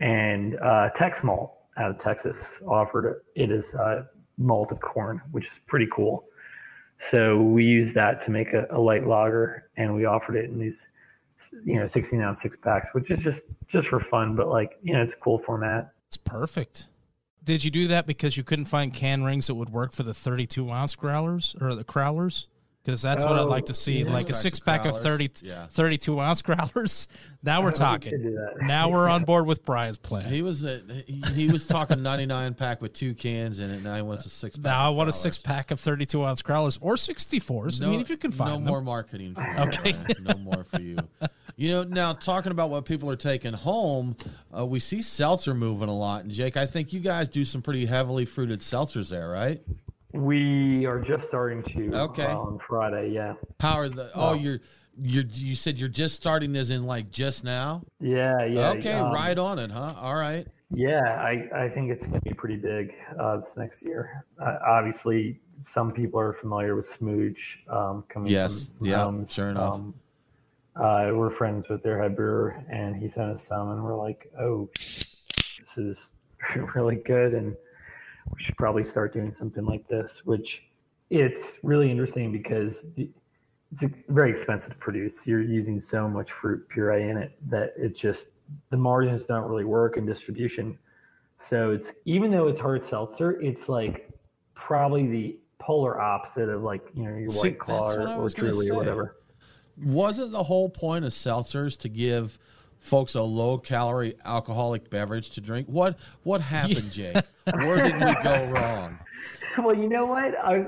And 0.00 0.58
uh, 0.60 0.90
Tex 0.90 1.22
Malt 1.22 1.54
out 1.76 1.90
of 1.90 1.98
Texas 1.98 2.56
offered 2.66 3.22
it 3.34 3.50
as 3.50 3.74
uh, 3.74 4.04
malted 4.36 4.80
corn, 4.80 5.20
which 5.30 5.46
is 5.46 5.60
pretty 5.66 5.88
cool. 5.92 6.24
So 7.10 7.40
we 7.40 7.64
used 7.64 7.94
that 7.94 8.24
to 8.24 8.30
make 8.30 8.52
a, 8.52 8.66
a 8.70 8.78
light 8.78 9.06
lager, 9.06 9.70
and 9.76 9.94
we 9.94 10.04
offered 10.04 10.36
it 10.36 10.46
in 10.46 10.58
these, 10.58 10.86
you 11.64 11.78
know, 11.78 11.86
16 11.86 12.20
ounce 12.20 12.42
six 12.42 12.56
packs, 12.56 12.88
which 12.92 13.10
is 13.10 13.22
just 13.22 13.42
just 13.68 13.88
for 13.88 14.00
fun, 14.00 14.34
but 14.34 14.48
like 14.48 14.78
you 14.82 14.94
know, 14.94 15.02
it's 15.02 15.12
a 15.12 15.16
cool 15.16 15.38
format. 15.38 15.92
It's 16.08 16.16
perfect. 16.16 16.88
Did 17.44 17.64
you 17.64 17.70
do 17.70 17.88
that 17.88 18.06
because 18.06 18.36
you 18.36 18.44
couldn't 18.44 18.66
find 18.66 18.92
can 18.92 19.22
rings 19.22 19.46
that 19.46 19.54
would 19.54 19.70
work 19.70 19.92
for 19.92 20.02
the 20.02 20.12
32 20.12 20.70
ounce 20.70 20.96
growlers 20.96 21.56
or 21.60 21.74
the 21.74 21.84
crowlers? 21.84 22.46
Because 22.88 23.02
that's 23.02 23.22
what 23.22 23.34
I'd 23.34 23.42
like 23.42 23.66
to 23.66 23.74
see, 23.74 23.98
six 23.98 24.08
like 24.08 24.22
a 24.22 24.26
packs 24.28 24.38
of 24.38 24.42
six 24.42 24.60
pack 24.60 24.80
of 24.86 24.92
growlers. 24.92 25.02
30, 25.02 25.30
Yeah. 25.42 25.66
32 25.66 26.20
ounce 26.20 26.40
growlers. 26.40 27.06
Now 27.40 27.62
we're 27.62 27.70
talking. 27.70 28.36
Now 28.62 28.88
we're 28.88 29.08
on 29.08 29.22
board 29.24 29.46
with 29.46 29.64
Brian's 29.64 29.96
plan. 29.96 30.28
He 30.28 30.42
was 30.42 30.64
a, 30.64 30.80
he, 31.06 31.22
he 31.34 31.48
was 31.48 31.68
talking 31.68 32.02
99 32.02 32.54
pack 32.54 32.82
with 32.82 32.94
two 32.94 33.14
cans 33.14 33.60
in 33.60 33.70
it. 33.70 33.84
Now 33.84 33.94
he 33.94 34.02
wants 34.02 34.26
a 34.26 34.28
six 34.28 34.56
pack. 34.56 34.64
Now 34.64 34.86
I 34.86 34.88
of 34.88 34.96
want 34.96 35.08
a 35.08 35.12
six 35.12 35.38
pack 35.38 35.70
of 35.70 35.78
32 35.78 36.24
ounce 36.24 36.42
growlers 36.42 36.78
or 36.82 36.96
64s. 36.96 37.80
I 37.80 37.90
mean, 37.90 38.00
if 38.00 38.10
you 38.10 38.16
can 38.16 38.32
find 38.32 38.50
no 38.50 38.56
them. 38.56 38.64
more 38.64 38.80
marketing. 38.80 39.34
For 39.36 39.42
you, 39.42 39.58
Okay. 39.68 39.92
Brian. 39.92 40.24
no 40.24 40.34
more 40.38 40.64
for 40.64 40.80
you. 40.80 40.96
You 41.56 41.70
know, 41.70 41.82
now 41.84 42.12
talking 42.12 42.50
about 42.50 42.70
what 42.70 42.84
people 42.86 43.08
are 43.08 43.16
taking 43.16 43.52
home, 43.52 44.16
uh, 44.56 44.66
we 44.66 44.80
see 44.80 45.00
seltzer 45.02 45.54
moving 45.54 45.88
a 45.88 45.96
lot. 45.96 46.22
And 46.24 46.32
Jake, 46.32 46.56
I 46.56 46.66
think 46.66 46.92
you 46.92 46.98
guys 46.98 47.28
do 47.28 47.44
some 47.44 47.62
pretty 47.62 47.86
heavily 47.86 48.24
fruited 48.24 48.60
seltzers 48.60 49.10
there, 49.10 49.28
right? 49.28 49.60
We 50.18 50.84
are 50.84 50.98
just 51.00 51.28
starting 51.28 51.62
to 51.62 51.94
Okay. 51.94 52.24
uh, 52.24 52.38
on 52.38 52.58
Friday. 52.66 53.10
Yeah, 53.12 53.34
How 53.60 53.74
are 53.78 53.88
the? 53.88 54.10
Oh, 54.16 54.34
you're 54.34 54.58
you're 55.00 55.22
you 55.30 55.54
said 55.54 55.78
you're 55.78 55.88
just 55.88 56.16
starting 56.16 56.56
as 56.56 56.70
in 56.72 56.82
like 56.82 57.10
just 57.12 57.44
now. 57.44 57.84
yeah, 58.00 58.44
yeah. 58.44 58.70
okay, 58.70 58.94
um, 58.94 59.12
right 59.14 59.38
on 59.38 59.60
it, 59.60 59.70
huh? 59.70 59.94
All 59.96 60.16
right. 60.16 60.44
Yeah, 60.74 61.00
I, 61.00 61.48
I 61.54 61.68
think 61.70 61.90
it's 61.92 62.04
to 62.06 62.20
be 62.20 62.34
pretty 62.34 62.56
big 62.56 62.92
uh, 63.18 63.38
this 63.38 63.56
next 63.56 63.80
year. 63.80 64.24
Uh, 64.42 64.56
obviously, 64.66 65.38
some 65.62 65.92
people 65.92 66.18
are 66.20 66.32
familiar 66.34 66.74
with 66.74 66.86
Smooge 66.98 67.38
um, 67.70 68.02
coming 68.08 68.30
Yes, 68.32 68.70
from, 68.76 68.86
yeah, 68.86 69.10
sure 69.28 69.50
enough. 69.50 69.74
Um, 69.74 69.94
uh, 70.76 71.10
we're 71.14 71.30
friends 71.30 71.68
with 71.70 71.82
their 71.84 72.02
head 72.02 72.14
brewer, 72.16 72.62
and 72.70 72.96
he 72.96 73.08
sent 73.08 73.30
us 73.30 73.46
some, 73.46 73.70
and 73.70 73.82
we're 73.82 73.96
like, 73.96 74.30
oh, 74.38 74.68
this 74.74 75.22
is 75.76 75.96
really 76.74 76.96
good, 76.96 77.34
and 77.34 77.56
we 78.36 78.42
should 78.42 78.56
probably 78.56 78.84
start 78.84 79.12
doing 79.12 79.32
something 79.32 79.64
like 79.64 79.86
this. 79.88 80.22
Which 80.24 80.62
it's 81.10 81.54
really 81.62 81.90
interesting 81.90 82.32
because 82.32 82.84
the, 82.96 83.10
it's 83.72 83.84
very 84.08 84.30
expensive 84.30 84.70
to 84.70 84.78
produce. 84.78 85.26
You're 85.26 85.42
using 85.42 85.80
so 85.80 86.08
much 86.08 86.32
fruit 86.32 86.68
puree 86.68 87.10
in 87.10 87.16
it 87.18 87.32
that 87.50 87.74
it 87.76 87.94
just 87.94 88.28
the 88.70 88.76
margins 88.76 89.24
don't 89.26 89.48
really 89.48 89.64
work 89.64 89.96
in 89.96 90.06
distribution. 90.06 90.78
So 91.38 91.70
it's 91.70 91.92
even 92.04 92.30
though 92.30 92.48
it's 92.48 92.60
hard 92.60 92.84
seltzer, 92.84 93.40
it's 93.40 93.68
like 93.68 94.08
probably 94.54 95.06
the 95.06 95.38
polar 95.58 96.00
opposite 96.00 96.48
of 96.48 96.62
like 96.62 96.82
you 96.94 97.04
know 97.04 97.16
your 97.16 97.28
See, 97.28 97.38
white 97.40 97.58
claw 97.58 97.92
or, 97.92 98.08
or 98.08 98.30
truly 98.30 98.70
or 98.70 98.76
whatever. 98.76 99.16
Wasn't 99.76 100.32
the 100.32 100.42
whole 100.42 100.68
point 100.68 101.04
of 101.04 101.12
seltzers 101.12 101.78
to 101.80 101.88
give 101.88 102.38
folks 102.80 103.14
a 103.14 103.22
low 103.22 103.58
calorie 103.58 104.14
alcoholic 104.24 104.90
beverage 104.90 105.30
to 105.30 105.40
drink? 105.40 105.68
What 105.68 105.98
what 106.22 106.40
happened, 106.40 106.90
Jake? 106.92 107.16
Where 107.54 107.82
did 107.82 107.94
we 107.94 108.22
go 108.22 108.46
wrong? 108.46 108.98
well, 109.58 109.74
you 109.74 109.88
know 109.88 110.06
what? 110.06 110.34
I 110.38 110.64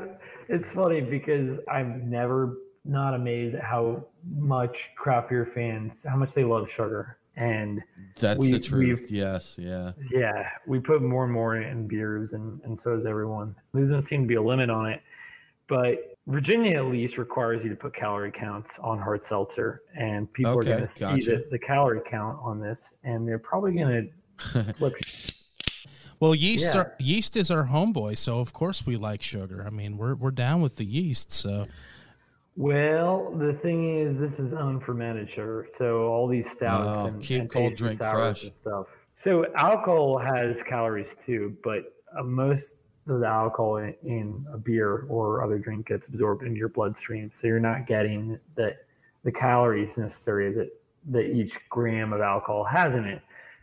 it's 0.49 0.73
funny 0.73 1.01
because 1.01 1.59
I've 1.71 2.03
never 2.03 2.59
not 2.85 3.15
amazed 3.15 3.55
at 3.55 3.63
how 3.63 4.05
much 4.37 4.91
craft 4.97 5.31
beer 5.31 5.47
fans, 5.55 5.95
how 6.05 6.17
much 6.17 6.33
they 6.33 6.45
love 6.45 6.71
sugar. 6.71 7.17
And 7.37 7.83
That's 8.17 8.41
we- 8.41 8.51
the 8.53 8.61
truth. 8.61 9.11
Yes, 9.11 9.57
yeah. 9.59 9.93
yeah, 10.11 10.51
we 10.67 10.81
put 10.81 11.01
more 11.03 11.25
and 11.25 11.33
more 11.33 11.57
in 11.57 11.87
beers, 11.87 12.33
and, 12.33 12.61
and 12.65 12.79
so 12.79 12.97
does 12.97 13.07
everyone. 13.07 13.55
There 13.73 13.85
doesn't 13.85 14.09
seem 14.09 14.23
to 14.23 14.27
be 14.27 14.35
a 14.35 14.43
limit 14.43 14.69
on 14.69 14.87
it, 14.87 15.01
but 15.69 16.19
Virginia 16.31 16.79
at 16.79 16.87
least 16.87 17.19
requires 17.19 17.63
you 17.63 17.71
to 17.71 17.77
put 17.77 17.95
calorie 17.95 18.31
counts 18.33 18.71
on 18.81 18.99
hard 18.99 19.27
seltzer, 19.27 19.83
and 19.97 20.33
people 20.33 20.53
Okay, 20.59 20.71
are 20.73 20.77
going 20.77 20.87
to 20.89 20.95
see 20.95 21.01
gotcha. 21.01 21.31
the, 21.39 21.49
the 21.51 21.59
calorie 21.59 22.01
count 22.09 22.39
on 22.43 22.61
this, 22.61 22.93
and 23.05 23.27
they're 23.27 23.39
probably 23.39 23.73
going 23.73 24.11
to 24.53 24.75
flip. 24.75 24.95
Well, 26.21 26.35
yeast 26.35 26.75
Yeah. 26.75 26.81
are, 26.83 26.95
yeast 26.99 27.37
is 27.37 27.51
our 27.51 27.67
homeboy, 27.67 28.17
so 28.17 28.41
of 28.41 28.53
course 28.53 28.87
we 28.87 28.97
like 28.97 29.23
sugar. 29.23 29.65
I 29.67 29.71
mean, 29.71 29.97
we're 29.97 30.15
we're 30.15 30.31
down 30.31 30.61
with 30.61 30.77
the 30.77 30.85
yeast. 30.85 31.33
So 31.33 31.67
Well, 32.57 33.33
the 33.37 33.55
thing 33.55 33.99
is, 33.99 34.17
this 34.19 34.39
is 34.39 34.53
unfermented 34.53 35.31
sugar, 35.31 35.67
so 35.79 36.05
all 36.09 36.29
these 36.29 36.51
stouts 36.51 37.01
Oh, 37.01 37.07
and, 37.07 37.23
keep 37.23 37.41
and 37.41 37.51
cold 37.51 37.75
drink 37.75 37.99
fresh. 37.99 38.45
and 38.45 38.53
stuff. 38.53 38.87
So 39.23 39.47
alcohol 39.55 40.19
has 40.19 40.57
calories 40.69 41.09
too, 41.27 41.57
but 41.65 41.85
uh, 42.19 42.23
most 42.23 42.65
the 43.07 43.27
alcohol 43.27 43.77
in, 43.77 43.95
in 44.05 44.47
a 44.53 44.59
beer 44.59 45.07
or 45.09 45.43
other 45.43 45.59
drink 45.59 45.87
gets 45.87 46.07
absorbed 46.07 46.43
into 46.43 46.59
your 46.59 46.69
bloodstream, 46.69 47.31
so 47.35 47.47
you're 47.47 47.61
not 47.61 47.87
getting 47.87 48.39
the 48.57 48.77
the 49.23 49.33
calories 49.33 49.97
necessary 49.97 50.53
that 50.53 50.71
that 51.11 51.31
each 51.31 51.59
gram 51.69 52.13
of 52.13 52.21
alcohol 52.21 52.65
has 52.65 52.95
in 52.95 53.05
it. 53.05 53.23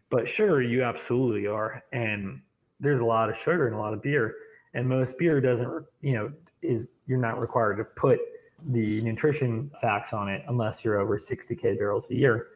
But 0.10 0.30
sugar, 0.30 0.62
you 0.62 0.84
absolutely 0.84 1.48
are, 1.48 1.84
and 1.92 2.42
there's 2.80 3.02
a 3.02 3.06
lot 3.06 3.30
of 3.30 3.38
sugar 3.38 3.68
in 3.68 3.74
a 3.74 3.80
lot 3.80 3.94
of 3.94 4.02
beer, 4.02 4.36
and 4.74 4.88
most 4.88 5.18
beer 5.18 5.42
doesn't, 5.42 5.86
you 6.02 6.14
know, 6.14 6.32
is 6.62 6.88
you're 7.08 7.18
not 7.18 7.40
required 7.40 7.76
to 7.78 7.84
put 7.84 8.20
the 8.70 9.02
nutrition 9.02 9.70
facts 9.82 10.14
on 10.14 10.30
it 10.30 10.44
unless 10.48 10.84
you're 10.84 11.00
over 11.00 11.20
60k 11.20 11.78
barrels 11.78 12.10
a 12.10 12.16
year. 12.16 12.48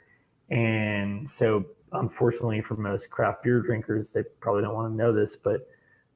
And 0.49 1.29
so, 1.29 1.65
unfortunately, 1.93 2.61
for 2.61 2.75
most 2.75 3.09
craft 3.09 3.43
beer 3.43 3.61
drinkers, 3.61 4.09
they 4.09 4.23
probably 4.39 4.63
don't 4.63 4.73
want 4.73 4.91
to 4.91 4.95
know 4.95 5.13
this, 5.13 5.35
but 5.35 5.67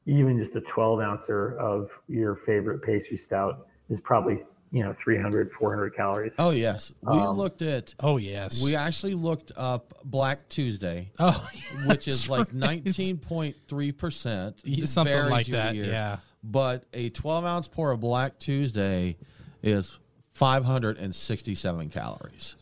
even 0.06 0.38
just 0.38 0.56
a 0.56 0.62
12 0.62 1.00
ouncer 1.00 1.58
of 1.58 1.89
your 2.08 2.36
favorite 2.46 2.82
pastry 2.82 3.18
stout 3.18 3.68
is 3.89 4.00
probably 4.00 4.44
you 4.72 4.84
know 4.84 4.94
300 5.02 5.52
400 5.54 5.96
calories. 5.96 6.34
Oh 6.38 6.50
yes, 6.52 6.91
we 7.02 7.18
Um, 7.18 7.38
looked 7.38 7.62
at. 7.62 7.94
oh 8.02 8.18
yes, 8.18 8.62
We 8.63 8.76
actually 8.76 9.13
looked 9.13 9.52
up 9.56 9.94
Black 10.04 10.48
Tuesday, 10.50 11.12
oh 11.20 11.48
which 11.86 12.08
is 12.08 12.30
like 12.30 12.54
nineteen 12.54 13.18
point 13.18 13.56
three 13.68 13.91
percent, 13.91 14.62
something 14.88 15.26
like 15.30 15.48
that. 15.48 15.76
Yeah. 15.76 16.18
But 16.44 16.84
a 16.94 17.10
twelve 17.10 17.46
ounce 17.46 17.68
pour 17.68 17.91
of 17.91 18.00
Black 18.02 18.38
Tuesday 18.39 19.18
is 19.63 19.98
five 20.34 20.65
hundred 20.65 20.98
and 20.98 21.15
sixty 21.15 21.56
seven 21.56 21.89
calories. 21.89 22.56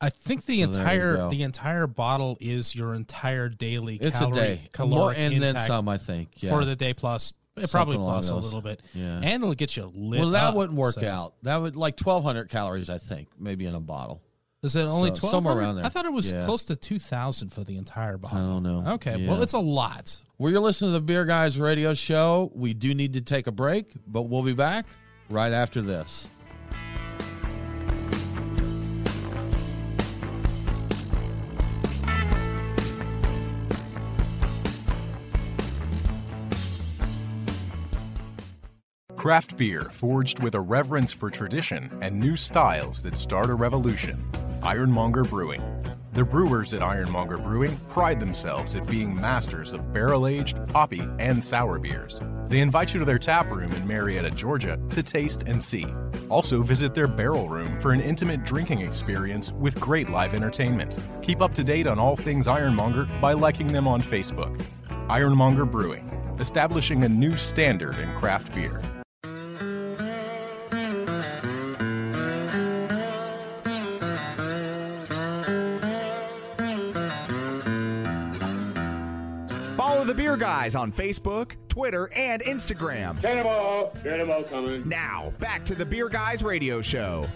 I 0.00 0.10
think 0.10 0.44
the 0.46 0.58
So 0.58 0.68
entire 0.68 1.28
the 1.30 1.42
entire 1.42 1.86
bottle 1.86 2.36
is 2.40 2.74
your 2.74 2.94
entire 2.94 3.48
daily 3.48 3.96
It's 3.96 4.18
calorie, 4.18 4.38
a 4.38 4.40
day, 4.40 4.68
caloric 4.72 5.18
more 5.18 5.24
and 5.26 5.42
then 5.42 5.58
some, 5.58 5.88
I 5.88 5.96
think. 5.98 6.30
Yeah. 6.36 6.50
for 6.50 6.64
the 6.64 6.76
day 6.76 6.94
plus. 6.94 7.32
It 7.56 7.70
probably 7.70 7.96
plus 7.96 8.30
a 8.30 8.36
little 8.36 8.62
bit, 8.62 8.80
Yeah. 8.94 9.20
and 9.22 9.42
it'll 9.42 9.54
get 9.54 9.76
you 9.76 9.90
lit. 9.94 10.20
well, 10.20 10.30
that 10.30 10.44
up, 10.50 10.54
wouldn't 10.54 10.78
work 10.78 10.94
so- 10.94 11.06
out. 11.06 11.34
That 11.42 11.56
would 11.58 11.76
like 11.76 11.96
twelve 11.96 12.22
hundred 12.24 12.48
calories, 12.48 12.88
I 12.88 12.98
think, 12.98 13.28
maybe 13.38 13.66
in 13.66 13.74
a 13.74 13.80
bottle. 13.80 14.22
Is 14.62 14.76
it 14.76 14.82
only 14.84 15.14
So, 15.14 15.28
somewhere 15.28 15.56
around 15.56 15.76
there. 15.76 15.84
I 15.84 15.88
thought 15.88 16.04
it 16.04 16.12
was 16.12 16.30
Yeah. 16.30 16.44
close 16.44 16.64
to 16.66 16.76
two 16.76 16.98
thousand 16.98 17.50
for 17.50 17.64
the 17.64 17.76
entire 17.76 18.16
bottle. 18.18 18.38
I 18.38 18.42
don't 18.42 18.62
know. 18.62 18.92
Okay, 18.94 19.18
Yeah. 19.20 19.30
well, 19.30 19.42
it's 19.42 19.52
a 19.54 19.58
lot. 19.58 20.16
Well, 20.38 20.50
you're 20.50 20.60
listening 20.60 20.90
to 20.90 20.92
the 20.92 21.00
Beer 21.02 21.24
Guys 21.26 21.58
Radio 21.58 21.92
Show. 21.92 22.50
We 22.54 22.72
do 22.72 22.94
need 22.94 23.12
to 23.14 23.20
take 23.20 23.46
a 23.46 23.52
break, 23.52 23.90
but 24.06 24.22
we'll 24.22 24.42
be 24.42 24.54
back 24.54 24.86
right 25.28 25.52
after 25.52 25.82
this. 25.82 26.28
Craft 39.20 39.58
beer 39.58 39.82
forged 39.82 40.42
with 40.42 40.54
a 40.54 40.60
reverence 40.60 41.12
for 41.12 41.28
tradition 41.28 41.90
and 42.00 42.18
new 42.18 42.38
styles 42.38 43.02
that 43.02 43.18
start 43.18 43.50
a 43.50 43.54
revolution. 43.54 44.18
Ironmonger 44.62 45.24
Brewing. 45.24 45.62
The 46.14 46.24
brewers 46.24 46.72
at 46.72 46.82
Ironmonger 46.82 47.36
Brewing 47.36 47.76
pride 47.90 48.18
themselves 48.18 48.74
at 48.76 48.86
being 48.86 49.14
masters 49.14 49.74
of 49.74 49.92
barrel 49.92 50.26
aged, 50.26 50.56
hoppy, 50.70 51.06
and 51.18 51.44
sour 51.44 51.78
beers. 51.78 52.18
They 52.48 52.60
invite 52.60 52.94
you 52.94 53.00
to 53.00 53.04
their 53.04 53.18
tap 53.18 53.50
room 53.50 53.70
in 53.72 53.86
Marietta, 53.86 54.30
Georgia 54.30 54.80
to 54.88 55.02
taste 55.02 55.42
and 55.42 55.62
see. 55.62 55.84
Also, 56.30 56.62
visit 56.62 56.94
their 56.94 57.06
barrel 57.06 57.46
room 57.46 57.78
for 57.78 57.92
an 57.92 58.00
intimate 58.00 58.42
drinking 58.42 58.80
experience 58.80 59.52
with 59.52 59.78
great 59.78 60.08
live 60.08 60.32
entertainment. 60.32 60.96
Keep 61.20 61.42
up 61.42 61.54
to 61.56 61.62
date 61.62 61.86
on 61.86 61.98
all 61.98 62.16
things 62.16 62.48
Ironmonger 62.48 63.06
by 63.20 63.34
liking 63.34 63.66
them 63.66 63.86
on 63.86 64.00
Facebook. 64.00 64.58
Ironmonger 65.10 65.66
Brewing, 65.66 66.08
establishing 66.38 67.04
a 67.04 67.08
new 67.10 67.36
standard 67.36 67.98
in 67.98 68.10
craft 68.14 68.54
beer. 68.54 68.80
The 80.10 80.16
Beer 80.16 80.36
Guys 80.36 80.74
on 80.74 80.90
Facebook, 80.90 81.52
Twitter, 81.68 82.12
and 82.16 82.42
Instagram. 82.42 83.22
Cannonball! 83.22 83.94
Cannonball 84.02 84.42
coming. 84.42 84.88
Now, 84.88 85.32
back 85.38 85.64
to 85.66 85.74
the 85.76 85.84
Beer 85.84 86.08
Guys 86.08 86.42
Radio 86.42 86.82
Show. 86.82 87.28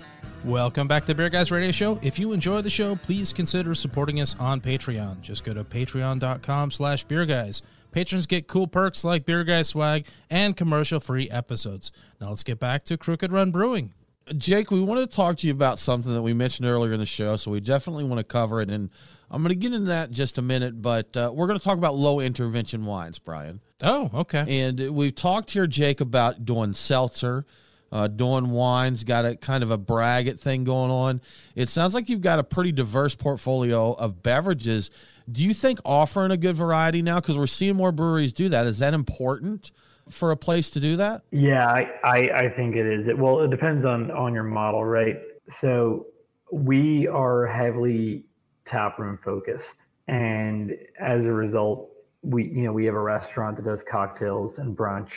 Welcome 0.45 0.89
back 0.89 1.03
to 1.03 1.07
the 1.07 1.15
Beer 1.15 1.29
Guys 1.29 1.53
Radio 1.53 1.71
Show. 1.71 2.01
If 2.03 2.19
you 2.19 2.33
enjoy 2.33 2.63
the 2.63 2.71
show, 2.71 2.97
please 2.97 3.33
consider 3.33 3.77
supporting 3.77 4.21
us 4.21 4.35
on 4.41 4.61
Patreon. 4.61 5.21
Just 5.21 5.45
go 5.45 5.55
to 5.55 5.63
patreon.com 5.63 6.73
slash 6.73 7.05
beer 7.05 7.25
guys. 7.25 7.63
Patrons 7.93 8.27
get 8.27 8.49
cool 8.49 8.67
perks 8.67 9.05
like 9.05 9.25
beer 9.25 9.45
guy 9.45 9.63
swag 9.63 10.05
and 10.29 10.57
commercial 10.57 10.99
free 10.99 11.31
episodes. 11.31 11.93
Now 12.21 12.31
let's 12.31 12.43
get 12.43 12.59
back 12.59 12.83
to 12.87 12.97
Crooked 12.97 13.33
Run 13.33 13.53
Brewing. 13.53 13.95
Jake, 14.39 14.71
we 14.71 14.81
wanted 14.81 15.11
to 15.11 15.17
talk 15.17 15.37
to 15.39 15.47
you 15.47 15.53
about 15.53 15.79
something 15.79 16.13
that 16.13 16.23
we 16.23 16.33
mentioned 16.33 16.67
earlier 16.67 16.93
in 16.93 17.01
the 17.01 17.07
show, 17.07 17.37
so 17.37 17.51
we 17.51 17.61
definitely 17.61 18.05
want 18.05 18.19
to 18.19 18.25
cover 18.25 18.63
it. 18.63 18.71
And 18.71 18.91
I'm 19.31 19.43
going 19.43 19.51
to 19.51 19.55
get 19.55 19.75
into 19.75 19.87
that 19.89 20.09
in 20.09 20.15
just 20.15 20.39
a 20.39 20.43
minute, 20.43 20.81
but 20.81 21.15
uh, 21.17 21.31
we're 21.35 21.47
going 21.47 21.59
to 21.59 21.65
talk 21.65 21.77
about 21.77 21.95
low 21.95 22.21
intervention 22.21 22.85
wines, 22.85 23.19
Brian. 23.19 23.61
Oh, 23.83 24.11
okay. 24.15 24.63
And 24.63 24.95
we've 24.95 25.15
talked 25.15 25.51
here, 25.51 25.67
Jake, 25.67 26.01
about 26.01 26.45
doing 26.45 26.73
seltzer, 26.73 27.45
uh, 27.93 28.09
doing 28.09 28.49
wines, 28.51 29.05
got 29.05 29.27
a 29.27 29.37
kind 29.37 29.63
of 29.63 29.71
a 29.71 29.79
braggot 29.79 30.41
thing 30.41 30.65
going 30.65 30.91
on. 30.91 31.21
It 31.55 31.69
sounds 31.69 31.95
like 31.95 32.09
you've 32.09 32.23
got 32.23 32.39
a 32.39 32.45
pretty 32.45 32.73
diverse 32.73 33.15
portfolio 33.15 33.93
of 33.93 34.23
beverages. 34.23 34.91
Do 35.31 35.45
you 35.45 35.53
think 35.53 35.81
offering 35.85 36.31
a 36.31 36.37
good 36.39 36.57
variety 36.57 37.03
now, 37.03 37.21
because 37.21 37.37
we're 37.37 37.47
seeing 37.47 37.77
more 37.77 37.93
breweries 37.93 38.33
do 38.33 38.49
that, 38.49 38.67
is 38.67 38.79
that 38.79 38.95
important 38.95 39.71
for 40.11 40.31
a 40.31 40.37
place 40.37 40.71
to 40.71 40.81
do 40.81 40.97
that? 40.97 41.23
Yeah, 41.31 41.67
I, 41.67 41.91
I, 42.05 42.17
I 42.45 42.49
think 42.51 42.77
it 42.77 42.87
is. 42.87 43.09
It, 43.09 43.19
well, 43.19 43.41
it 43.41 43.51
depends 43.51 43.85
on 43.85 44.11
on 44.11 44.35
your 44.35 44.45
model, 44.45 44.85
right? 44.85 45.17
So 45.59 46.07
we 46.53 47.07
are 47.09 47.47
heavily 47.47 48.25
tap 48.65 48.99
room 48.99 49.19
focused, 49.25 49.75
and 50.09 50.77
as 51.01 51.25
a 51.25 51.33
result, 51.33 51.91
we 52.23 52.45
you 52.45 52.63
know 52.63 52.73
we 52.73 52.85
have 52.87 52.95
a 52.95 53.01
restaurant 53.01 53.57
that 53.57 53.65
does 53.65 53.83
cocktails 53.83 54.59
and 54.59 54.77
brunch, 54.77 55.13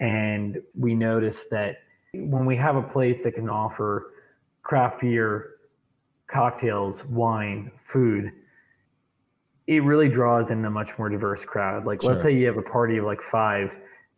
and 0.00 0.60
we 0.78 0.94
notice 0.94 1.44
that 1.50 1.76
when 2.14 2.44
we 2.44 2.56
have 2.56 2.76
a 2.76 2.82
place 2.82 3.22
that 3.22 3.34
can 3.34 3.48
offer 3.48 4.12
craft 4.62 5.00
beer, 5.00 5.56
cocktails, 6.26 7.04
wine, 7.04 7.70
food, 7.92 8.32
it 9.66 9.82
really 9.84 10.08
draws 10.08 10.50
in 10.50 10.64
a 10.64 10.70
much 10.70 10.98
more 10.98 11.08
diverse 11.08 11.44
crowd. 11.44 11.86
Like, 11.86 12.02
let's 12.02 12.22
say 12.22 12.32
you 12.34 12.46
have 12.46 12.56
a 12.56 12.62
party 12.62 12.96
of 12.96 13.04
like 13.04 13.22
five, 13.22 13.70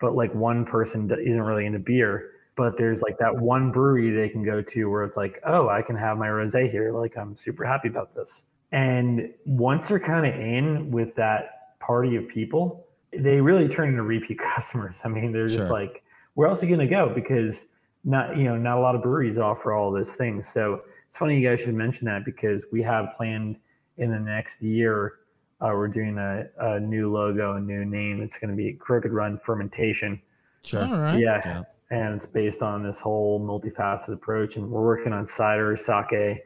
but 0.02 0.16
like 0.16 0.34
one 0.34 0.66
person 0.66 1.06
that 1.06 1.20
isn't 1.20 1.40
really 1.40 1.64
into 1.64 1.78
beer, 1.78 2.32
but 2.56 2.76
there's 2.76 3.00
like 3.00 3.16
that 3.18 3.34
one 3.34 3.70
brewery 3.70 4.10
they 4.10 4.28
can 4.28 4.44
go 4.44 4.60
to 4.60 4.90
where 4.90 5.04
it's 5.04 5.16
like, 5.16 5.40
oh, 5.46 5.68
I 5.68 5.80
can 5.80 5.96
have 5.96 6.18
my 6.18 6.26
rosé 6.26 6.70
here. 6.70 6.92
Like, 6.92 7.16
I'm 7.16 7.36
super 7.36 7.64
happy 7.64 7.88
about 7.88 8.14
this. 8.14 8.42
And 8.72 9.32
once 9.46 9.88
they're 9.88 10.00
kind 10.00 10.26
of 10.26 10.34
in 10.38 10.90
with 10.90 11.14
that 11.14 11.78
party 11.78 12.16
of 12.16 12.26
people, 12.28 12.84
they 13.12 13.40
really 13.40 13.68
turn 13.68 13.90
into 13.90 14.02
repeat 14.02 14.38
customers. 14.54 14.96
I 15.04 15.08
mean, 15.08 15.30
they're 15.32 15.46
just 15.46 15.60
Sure. 15.60 15.70
like, 15.70 16.02
where 16.34 16.48
else 16.48 16.62
are 16.62 16.66
you 16.66 16.74
going 16.76 16.86
to 16.86 16.92
go? 16.92 17.12
Because 17.14 17.60
not, 18.04 18.36
you 18.36 18.44
know, 18.44 18.56
not 18.56 18.78
a 18.78 18.80
lot 18.80 18.96
of 18.96 19.02
breweries 19.02 19.38
offer 19.38 19.72
all 19.72 19.92
those 19.92 20.12
things. 20.12 20.48
So 20.48 20.82
it's 21.06 21.16
funny 21.16 21.38
you 21.38 21.48
guys 21.48 21.60
should 21.60 21.74
mention 21.74 22.06
that 22.06 22.24
because 22.24 22.64
we 22.72 22.82
have 22.82 23.10
planned 23.16 23.56
in 23.98 24.10
the 24.10 24.18
next 24.18 24.60
year, 24.60 25.20
uh, 25.62 25.72
we're 25.74 25.88
doing 25.88 26.18
a, 26.18 26.46
a 26.58 26.80
new 26.80 27.12
logo, 27.12 27.54
a 27.54 27.60
new 27.60 27.84
name. 27.84 28.20
It's 28.20 28.36
going 28.38 28.50
to 28.50 28.56
be 28.56 28.72
Crooked 28.72 29.12
Run 29.12 29.38
Fermentation. 29.44 30.20
Sure. 30.62 30.84
All 30.84 30.98
right. 30.98 31.18
Yeah. 31.18 31.40
Yeah. 31.44 31.62
And 31.90 32.16
it's 32.16 32.26
based 32.26 32.62
on 32.62 32.82
this 32.82 32.98
whole 32.98 33.40
multifaceted 33.40 34.14
approach. 34.14 34.56
And 34.56 34.68
we're 34.70 34.84
working 34.84 35.12
on 35.12 35.28
cider, 35.28 35.76
sake. 35.76 36.42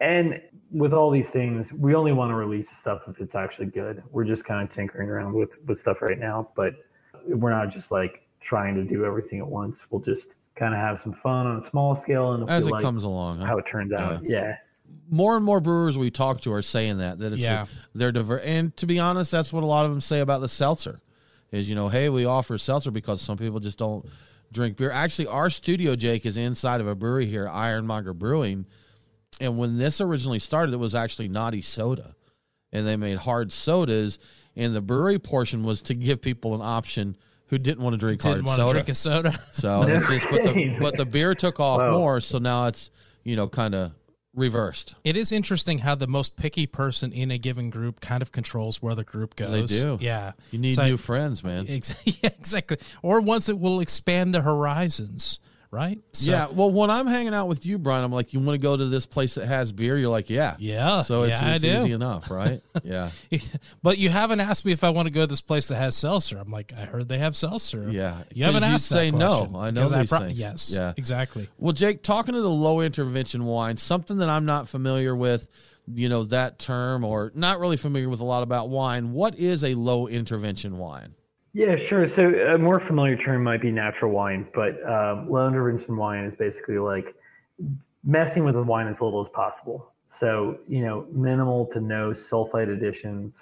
And 0.00 0.40
with 0.70 0.92
all 0.92 1.10
these 1.10 1.30
things, 1.30 1.72
we 1.72 1.94
only 1.94 2.12
want 2.12 2.30
to 2.30 2.34
release 2.34 2.70
stuff 2.70 3.02
if 3.08 3.18
it's 3.20 3.34
actually 3.34 3.66
good. 3.66 4.02
We're 4.12 4.24
just 4.24 4.44
kind 4.44 4.68
of 4.68 4.74
tinkering 4.74 5.08
around 5.08 5.32
with, 5.32 5.56
with 5.66 5.80
stuff 5.80 6.02
right 6.02 6.18
now, 6.18 6.50
but 6.54 6.74
we're 7.26 7.50
not 7.50 7.70
just 7.70 7.90
like 7.90 8.22
trying 8.40 8.74
to 8.74 8.84
do 8.84 9.04
everything 9.04 9.38
at 9.40 9.46
once. 9.46 9.78
We'll 9.90 10.02
just 10.02 10.26
kind 10.54 10.74
of 10.74 10.80
have 10.80 11.00
some 11.00 11.14
fun 11.14 11.46
on 11.46 11.64
a 11.64 11.68
small 11.68 11.96
scale 11.96 12.32
and 12.32 12.44
if 12.44 12.50
As 12.50 12.66
it 12.66 12.72
like 12.72 12.82
comes 12.82 13.02
along, 13.02 13.38
huh? 13.38 13.46
how 13.46 13.58
it 13.58 13.64
turns 13.70 13.92
out. 13.92 14.22
Yeah. 14.22 14.56
More 15.08 15.36
and 15.36 15.44
more 15.44 15.60
brewers 15.60 15.96
we 15.96 16.10
talk 16.10 16.40
to 16.42 16.52
are 16.52 16.62
saying 16.62 16.98
that 16.98 17.18
that 17.20 17.32
it's 17.32 17.42
Yeah. 17.42 17.66
they're 17.94 18.12
diver- 18.12 18.40
and 18.40 18.76
to 18.78 18.86
be 18.86 18.98
honest 18.98 19.30
that's 19.30 19.52
what 19.52 19.62
a 19.62 19.66
lot 19.66 19.84
of 19.84 19.92
them 19.92 20.00
say 20.00 20.20
about 20.20 20.40
the 20.40 20.48
seltzer 20.48 21.00
is 21.52 21.68
you 21.68 21.74
know 21.76 21.88
hey 21.88 22.08
we 22.08 22.24
offer 22.24 22.58
seltzer 22.58 22.90
because 22.90 23.20
some 23.22 23.36
people 23.38 23.60
just 23.60 23.78
don't 23.78 24.04
drink 24.52 24.76
beer 24.76 24.90
actually 24.90 25.28
our 25.28 25.48
studio 25.50 25.94
jake 25.96 26.26
is 26.26 26.36
inside 26.36 26.80
of 26.80 26.86
a 26.88 26.94
brewery 26.94 27.26
here 27.26 27.48
ironmonger 27.48 28.12
brewing 28.12 28.66
and 29.40 29.58
when 29.58 29.78
this 29.78 30.00
originally 30.00 30.38
started 30.40 30.72
it 30.72 30.78
was 30.78 30.94
actually 30.94 31.28
naughty 31.28 31.62
soda 31.62 32.14
and 32.72 32.86
they 32.86 32.96
made 32.96 33.18
hard 33.18 33.52
sodas 33.52 34.18
and 34.56 34.74
the 34.74 34.80
brewery 34.80 35.18
portion 35.18 35.62
was 35.62 35.82
to 35.82 35.94
give 35.94 36.20
people 36.20 36.54
an 36.54 36.60
option 36.62 37.16
who 37.48 37.58
didn't 37.58 37.82
want 37.84 37.94
to 37.94 37.98
drink 37.98 38.20
Didn't 38.22 38.44
hard 38.44 38.46
want 38.46 38.56
to 38.56 38.62
soda 38.62 38.72
drink 38.72 38.88
a 38.88 38.94
soda. 38.94 39.38
so 39.52 39.82
it's 39.88 40.08
just 40.08 40.26
but 40.30 40.42
the 40.42 40.76
but 40.80 40.96
the 40.96 41.06
beer 41.06 41.34
took 41.36 41.60
off 41.60 41.80
Wow. 41.80 41.92
more 41.98 42.20
so 42.20 42.38
now 42.38 42.66
it's 42.66 42.90
you 43.22 43.36
know 43.36 43.46
kind 43.48 43.74
of 43.74 43.92
reversed 44.36 44.94
It 45.02 45.16
is 45.16 45.32
interesting 45.32 45.78
how 45.78 45.94
the 45.96 46.06
most 46.06 46.36
picky 46.36 46.66
person 46.66 47.10
in 47.12 47.30
a 47.30 47.38
given 47.38 47.70
group 47.70 48.00
kind 48.00 48.22
of 48.22 48.30
controls 48.30 48.80
where 48.82 48.94
the 48.94 49.02
group 49.04 49.34
goes. 49.34 49.70
They 49.70 49.82
do. 49.82 49.98
Yeah. 50.00 50.32
You 50.50 50.58
need 50.58 50.74
So- 50.74 50.84
new 50.86 50.96
friends, 50.98 51.42
man. 51.42 51.66
Ex- 51.70 51.94
yeah, 52.04 52.30
exactly. 52.38 52.76
Or 53.02 53.20
ones 53.20 53.46
that 53.46 53.56
will 53.56 53.80
expand 53.80 54.34
the 54.34 54.42
horizons, 54.42 55.40
right? 55.70 55.98
So- 56.12 56.30
yeah. 56.30 56.46
Well, 56.50 56.70
when 56.70 56.90
I'm 56.90 57.06
hanging 57.06 57.34
out 57.34 57.48
with 57.48 57.66
you, 57.66 57.78
Brian, 57.78 58.04
I'm 58.04 58.12
like, 58.12 58.32
you 58.32 58.40
want 58.40 58.54
to 58.54 58.62
go 58.62 58.76
to 58.76 58.86
this 58.86 59.06
place 59.06 59.34
that 59.34 59.46
has 59.46 59.72
beer? 59.72 59.96
You're 59.98 60.10
like, 60.10 60.30
yeah. 60.30 60.56
Yeah. 60.58 61.02
So 61.02 61.24
it's, 61.24 61.40
yeah, 61.42 61.54
it's 61.54 61.64
easy 61.64 61.92
enough, 61.92 62.30
right? 62.30 62.60
yeah. 62.84 63.10
But 63.82 63.98
you 63.98 64.08
haven't 64.10 64.40
asked 64.40 64.64
me 64.64 64.72
if 64.72 64.82
I 64.84 64.90
want 64.90 65.06
to 65.06 65.12
go 65.12 65.20
to 65.22 65.26
this 65.26 65.40
place 65.40 65.68
that 65.68 65.76
has 65.76 65.94
seltzer. 65.96 66.38
I'm 66.38 66.50
like, 66.50 66.72
I 66.76 66.84
heard 66.86 67.08
they 67.08 67.18
have 67.18 67.36
seltzer. 67.36 67.88
Yeah. 67.90 68.16
You 68.34 68.44
haven't 68.44 68.64
asked 68.64 68.86
say 68.86 69.10
that 69.10 69.16
no. 69.16 69.52
I 69.56 69.70
know 69.70 69.88
these 69.88 70.08
pro- 70.10 70.20
things. 70.20 70.38
Yes. 70.38 70.72
Yeah. 70.74 70.92
Exactly. 70.96 71.48
Well, 71.58 71.72
Jake, 71.72 72.02
talking 72.02 72.34
to 72.34 72.40
the 72.40 72.50
low 72.50 72.80
intervention 72.80 73.44
wine, 73.44 73.76
something 73.76 74.18
that 74.18 74.28
I'm 74.28 74.44
not 74.44 74.68
familiar 74.68 75.14
with, 75.14 75.48
you 75.92 76.08
know, 76.08 76.24
that 76.24 76.58
term 76.58 77.04
or 77.04 77.30
not 77.34 77.60
really 77.60 77.76
familiar 77.76 78.08
with 78.08 78.20
a 78.20 78.24
lot 78.24 78.42
about 78.42 78.68
wine. 78.68 79.12
What 79.12 79.36
is 79.38 79.62
a 79.62 79.74
low 79.74 80.08
intervention 80.08 80.78
wine? 80.78 81.14
Yeah, 81.56 81.76
sure. 81.76 82.06
So 82.06 82.34
a 82.52 82.58
more 82.58 82.78
familiar 82.78 83.16
term 83.16 83.42
might 83.42 83.62
be 83.62 83.70
natural 83.70 84.12
wine, 84.12 84.46
but 84.52 84.74
um, 84.86 85.30
low 85.30 85.48
intervention 85.48 85.96
wine 85.96 86.24
is 86.24 86.34
basically 86.34 86.76
like 86.76 87.14
messing 88.04 88.44
with 88.44 88.56
the 88.56 88.62
wine 88.62 88.88
as 88.88 89.00
little 89.00 89.22
as 89.22 89.30
possible. 89.30 89.94
So 90.14 90.58
you 90.68 90.84
know, 90.84 91.06
minimal 91.10 91.64
to 91.72 91.80
no 91.80 92.10
sulfite 92.10 92.70
additions. 92.70 93.36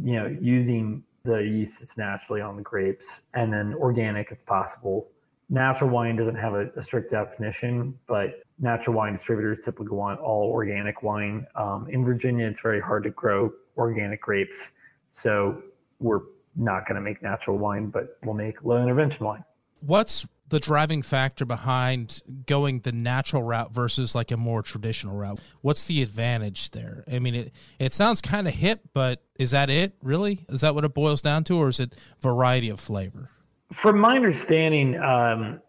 You 0.00 0.12
know, 0.12 0.36
using 0.40 1.02
the 1.24 1.38
yeast 1.38 1.80
that's 1.80 1.96
naturally 1.96 2.40
on 2.40 2.54
the 2.54 2.62
grapes, 2.62 3.20
and 3.34 3.52
then 3.52 3.74
organic 3.74 4.30
if 4.30 4.46
possible. 4.46 5.08
Natural 5.48 5.90
wine 5.90 6.14
doesn't 6.14 6.36
have 6.36 6.54
a, 6.54 6.68
a 6.76 6.84
strict 6.84 7.10
definition, 7.10 7.98
but 8.06 8.44
natural 8.60 8.94
wine 8.94 9.14
distributors 9.14 9.58
typically 9.64 9.88
want 9.88 10.20
all 10.20 10.52
organic 10.52 11.02
wine. 11.02 11.44
Um, 11.56 11.88
in 11.90 12.04
Virginia, 12.04 12.46
it's 12.46 12.60
very 12.60 12.80
hard 12.80 13.02
to 13.02 13.10
grow 13.10 13.52
organic 13.76 14.22
grapes, 14.22 14.70
so 15.10 15.64
we're 15.98 16.20
not 16.56 16.86
going 16.86 16.96
to 16.96 17.00
make 17.00 17.22
natural 17.22 17.58
wine, 17.58 17.86
but 17.88 18.18
we'll 18.24 18.34
make 18.34 18.64
low 18.64 18.82
intervention 18.82 19.24
wine. 19.24 19.44
What's 19.80 20.26
the 20.48 20.58
driving 20.58 21.00
factor 21.00 21.44
behind 21.44 22.22
going 22.46 22.80
the 22.80 22.92
natural 22.92 23.42
route 23.42 23.72
versus 23.72 24.14
like 24.14 24.30
a 24.30 24.36
more 24.36 24.62
traditional 24.62 25.16
route? 25.16 25.40
What's 25.62 25.86
the 25.86 26.02
advantage 26.02 26.70
there? 26.70 27.04
I 27.10 27.18
mean, 27.18 27.34
it 27.34 27.52
it 27.78 27.92
sounds 27.92 28.20
kind 28.20 28.46
of 28.46 28.54
hip, 28.54 28.80
but 28.92 29.22
is 29.36 29.52
that 29.52 29.70
it 29.70 29.94
really? 30.02 30.44
Is 30.48 30.60
that 30.60 30.74
what 30.74 30.84
it 30.84 30.92
boils 30.92 31.22
down 31.22 31.44
to, 31.44 31.56
or 31.56 31.68
is 31.68 31.80
it 31.80 31.96
variety 32.20 32.68
of 32.68 32.80
flavor? 32.80 33.30
From 33.72 34.00
my 34.00 34.16
understanding, 34.16 34.98
um, 34.98 35.60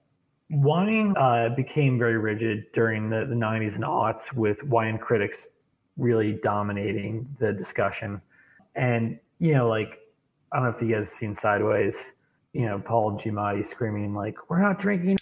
wine 0.49 1.15
uh, 1.17 1.49
became 1.55 1.97
very 1.97 2.17
rigid 2.17 2.65
during 2.73 3.09
the, 3.09 3.25
the 3.29 3.36
90s 3.36 3.75
and 3.75 3.84
aughts 3.84 4.34
with 4.34 4.61
wine 4.63 4.97
critics 4.97 5.47
really 5.97 6.39
dominating 6.43 7.27
the 7.39 7.53
discussion. 7.53 8.21
And, 8.75 9.19
you 9.39 9.53
know, 9.53 9.69
like, 9.69 9.99
I 10.52 10.58
don't 10.58 10.66
know 10.66 10.76
if 10.76 10.82
you 10.82 10.93
guys 10.93 11.10
seen 11.10 11.34
Sideways, 11.34 11.95
you 12.54 12.66
know, 12.66 12.80
Paul 12.80 13.18
Giamatti 13.18 13.66
screaming, 13.66 14.14
like, 14.14 14.49
we're 14.49 14.62
not 14.62 14.80
drinking 14.80 15.18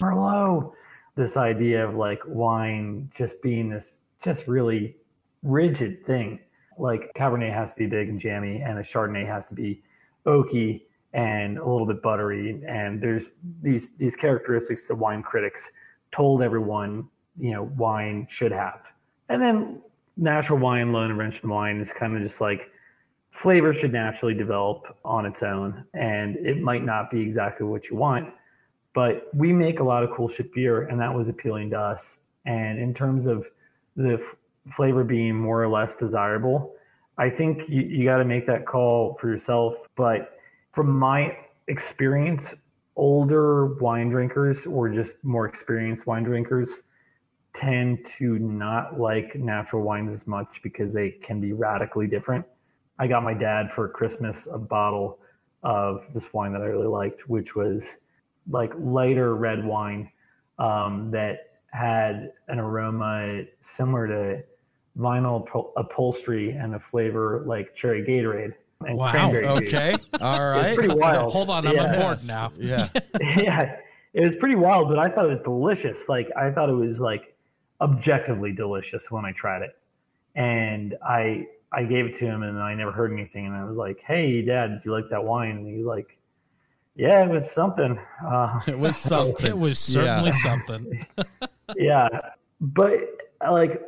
Merlot. 0.00 0.72
This 1.14 1.36
idea 1.36 1.86
of 1.86 1.94
like 1.94 2.20
wine 2.26 3.10
just 3.16 3.40
being 3.40 3.70
this 3.70 3.92
just 4.22 4.46
really 4.46 4.96
rigid 5.42 6.04
thing. 6.04 6.40
Like 6.78 7.10
Cabernet 7.16 7.54
has 7.54 7.70
to 7.70 7.76
be 7.76 7.86
big 7.86 8.10
and 8.10 8.20
jammy, 8.20 8.60
and 8.60 8.78
a 8.78 8.82
Chardonnay 8.82 9.26
has 9.26 9.46
to 9.46 9.54
be 9.54 9.82
oaky 10.26 10.82
and 11.14 11.56
a 11.56 11.66
little 11.66 11.86
bit 11.86 12.02
buttery. 12.02 12.62
And 12.68 13.00
there's 13.00 13.30
these 13.62 13.88
these 13.96 14.14
characteristics 14.14 14.86
that 14.88 14.96
wine 14.96 15.22
critics 15.22 15.70
told 16.12 16.42
everyone, 16.42 17.08
you 17.38 17.52
know, 17.52 17.62
wine 17.78 18.26
should 18.28 18.52
have. 18.52 18.80
And 19.30 19.40
then 19.40 19.80
natural 20.18 20.58
wine, 20.58 20.92
low 20.92 21.02
intervention 21.02 21.48
wine 21.48 21.80
is 21.80 21.90
kind 21.92 22.14
of 22.14 22.22
just 22.22 22.42
like 22.42 22.70
flavor 23.36 23.74
should 23.74 23.92
naturally 23.92 24.34
develop 24.34 24.96
on 25.04 25.26
its 25.26 25.42
own, 25.42 25.84
and 25.94 26.36
it 26.36 26.60
might 26.60 26.84
not 26.84 27.10
be 27.10 27.20
exactly 27.20 27.66
what 27.66 27.90
you 27.90 27.96
want, 27.96 28.32
but 28.94 29.28
we 29.34 29.52
make 29.52 29.80
a 29.80 29.84
lot 29.84 30.02
of 30.02 30.10
cool 30.10 30.28
shit 30.28 30.52
beer, 30.54 30.82
and 30.88 30.98
that 31.00 31.14
was 31.14 31.28
appealing 31.28 31.70
to 31.70 31.78
us. 31.78 32.18
And 32.46 32.78
in 32.78 32.94
terms 32.94 33.26
of 33.26 33.46
the 33.94 34.14
f- 34.14 34.36
flavor 34.74 35.04
being 35.04 35.34
more 35.34 35.62
or 35.62 35.68
less 35.68 35.94
desirable, 35.94 36.74
I 37.18 37.28
think 37.28 37.68
you, 37.68 37.82
you 37.82 38.04
got 38.04 38.18
to 38.18 38.24
make 38.24 38.46
that 38.46 38.66
call 38.66 39.18
for 39.20 39.28
yourself. 39.28 39.74
But 39.96 40.38
from 40.72 40.98
my 40.98 41.36
experience, 41.68 42.54
older 42.96 43.74
wine 43.74 44.08
drinkers 44.08 44.64
or 44.66 44.88
just 44.88 45.12
more 45.22 45.46
experienced 45.46 46.06
wine 46.06 46.24
drinkers 46.24 46.80
tend 47.54 48.06
to 48.18 48.38
not 48.38 48.98
like 48.98 49.34
natural 49.34 49.82
wines 49.82 50.12
as 50.12 50.26
much 50.26 50.60
because 50.62 50.92
they 50.92 51.10
can 51.22 51.40
be 51.40 51.52
radically 51.52 52.06
different. 52.06 52.44
I 52.98 53.06
got 53.06 53.22
my 53.22 53.34
dad 53.34 53.70
for 53.74 53.88
Christmas 53.88 54.46
a 54.50 54.58
bottle 54.58 55.18
of 55.62 56.04
this 56.14 56.32
wine 56.32 56.52
that 56.52 56.62
I 56.62 56.66
really 56.66 56.86
liked, 56.86 57.28
which 57.28 57.54
was 57.54 57.96
like 58.48 58.72
lighter 58.78 59.34
red 59.34 59.64
wine 59.64 60.10
um, 60.58 61.10
that 61.10 61.58
had 61.72 62.32
an 62.48 62.58
aroma 62.58 63.42
similar 63.60 64.06
to 64.06 64.42
vinyl 64.98 65.46
upholstery 65.76 66.50
and 66.52 66.74
a 66.74 66.80
flavor 66.80 67.42
like 67.46 67.74
cherry 67.74 68.02
Gatorade 68.02 68.54
and 68.86 68.96
Wow, 68.96 69.10
cranberry 69.10 69.44
juice. 69.60 69.74
Okay. 69.74 69.96
All 70.20 70.52
It's 70.60 70.74
pretty 70.74 70.94
wild. 70.94 71.32
Hold 71.32 71.50
on, 71.50 71.66
I'm 71.66 71.74
Yeah. 71.74 71.84
on 71.94 72.00
board 72.00 72.18
now. 72.26 72.52
Yeah. 72.58 72.86
yeah, 73.36 73.76
it 74.14 74.20
was 74.22 74.36
pretty 74.36 74.54
wild, 74.54 74.88
but 74.88 74.98
I 74.98 75.08
thought 75.08 75.26
it 75.26 75.32
was 75.34 75.42
delicious. 75.44 76.08
Like 76.08 76.28
I 76.36 76.50
thought 76.50 76.70
it 76.70 76.74
was 76.74 77.00
like 77.00 77.34
objectively 77.80 78.52
delicious 78.52 79.10
when 79.10 79.26
I 79.26 79.32
tried 79.32 79.62
it, 79.62 79.76
and 80.34 80.94
I 81.06 81.46
I 81.72 81.84
gave 81.84 82.06
it 82.06 82.18
to 82.18 82.24
him, 82.24 82.42
and 82.42 82.58
I 82.58 82.74
never 82.74 82.92
heard 82.92 83.12
anything, 83.12 83.46
and 83.46 83.54
I 83.54 83.64
was 83.64 83.76
like, 83.76 84.00
"Hey, 84.06 84.42
Dad, 84.42 84.68
did 84.68 84.84
you 84.84 84.92
like 84.92 85.08
that 85.10 85.24
wine?" 85.24 85.56
And 85.56 85.66
he 85.66 85.78
was 85.78 85.86
like, 85.86 86.16
"Yeah, 86.94 87.24
it 87.24 87.30
was 87.30 87.50
something." 87.50 87.98
Uh, 88.24 88.60
It 88.66 88.78
was 88.78 88.96
something. 89.12 89.46
It 89.46 89.58
was 89.58 89.94
Yeah. 89.94 90.04
certainly 90.04 90.32
something. 90.32 91.06
yeah, 91.76 92.08
but 92.60 93.00
like 93.50 93.82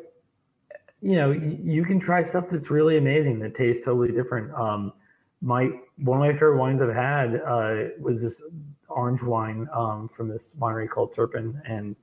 you 1.00 1.14
know, 1.14 1.30
you 1.30 1.84
can 1.84 2.00
try 2.00 2.24
stuff 2.24 2.46
that's 2.50 2.70
really 2.70 2.96
amazing 2.98 3.38
that 3.38 3.54
tastes 3.54 3.84
totally 3.84 4.10
different. 4.10 4.52
Um, 4.54 4.92
my 5.40 5.70
one 5.98 6.18
of 6.18 6.26
my 6.26 6.32
favorite 6.32 6.58
wines 6.58 6.82
I've 6.82 6.94
had 6.94 7.40
uh, 7.42 7.90
was 8.00 8.20
this 8.20 8.40
orange 8.88 9.22
wine 9.22 9.68
um, 9.72 10.10
from 10.16 10.28
this 10.28 10.48
winery 10.58 10.88
called 10.88 11.14
Turpin, 11.14 11.60
and 11.64 11.94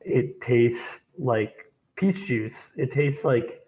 it 0.00 0.40
tastes 0.40 1.00
like 1.18 1.72
peach 1.96 2.26
juice. 2.26 2.54
It 2.76 2.92
tastes 2.92 3.24
like 3.24 3.65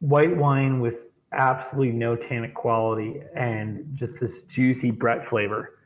white 0.00 0.36
wine 0.36 0.80
with 0.80 0.96
absolutely 1.32 1.92
no 1.92 2.16
tannic 2.16 2.54
quality 2.54 3.22
and 3.34 3.86
just 3.94 4.18
this 4.20 4.42
juicy 4.48 4.90
Brett 4.90 5.28
flavor. 5.28 5.78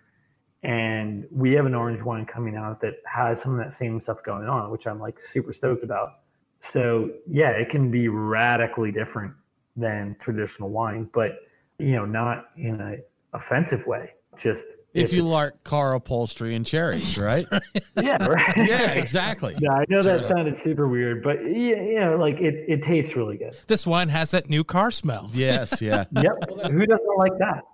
And 0.63 1.27
we 1.31 1.53
have 1.53 1.67
an 1.67 1.75
orange 1.75 2.01
wine 2.01 2.25
coming 2.25 2.57
out 2.57 2.81
that 2.81 2.95
has 3.05 3.43
some 3.43 3.53
of 3.53 3.59
that 3.59 3.77
same 3.77 4.01
stuff 4.01 4.23
going 4.25 4.49
on, 4.49 4.71
which 4.71 4.87
I'm 4.87 4.99
like 4.99 5.19
super 5.31 5.53
stoked 5.53 5.85
about. 5.85 6.21
So 6.63 7.11
yeah, 7.29 7.51
it 7.51 7.69
can 7.69 7.91
be 7.91 8.09
radically 8.09 8.91
different 8.91 9.35
than 9.77 10.17
traditional 10.21 10.71
wine, 10.71 11.11
but 11.13 11.41
you 11.79 11.93
know, 11.93 12.07
not 12.07 12.47
in 12.57 12.81
a 12.81 12.97
offensive 13.37 13.87
way. 13.87 14.15
Just 14.39 14.65
If 14.95 15.13
you 15.13 15.25
like 15.25 15.65
car 15.65 15.95
upholstery 15.95 16.55
and 16.55 16.65
cherries, 16.65 17.19
right? 17.19 17.47
yeah, 18.01 18.25
right. 18.25 18.57
yeah, 18.57 18.93
exactly. 18.93 19.57
Yeah, 19.59 19.73
I 19.73 19.85
know 19.89 20.03
that 20.03 20.27
sounded 20.27 20.57
super 20.57 20.87
weird, 20.87 21.23
but 21.23 21.43
yeah, 21.43 21.83
you 21.83 22.01
know, 22.01 22.17
like 22.17 22.37
it, 22.41 22.65
it 22.69 22.85
tastes 22.85 23.17
really 23.17 23.37
good. 23.37 23.57
This 23.67 23.87
wine 23.87 24.09
has 24.09 24.31
that 24.31 24.49
new 24.49 24.63
car 24.63 24.93
smell. 24.93 25.31
Yes, 25.33 25.83
yeah. 25.83 26.05
Yep. 26.13 26.33
Who 26.71 26.87
doesn't 26.87 27.19
like 27.19 27.39
that? 27.39 27.65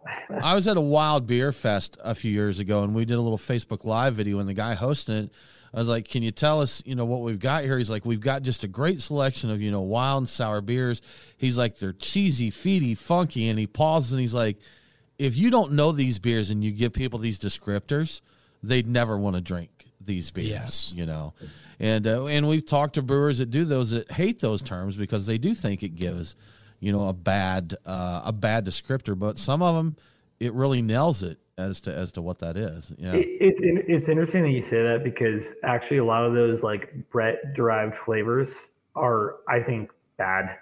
I 0.42 0.54
was 0.54 0.66
at 0.66 0.78
a 0.78 0.80
wild 0.80 1.26
beer 1.26 1.52
fest 1.52 1.98
a 2.02 2.14
few 2.14 2.32
years 2.32 2.58
ago, 2.58 2.82
and 2.82 2.94
we 2.94 3.04
did 3.04 3.14
a 3.14 3.20
little 3.20 3.38
Facebook 3.38 3.84
Live 3.84 4.14
video. 4.14 4.38
And 4.38 4.48
the 4.48 4.54
guy 4.54 4.74
hosting 4.74 5.16
it, 5.16 5.30
I 5.74 5.78
was 5.78 5.88
like, 5.88 6.08
"Can 6.08 6.22
you 6.22 6.30
tell 6.30 6.62
us, 6.62 6.82
you 6.86 6.94
know, 6.94 7.04
what 7.04 7.20
we've 7.20 7.38
got 7.38 7.64
here?" 7.64 7.76
He's 7.76 7.90
like, 7.90 8.06
"We've 8.06 8.20
got 8.20 8.42
just 8.42 8.64
a 8.64 8.68
great 8.68 9.00
selection 9.00 9.50
of, 9.50 9.60
you 9.60 9.70
know, 9.70 9.82
wild 9.82 10.22
and 10.22 10.28
sour 10.28 10.62
beers." 10.62 11.02
He's 11.36 11.58
like, 11.58 11.78
"They're 11.78 11.92
cheesy, 11.92 12.50
feety, 12.50 12.96
funky," 12.96 13.48
and 13.48 13.58
he 13.58 13.66
pauses 13.66 14.12
and 14.12 14.20
he's 14.20 14.34
like, 14.34 14.56
"If 15.20 15.36
you 15.36 15.50
don't 15.50 15.72
know 15.72 15.92
these 15.92 16.18
beers 16.18 16.50
and 16.50 16.64
you 16.64 16.72
give 16.72 16.92
people 16.92 17.18
these 17.18 17.38
descriptors, 17.38 18.20
they'd 18.62 18.88
never 18.88 19.16
want 19.16 19.36
to 19.36 19.42
drink 19.42 19.86
these 20.00 20.30
beers. 20.30 20.48
Yes. 20.48 20.94
you 20.96 21.06
know, 21.06 21.34
and 21.78 22.06
uh, 22.06 22.26
and 22.26 22.48
we've 22.48 22.66
talked 22.66 22.94
to 22.94 23.02
brewers 23.02 23.38
that 23.38 23.50
do 23.50 23.64
those 23.64 23.90
that 23.90 24.10
hate 24.12 24.40
those 24.40 24.62
terms 24.62 24.96
because 24.96 25.26
they 25.26 25.38
do 25.38 25.54
think 25.54 25.82
it 25.82 25.94
gives, 25.94 26.36
you 26.80 26.92
know, 26.92 27.08
a 27.08 27.12
bad 27.12 27.74
uh, 27.86 28.22
a 28.24 28.32
bad 28.32 28.64
descriptor. 28.66 29.18
But 29.18 29.38
some 29.38 29.62
of 29.62 29.74
them, 29.74 29.96
it 30.38 30.52
really 30.52 30.82
nails 30.82 31.22
it 31.22 31.38
as 31.58 31.80
to 31.82 31.94
as 31.94 32.12
to 32.12 32.22
what 32.22 32.38
that 32.40 32.56
is. 32.56 32.92
Yeah, 32.96 33.12
It, 33.12 33.26
it's 33.40 33.60
it's 33.62 34.08
interesting 34.08 34.42
that 34.44 34.50
you 34.50 34.62
say 34.62 34.82
that 34.82 35.02
because 35.04 35.52
actually 35.62 35.98
a 35.98 36.04
lot 36.04 36.24
of 36.24 36.34
those 36.34 36.62
like 36.62 37.10
Brett 37.10 37.54
derived 37.54 37.94
flavors 37.94 38.50
are 38.96 39.36
I 39.48 39.60
think 39.60 39.90
bad. 40.16 40.56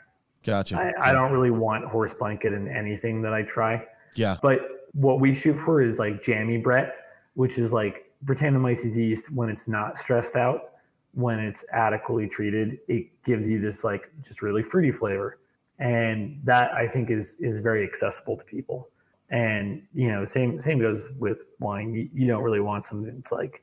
gotcha. 0.45 0.77
I, 0.77 1.11
I 1.11 1.13
don't 1.13 1.33
really 1.33 1.51
want 1.51 1.85
horse 1.87 2.13
blanket 2.13 2.53
in 2.53 2.69
anything 2.69 3.23
that 3.23 3.33
I 3.33 3.43
try. 3.43 3.85
Yeah, 4.15 4.37
But 4.43 4.89
what 4.93 5.21
we 5.21 5.35
shoot 5.35 5.59
for 5.65 5.83
is 5.83 5.99
like 5.99 6.23
jammy 6.23 6.59
Brett, 6.59 6.95
which 7.35 7.59
is 7.59 7.73
like 7.73 8.11
Brettanomyces 8.25 8.97
yeast 8.97 9.31
when 9.31 9.49
it's 9.49 9.69
not 9.69 9.99
stressed 9.99 10.35
out, 10.35 10.73
when 11.13 11.39
it's 11.39 11.65
adequately 11.73 12.29
treated, 12.29 12.79
it 12.89 13.07
gives 13.25 13.47
you 13.47 13.61
this 13.61 13.85
like 13.85 14.11
just 14.23 14.43
really 14.43 14.63
fruity 14.63 14.93
flavor. 14.93 15.39
And 15.79 16.41
that 16.45 16.73
I 16.73 16.89
think 16.89 17.11
is 17.11 17.37
is 17.39 17.61
very 17.61 17.85
accessible 17.85 18.37
to 18.37 18.45
people. 18.45 18.89
And 19.31 19.83
you 19.95 20.09
know, 20.09 20.25
same 20.25 20.61
same 20.61 20.81
goes 20.81 21.05
with 21.19 21.39
wine. 21.61 21.95
You, 21.95 22.09
you 22.13 22.27
don't 22.27 22.43
really 22.43 22.61
want 22.61 22.85
something 22.85 23.15
that's 23.15 23.33
like 23.33 23.63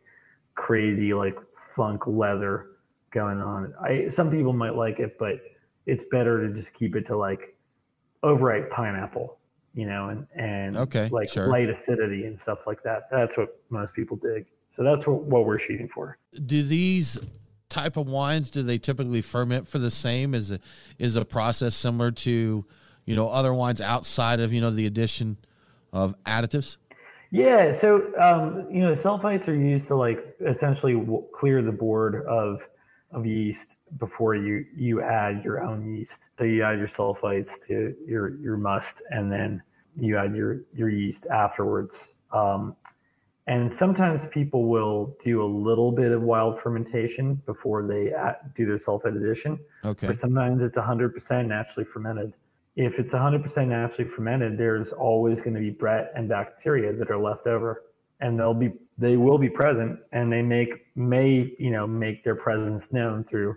crazy 0.55 1.13
like 1.13 1.37
funk 1.75 2.07
leather 2.07 2.67
going 3.11 3.41
on. 3.41 3.73
I 3.81 4.07
some 4.09 4.29
people 4.31 4.53
might 4.53 4.75
like 4.75 4.99
it, 4.99 5.17
but 5.17 5.39
it's 5.85 6.03
better 6.11 6.47
to 6.47 6.53
just 6.53 6.73
keep 6.73 6.95
it 6.95 7.05
to 7.07 7.17
like 7.17 7.57
overripe 8.23 8.71
pineapple, 8.71 9.37
you 9.75 9.85
know, 9.85 10.09
and 10.09 10.25
and 10.35 10.77
Okay, 10.77 11.09
like 11.11 11.29
sure. 11.29 11.47
light 11.47 11.69
acidity 11.69 12.25
and 12.25 12.39
stuff 12.39 12.59
like 12.65 12.81
that. 12.83 13.09
That's 13.11 13.37
what 13.37 13.59
most 13.69 13.93
people 13.93 14.17
dig. 14.17 14.45
So 14.71 14.83
that's 14.83 15.05
what, 15.05 15.21
what 15.23 15.45
we're 15.45 15.59
shooting 15.59 15.87
for. 15.87 16.17
do 16.45 16.63
these 16.63 17.19
type 17.69 17.97
of 17.97 18.07
wines 18.07 18.51
do 18.51 18.61
they 18.63 18.77
typically 18.77 19.21
ferment 19.21 19.67
for 19.67 19.79
the 19.79 19.91
same? 19.91 20.33
Is 20.33 20.51
it 20.51 20.61
is 20.97 21.15
a 21.15 21.25
process 21.25 21.75
similar 21.75 22.11
to 22.11 22.65
you 23.05 23.15
know 23.15 23.29
other 23.29 23.53
wines 23.53 23.81
outside 23.81 24.39
of 24.39 24.51
you 24.53 24.61
know 24.61 24.71
the 24.71 24.85
addition 24.85 25.37
of 25.93 26.15
additives? 26.23 26.77
Yeah, 27.31 27.71
so 27.73 27.97
um, 28.19 28.67
you 28.71 28.79
know, 28.81 28.93
sulfites 28.93 29.47
are 29.49 29.55
used 29.55 29.87
to 29.87 29.95
like 29.95 30.35
essentially 30.45 30.93
w- 30.93 31.23
clear 31.33 31.61
the 31.61 31.71
board 31.71 32.25
of 32.27 32.61
of 33.11 33.25
yeast 33.25 33.67
before 33.99 34.35
you 34.35 34.65
you 34.75 35.01
add 35.01 35.43
your 35.43 35.61
own 35.63 35.95
yeast. 35.95 36.17
So 36.37 36.43
you 36.43 36.63
add 36.63 36.79
your 36.79 36.87
sulfites 36.87 37.51
to 37.67 37.95
your 38.05 38.35
your 38.37 38.57
must, 38.57 38.95
and 39.09 39.31
then 39.31 39.61
you 39.97 40.17
add 40.17 40.35
your 40.35 40.61
your 40.73 40.89
yeast 40.89 41.25
afterwards. 41.27 42.09
Um, 42.31 42.75
and 43.47 43.71
sometimes 43.71 44.21
people 44.31 44.65
will 44.65 45.15
do 45.23 45.43
a 45.43 45.45
little 45.45 45.91
bit 45.91 46.11
of 46.11 46.23
wild 46.23 46.59
fermentation 46.61 47.35
before 47.45 47.85
they 47.85 48.11
add, 48.11 48.37
do 48.55 48.65
their 48.65 48.79
sulfite 48.79 49.15
addition. 49.15 49.59
Okay, 49.83 50.07
Or 50.07 50.15
sometimes 50.15 50.63
it's 50.63 50.77
100% 50.77 51.47
naturally 51.47 51.85
fermented. 51.85 52.33
If 52.75 52.97
it's 52.97 53.13
100% 53.13 53.67
naturally 53.67 54.09
fermented, 54.09 54.57
there's 54.57 54.91
always 54.91 55.41
going 55.41 55.53
to 55.53 55.59
be 55.59 55.69
Brett 55.69 56.11
and 56.15 56.27
bacteria 56.27 56.91
that 56.93 57.11
are 57.11 57.19
left 57.19 57.45
over, 57.45 57.83
and 58.19 58.39
they'll 58.39 58.53
be 58.53 58.73
they 58.97 59.17
will 59.17 59.37
be 59.37 59.49
present, 59.49 59.99
and 60.11 60.31
they 60.31 60.41
make 60.41 60.87
may 60.95 61.53
you 61.59 61.69
know 61.69 61.85
make 61.85 62.23
their 62.23 62.35
presence 62.35 62.91
known 62.91 63.23
through 63.25 63.55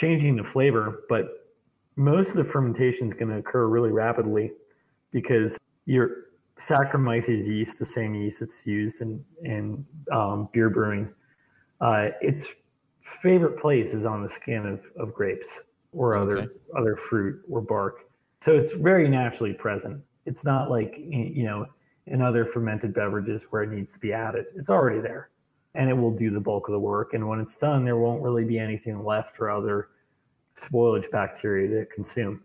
changing 0.00 0.36
the 0.36 0.44
flavor. 0.44 1.04
But 1.08 1.52
most 1.96 2.30
of 2.30 2.36
the 2.36 2.44
fermentation 2.44 3.08
is 3.08 3.14
going 3.14 3.28
to 3.28 3.36
occur 3.36 3.66
really 3.66 3.90
rapidly 3.90 4.52
because 5.12 5.56
your 5.84 6.10
Saccharomyces 6.58 7.46
yeast, 7.46 7.78
the 7.78 7.86
same 7.86 8.14
yeast 8.14 8.40
that's 8.40 8.66
used 8.66 9.00
in 9.00 9.24
in 9.44 9.84
um, 10.12 10.48
beer 10.52 10.70
brewing, 10.70 11.12
uh, 11.80 12.08
its 12.20 12.46
favorite 13.22 13.58
place 13.60 13.92
is 13.94 14.04
on 14.04 14.22
the 14.22 14.28
skin 14.28 14.66
of, 14.66 14.80
of 14.96 15.14
grapes 15.14 15.48
or 15.92 16.16
other 16.16 16.38
Okay. 16.38 16.52
other 16.78 16.96
fruit 16.96 17.42
or 17.50 17.60
bark. 17.60 18.10
So 18.42 18.52
it's 18.56 18.72
very 18.74 19.08
naturally 19.08 19.52
present. 19.52 20.02
It's 20.26 20.44
not 20.44 20.70
like 20.70 20.94
you 20.98 21.44
know 21.44 21.66
in 22.06 22.22
other 22.22 22.44
fermented 22.44 22.92
beverages 22.94 23.44
where 23.50 23.62
it 23.62 23.70
needs 23.70 23.92
to 23.92 23.98
be 23.98 24.12
added. 24.12 24.46
It's 24.54 24.68
already 24.70 25.00
there, 25.00 25.30
and 25.74 25.88
it 25.88 25.94
will 25.94 26.10
do 26.10 26.30
the 26.30 26.40
bulk 26.40 26.68
of 26.68 26.72
the 26.72 26.78
work. 26.80 27.14
And 27.14 27.28
when 27.28 27.40
it's 27.40 27.54
done, 27.56 27.84
there 27.84 27.96
won't 27.96 28.22
really 28.22 28.44
be 28.44 28.58
anything 28.58 29.04
left 29.04 29.36
for 29.36 29.50
other 29.50 29.88
spoilage 30.60 31.10
bacteria 31.10 31.80
to 31.80 31.86
consume. 31.86 32.42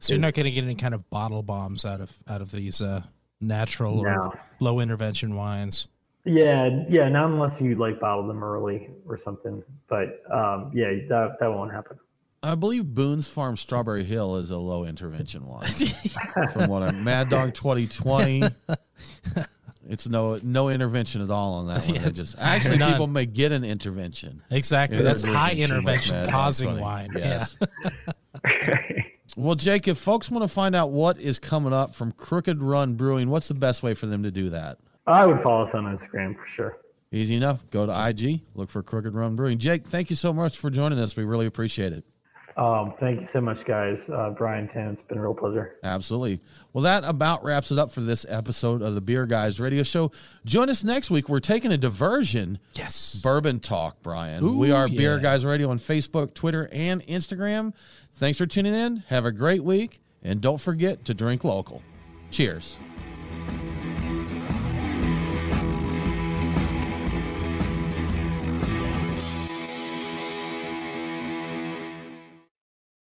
So 0.00 0.14
you're 0.14 0.20
not 0.20 0.34
going 0.34 0.44
to 0.44 0.50
get 0.50 0.64
any 0.64 0.74
kind 0.76 0.94
of 0.94 1.08
bottle 1.10 1.42
bombs 1.42 1.84
out 1.84 2.00
of 2.00 2.16
out 2.28 2.40
of 2.40 2.52
these 2.52 2.80
uh, 2.80 3.02
natural 3.40 4.02
No. 4.02 4.10
or 4.10 4.40
low 4.60 4.80
intervention 4.80 5.34
wines. 5.34 5.88
Yeah, 6.24 6.84
yeah, 6.88 7.08
not 7.08 7.30
unless 7.30 7.60
you 7.60 7.74
like 7.74 7.98
bottle 8.00 8.26
them 8.26 8.44
early 8.44 8.90
or 9.06 9.18
something. 9.18 9.62
But 9.88 10.22
um, 10.30 10.70
yeah, 10.74 10.90
that 11.08 11.36
that 11.40 11.48
won't 11.52 11.72
happen. 11.72 11.98
I 12.42 12.54
believe 12.54 12.94
Boone's 12.94 13.26
Farm 13.26 13.56
Strawberry 13.56 14.04
Hill 14.04 14.36
is 14.36 14.52
a 14.52 14.58
low 14.58 14.84
intervention 14.84 15.44
wine. 15.46 15.66
From 16.52 16.68
what 16.68 16.84
I'm 16.84 17.02
Mad 17.02 17.28
Dog 17.28 17.54
2020. 17.54 18.44
It's 19.88 20.06
no 20.06 20.38
no 20.42 20.68
intervention 20.68 21.22
at 21.22 21.30
all 21.30 21.54
on 21.54 21.66
that 21.68 21.82
one. 21.86 21.94
Yeah, 21.94 22.02
They 22.02 22.10
just 22.12 22.36
actually 22.38 22.76
none. 22.78 22.92
people 22.92 23.06
may 23.06 23.24
get 23.26 23.52
an 23.52 23.64
intervention. 23.64 24.42
Exactly. 24.50 24.98
if 24.98 25.02
they're 25.04 25.14
That's 25.14 25.22
high 25.24 25.54
drinking 25.54 25.66
too 25.68 25.72
much 25.82 26.10
intervention 26.10 26.14
Mad 26.16 26.22
Dog 26.24 26.32
causing 26.32 26.68
20. 26.68 26.82
wine. 26.82 27.10
Yes. 27.16 27.56
Well, 29.36 29.54
Jake, 29.54 29.86
if 29.86 29.98
folks 29.98 30.30
want 30.32 30.42
to 30.42 30.48
find 30.48 30.74
out 30.74 30.90
what 30.90 31.20
is 31.20 31.38
coming 31.38 31.72
up 31.72 31.94
from 31.94 32.10
Crooked 32.10 32.60
Run 32.60 32.94
Brewing, 32.94 33.30
what's 33.30 33.46
the 33.46 33.54
best 33.54 33.84
way 33.84 33.94
for 33.94 34.06
them 34.06 34.24
to 34.24 34.32
do 34.32 34.48
that? 34.48 34.78
I 35.06 35.26
would 35.26 35.40
follow 35.42 35.62
us 35.64 35.74
on 35.74 35.84
Instagram 35.84 36.36
for 36.36 36.44
sure. 36.46 36.78
Easy 37.12 37.36
enough. 37.36 37.64
Go 37.70 37.86
to 37.86 38.08
IG, 38.08 38.40
look 38.54 38.68
for 38.68 38.82
Crooked 38.82 39.14
Run 39.14 39.36
Brewing. 39.36 39.58
Jake, 39.58 39.86
thank 39.86 40.10
you 40.10 40.16
so 40.16 40.32
much 40.32 40.58
for 40.58 40.70
joining 40.70 40.98
us. 40.98 41.14
We 41.14 41.22
really 41.22 41.46
appreciate 41.46 41.92
it. 41.92 42.04
Um, 42.56 42.94
thank 42.98 43.20
you 43.20 43.26
so 43.28 43.40
much, 43.40 43.64
guys. 43.64 44.08
Uh, 44.10 44.30
Brian, 44.36 44.66
Tim, 44.66 44.88
it's 44.88 45.02
been 45.02 45.18
a 45.18 45.22
real 45.22 45.34
pleasure. 45.34 45.76
Absolutely. 45.84 46.40
Well, 46.78 46.84
that 46.84 47.02
about 47.02 47.42
wraps 47.42 47.72
it 47.72 47.78
up 47.80 47.90
for 47.90 48.02
this 48.02 48.24
episode 48.28 48.82
of 48.82 48.94
the 48.94 49.00
Beer 49.00 49.26
Guys 49.26 49.58
Radio 49.58 49.82
Show. 49.82 50.12
Join 50.44 50.70
us 50.70 50.84
next 50.84 51.10
week. 51.10 51.28
We're 51.28 51.40
taking 51.40 51.72
a 51.72 51.76
diversion. 51.76 52.60
Yes. 52.74 53.20
Bourbon 53.20 53.58
Talk, 53.58 54.00
Brian. 54.00 54.44
Ooh, 54.44 54.58
we 54.58 54.70
are 54.70 54.86
yeah. 54.86 54.96
Beer 54.96 55.18
Guys 55.18 55.44
Radio 55.44 55.70
on 55.70 55.80
Facebook, 55.80 56.34
Twitter, 56.34 56.68
and 56.70 57.04
Instagram. 57.08 57.74
Thanks 58.12 58.38
for 58.38 58.46
tuning 58.46 58.76
in. 58.76 58.98
Have 59.08 59.24
a 59.24 59.32
great 59.32 59.64
week. 59.64 60.00
And 60.22 60.40
don't 60.40 60.60
forget 60.60 61.04
to 61.06 61.14
drink 61.14 61.42
local. 61.42 61.82
Cheers. 62.30 62.78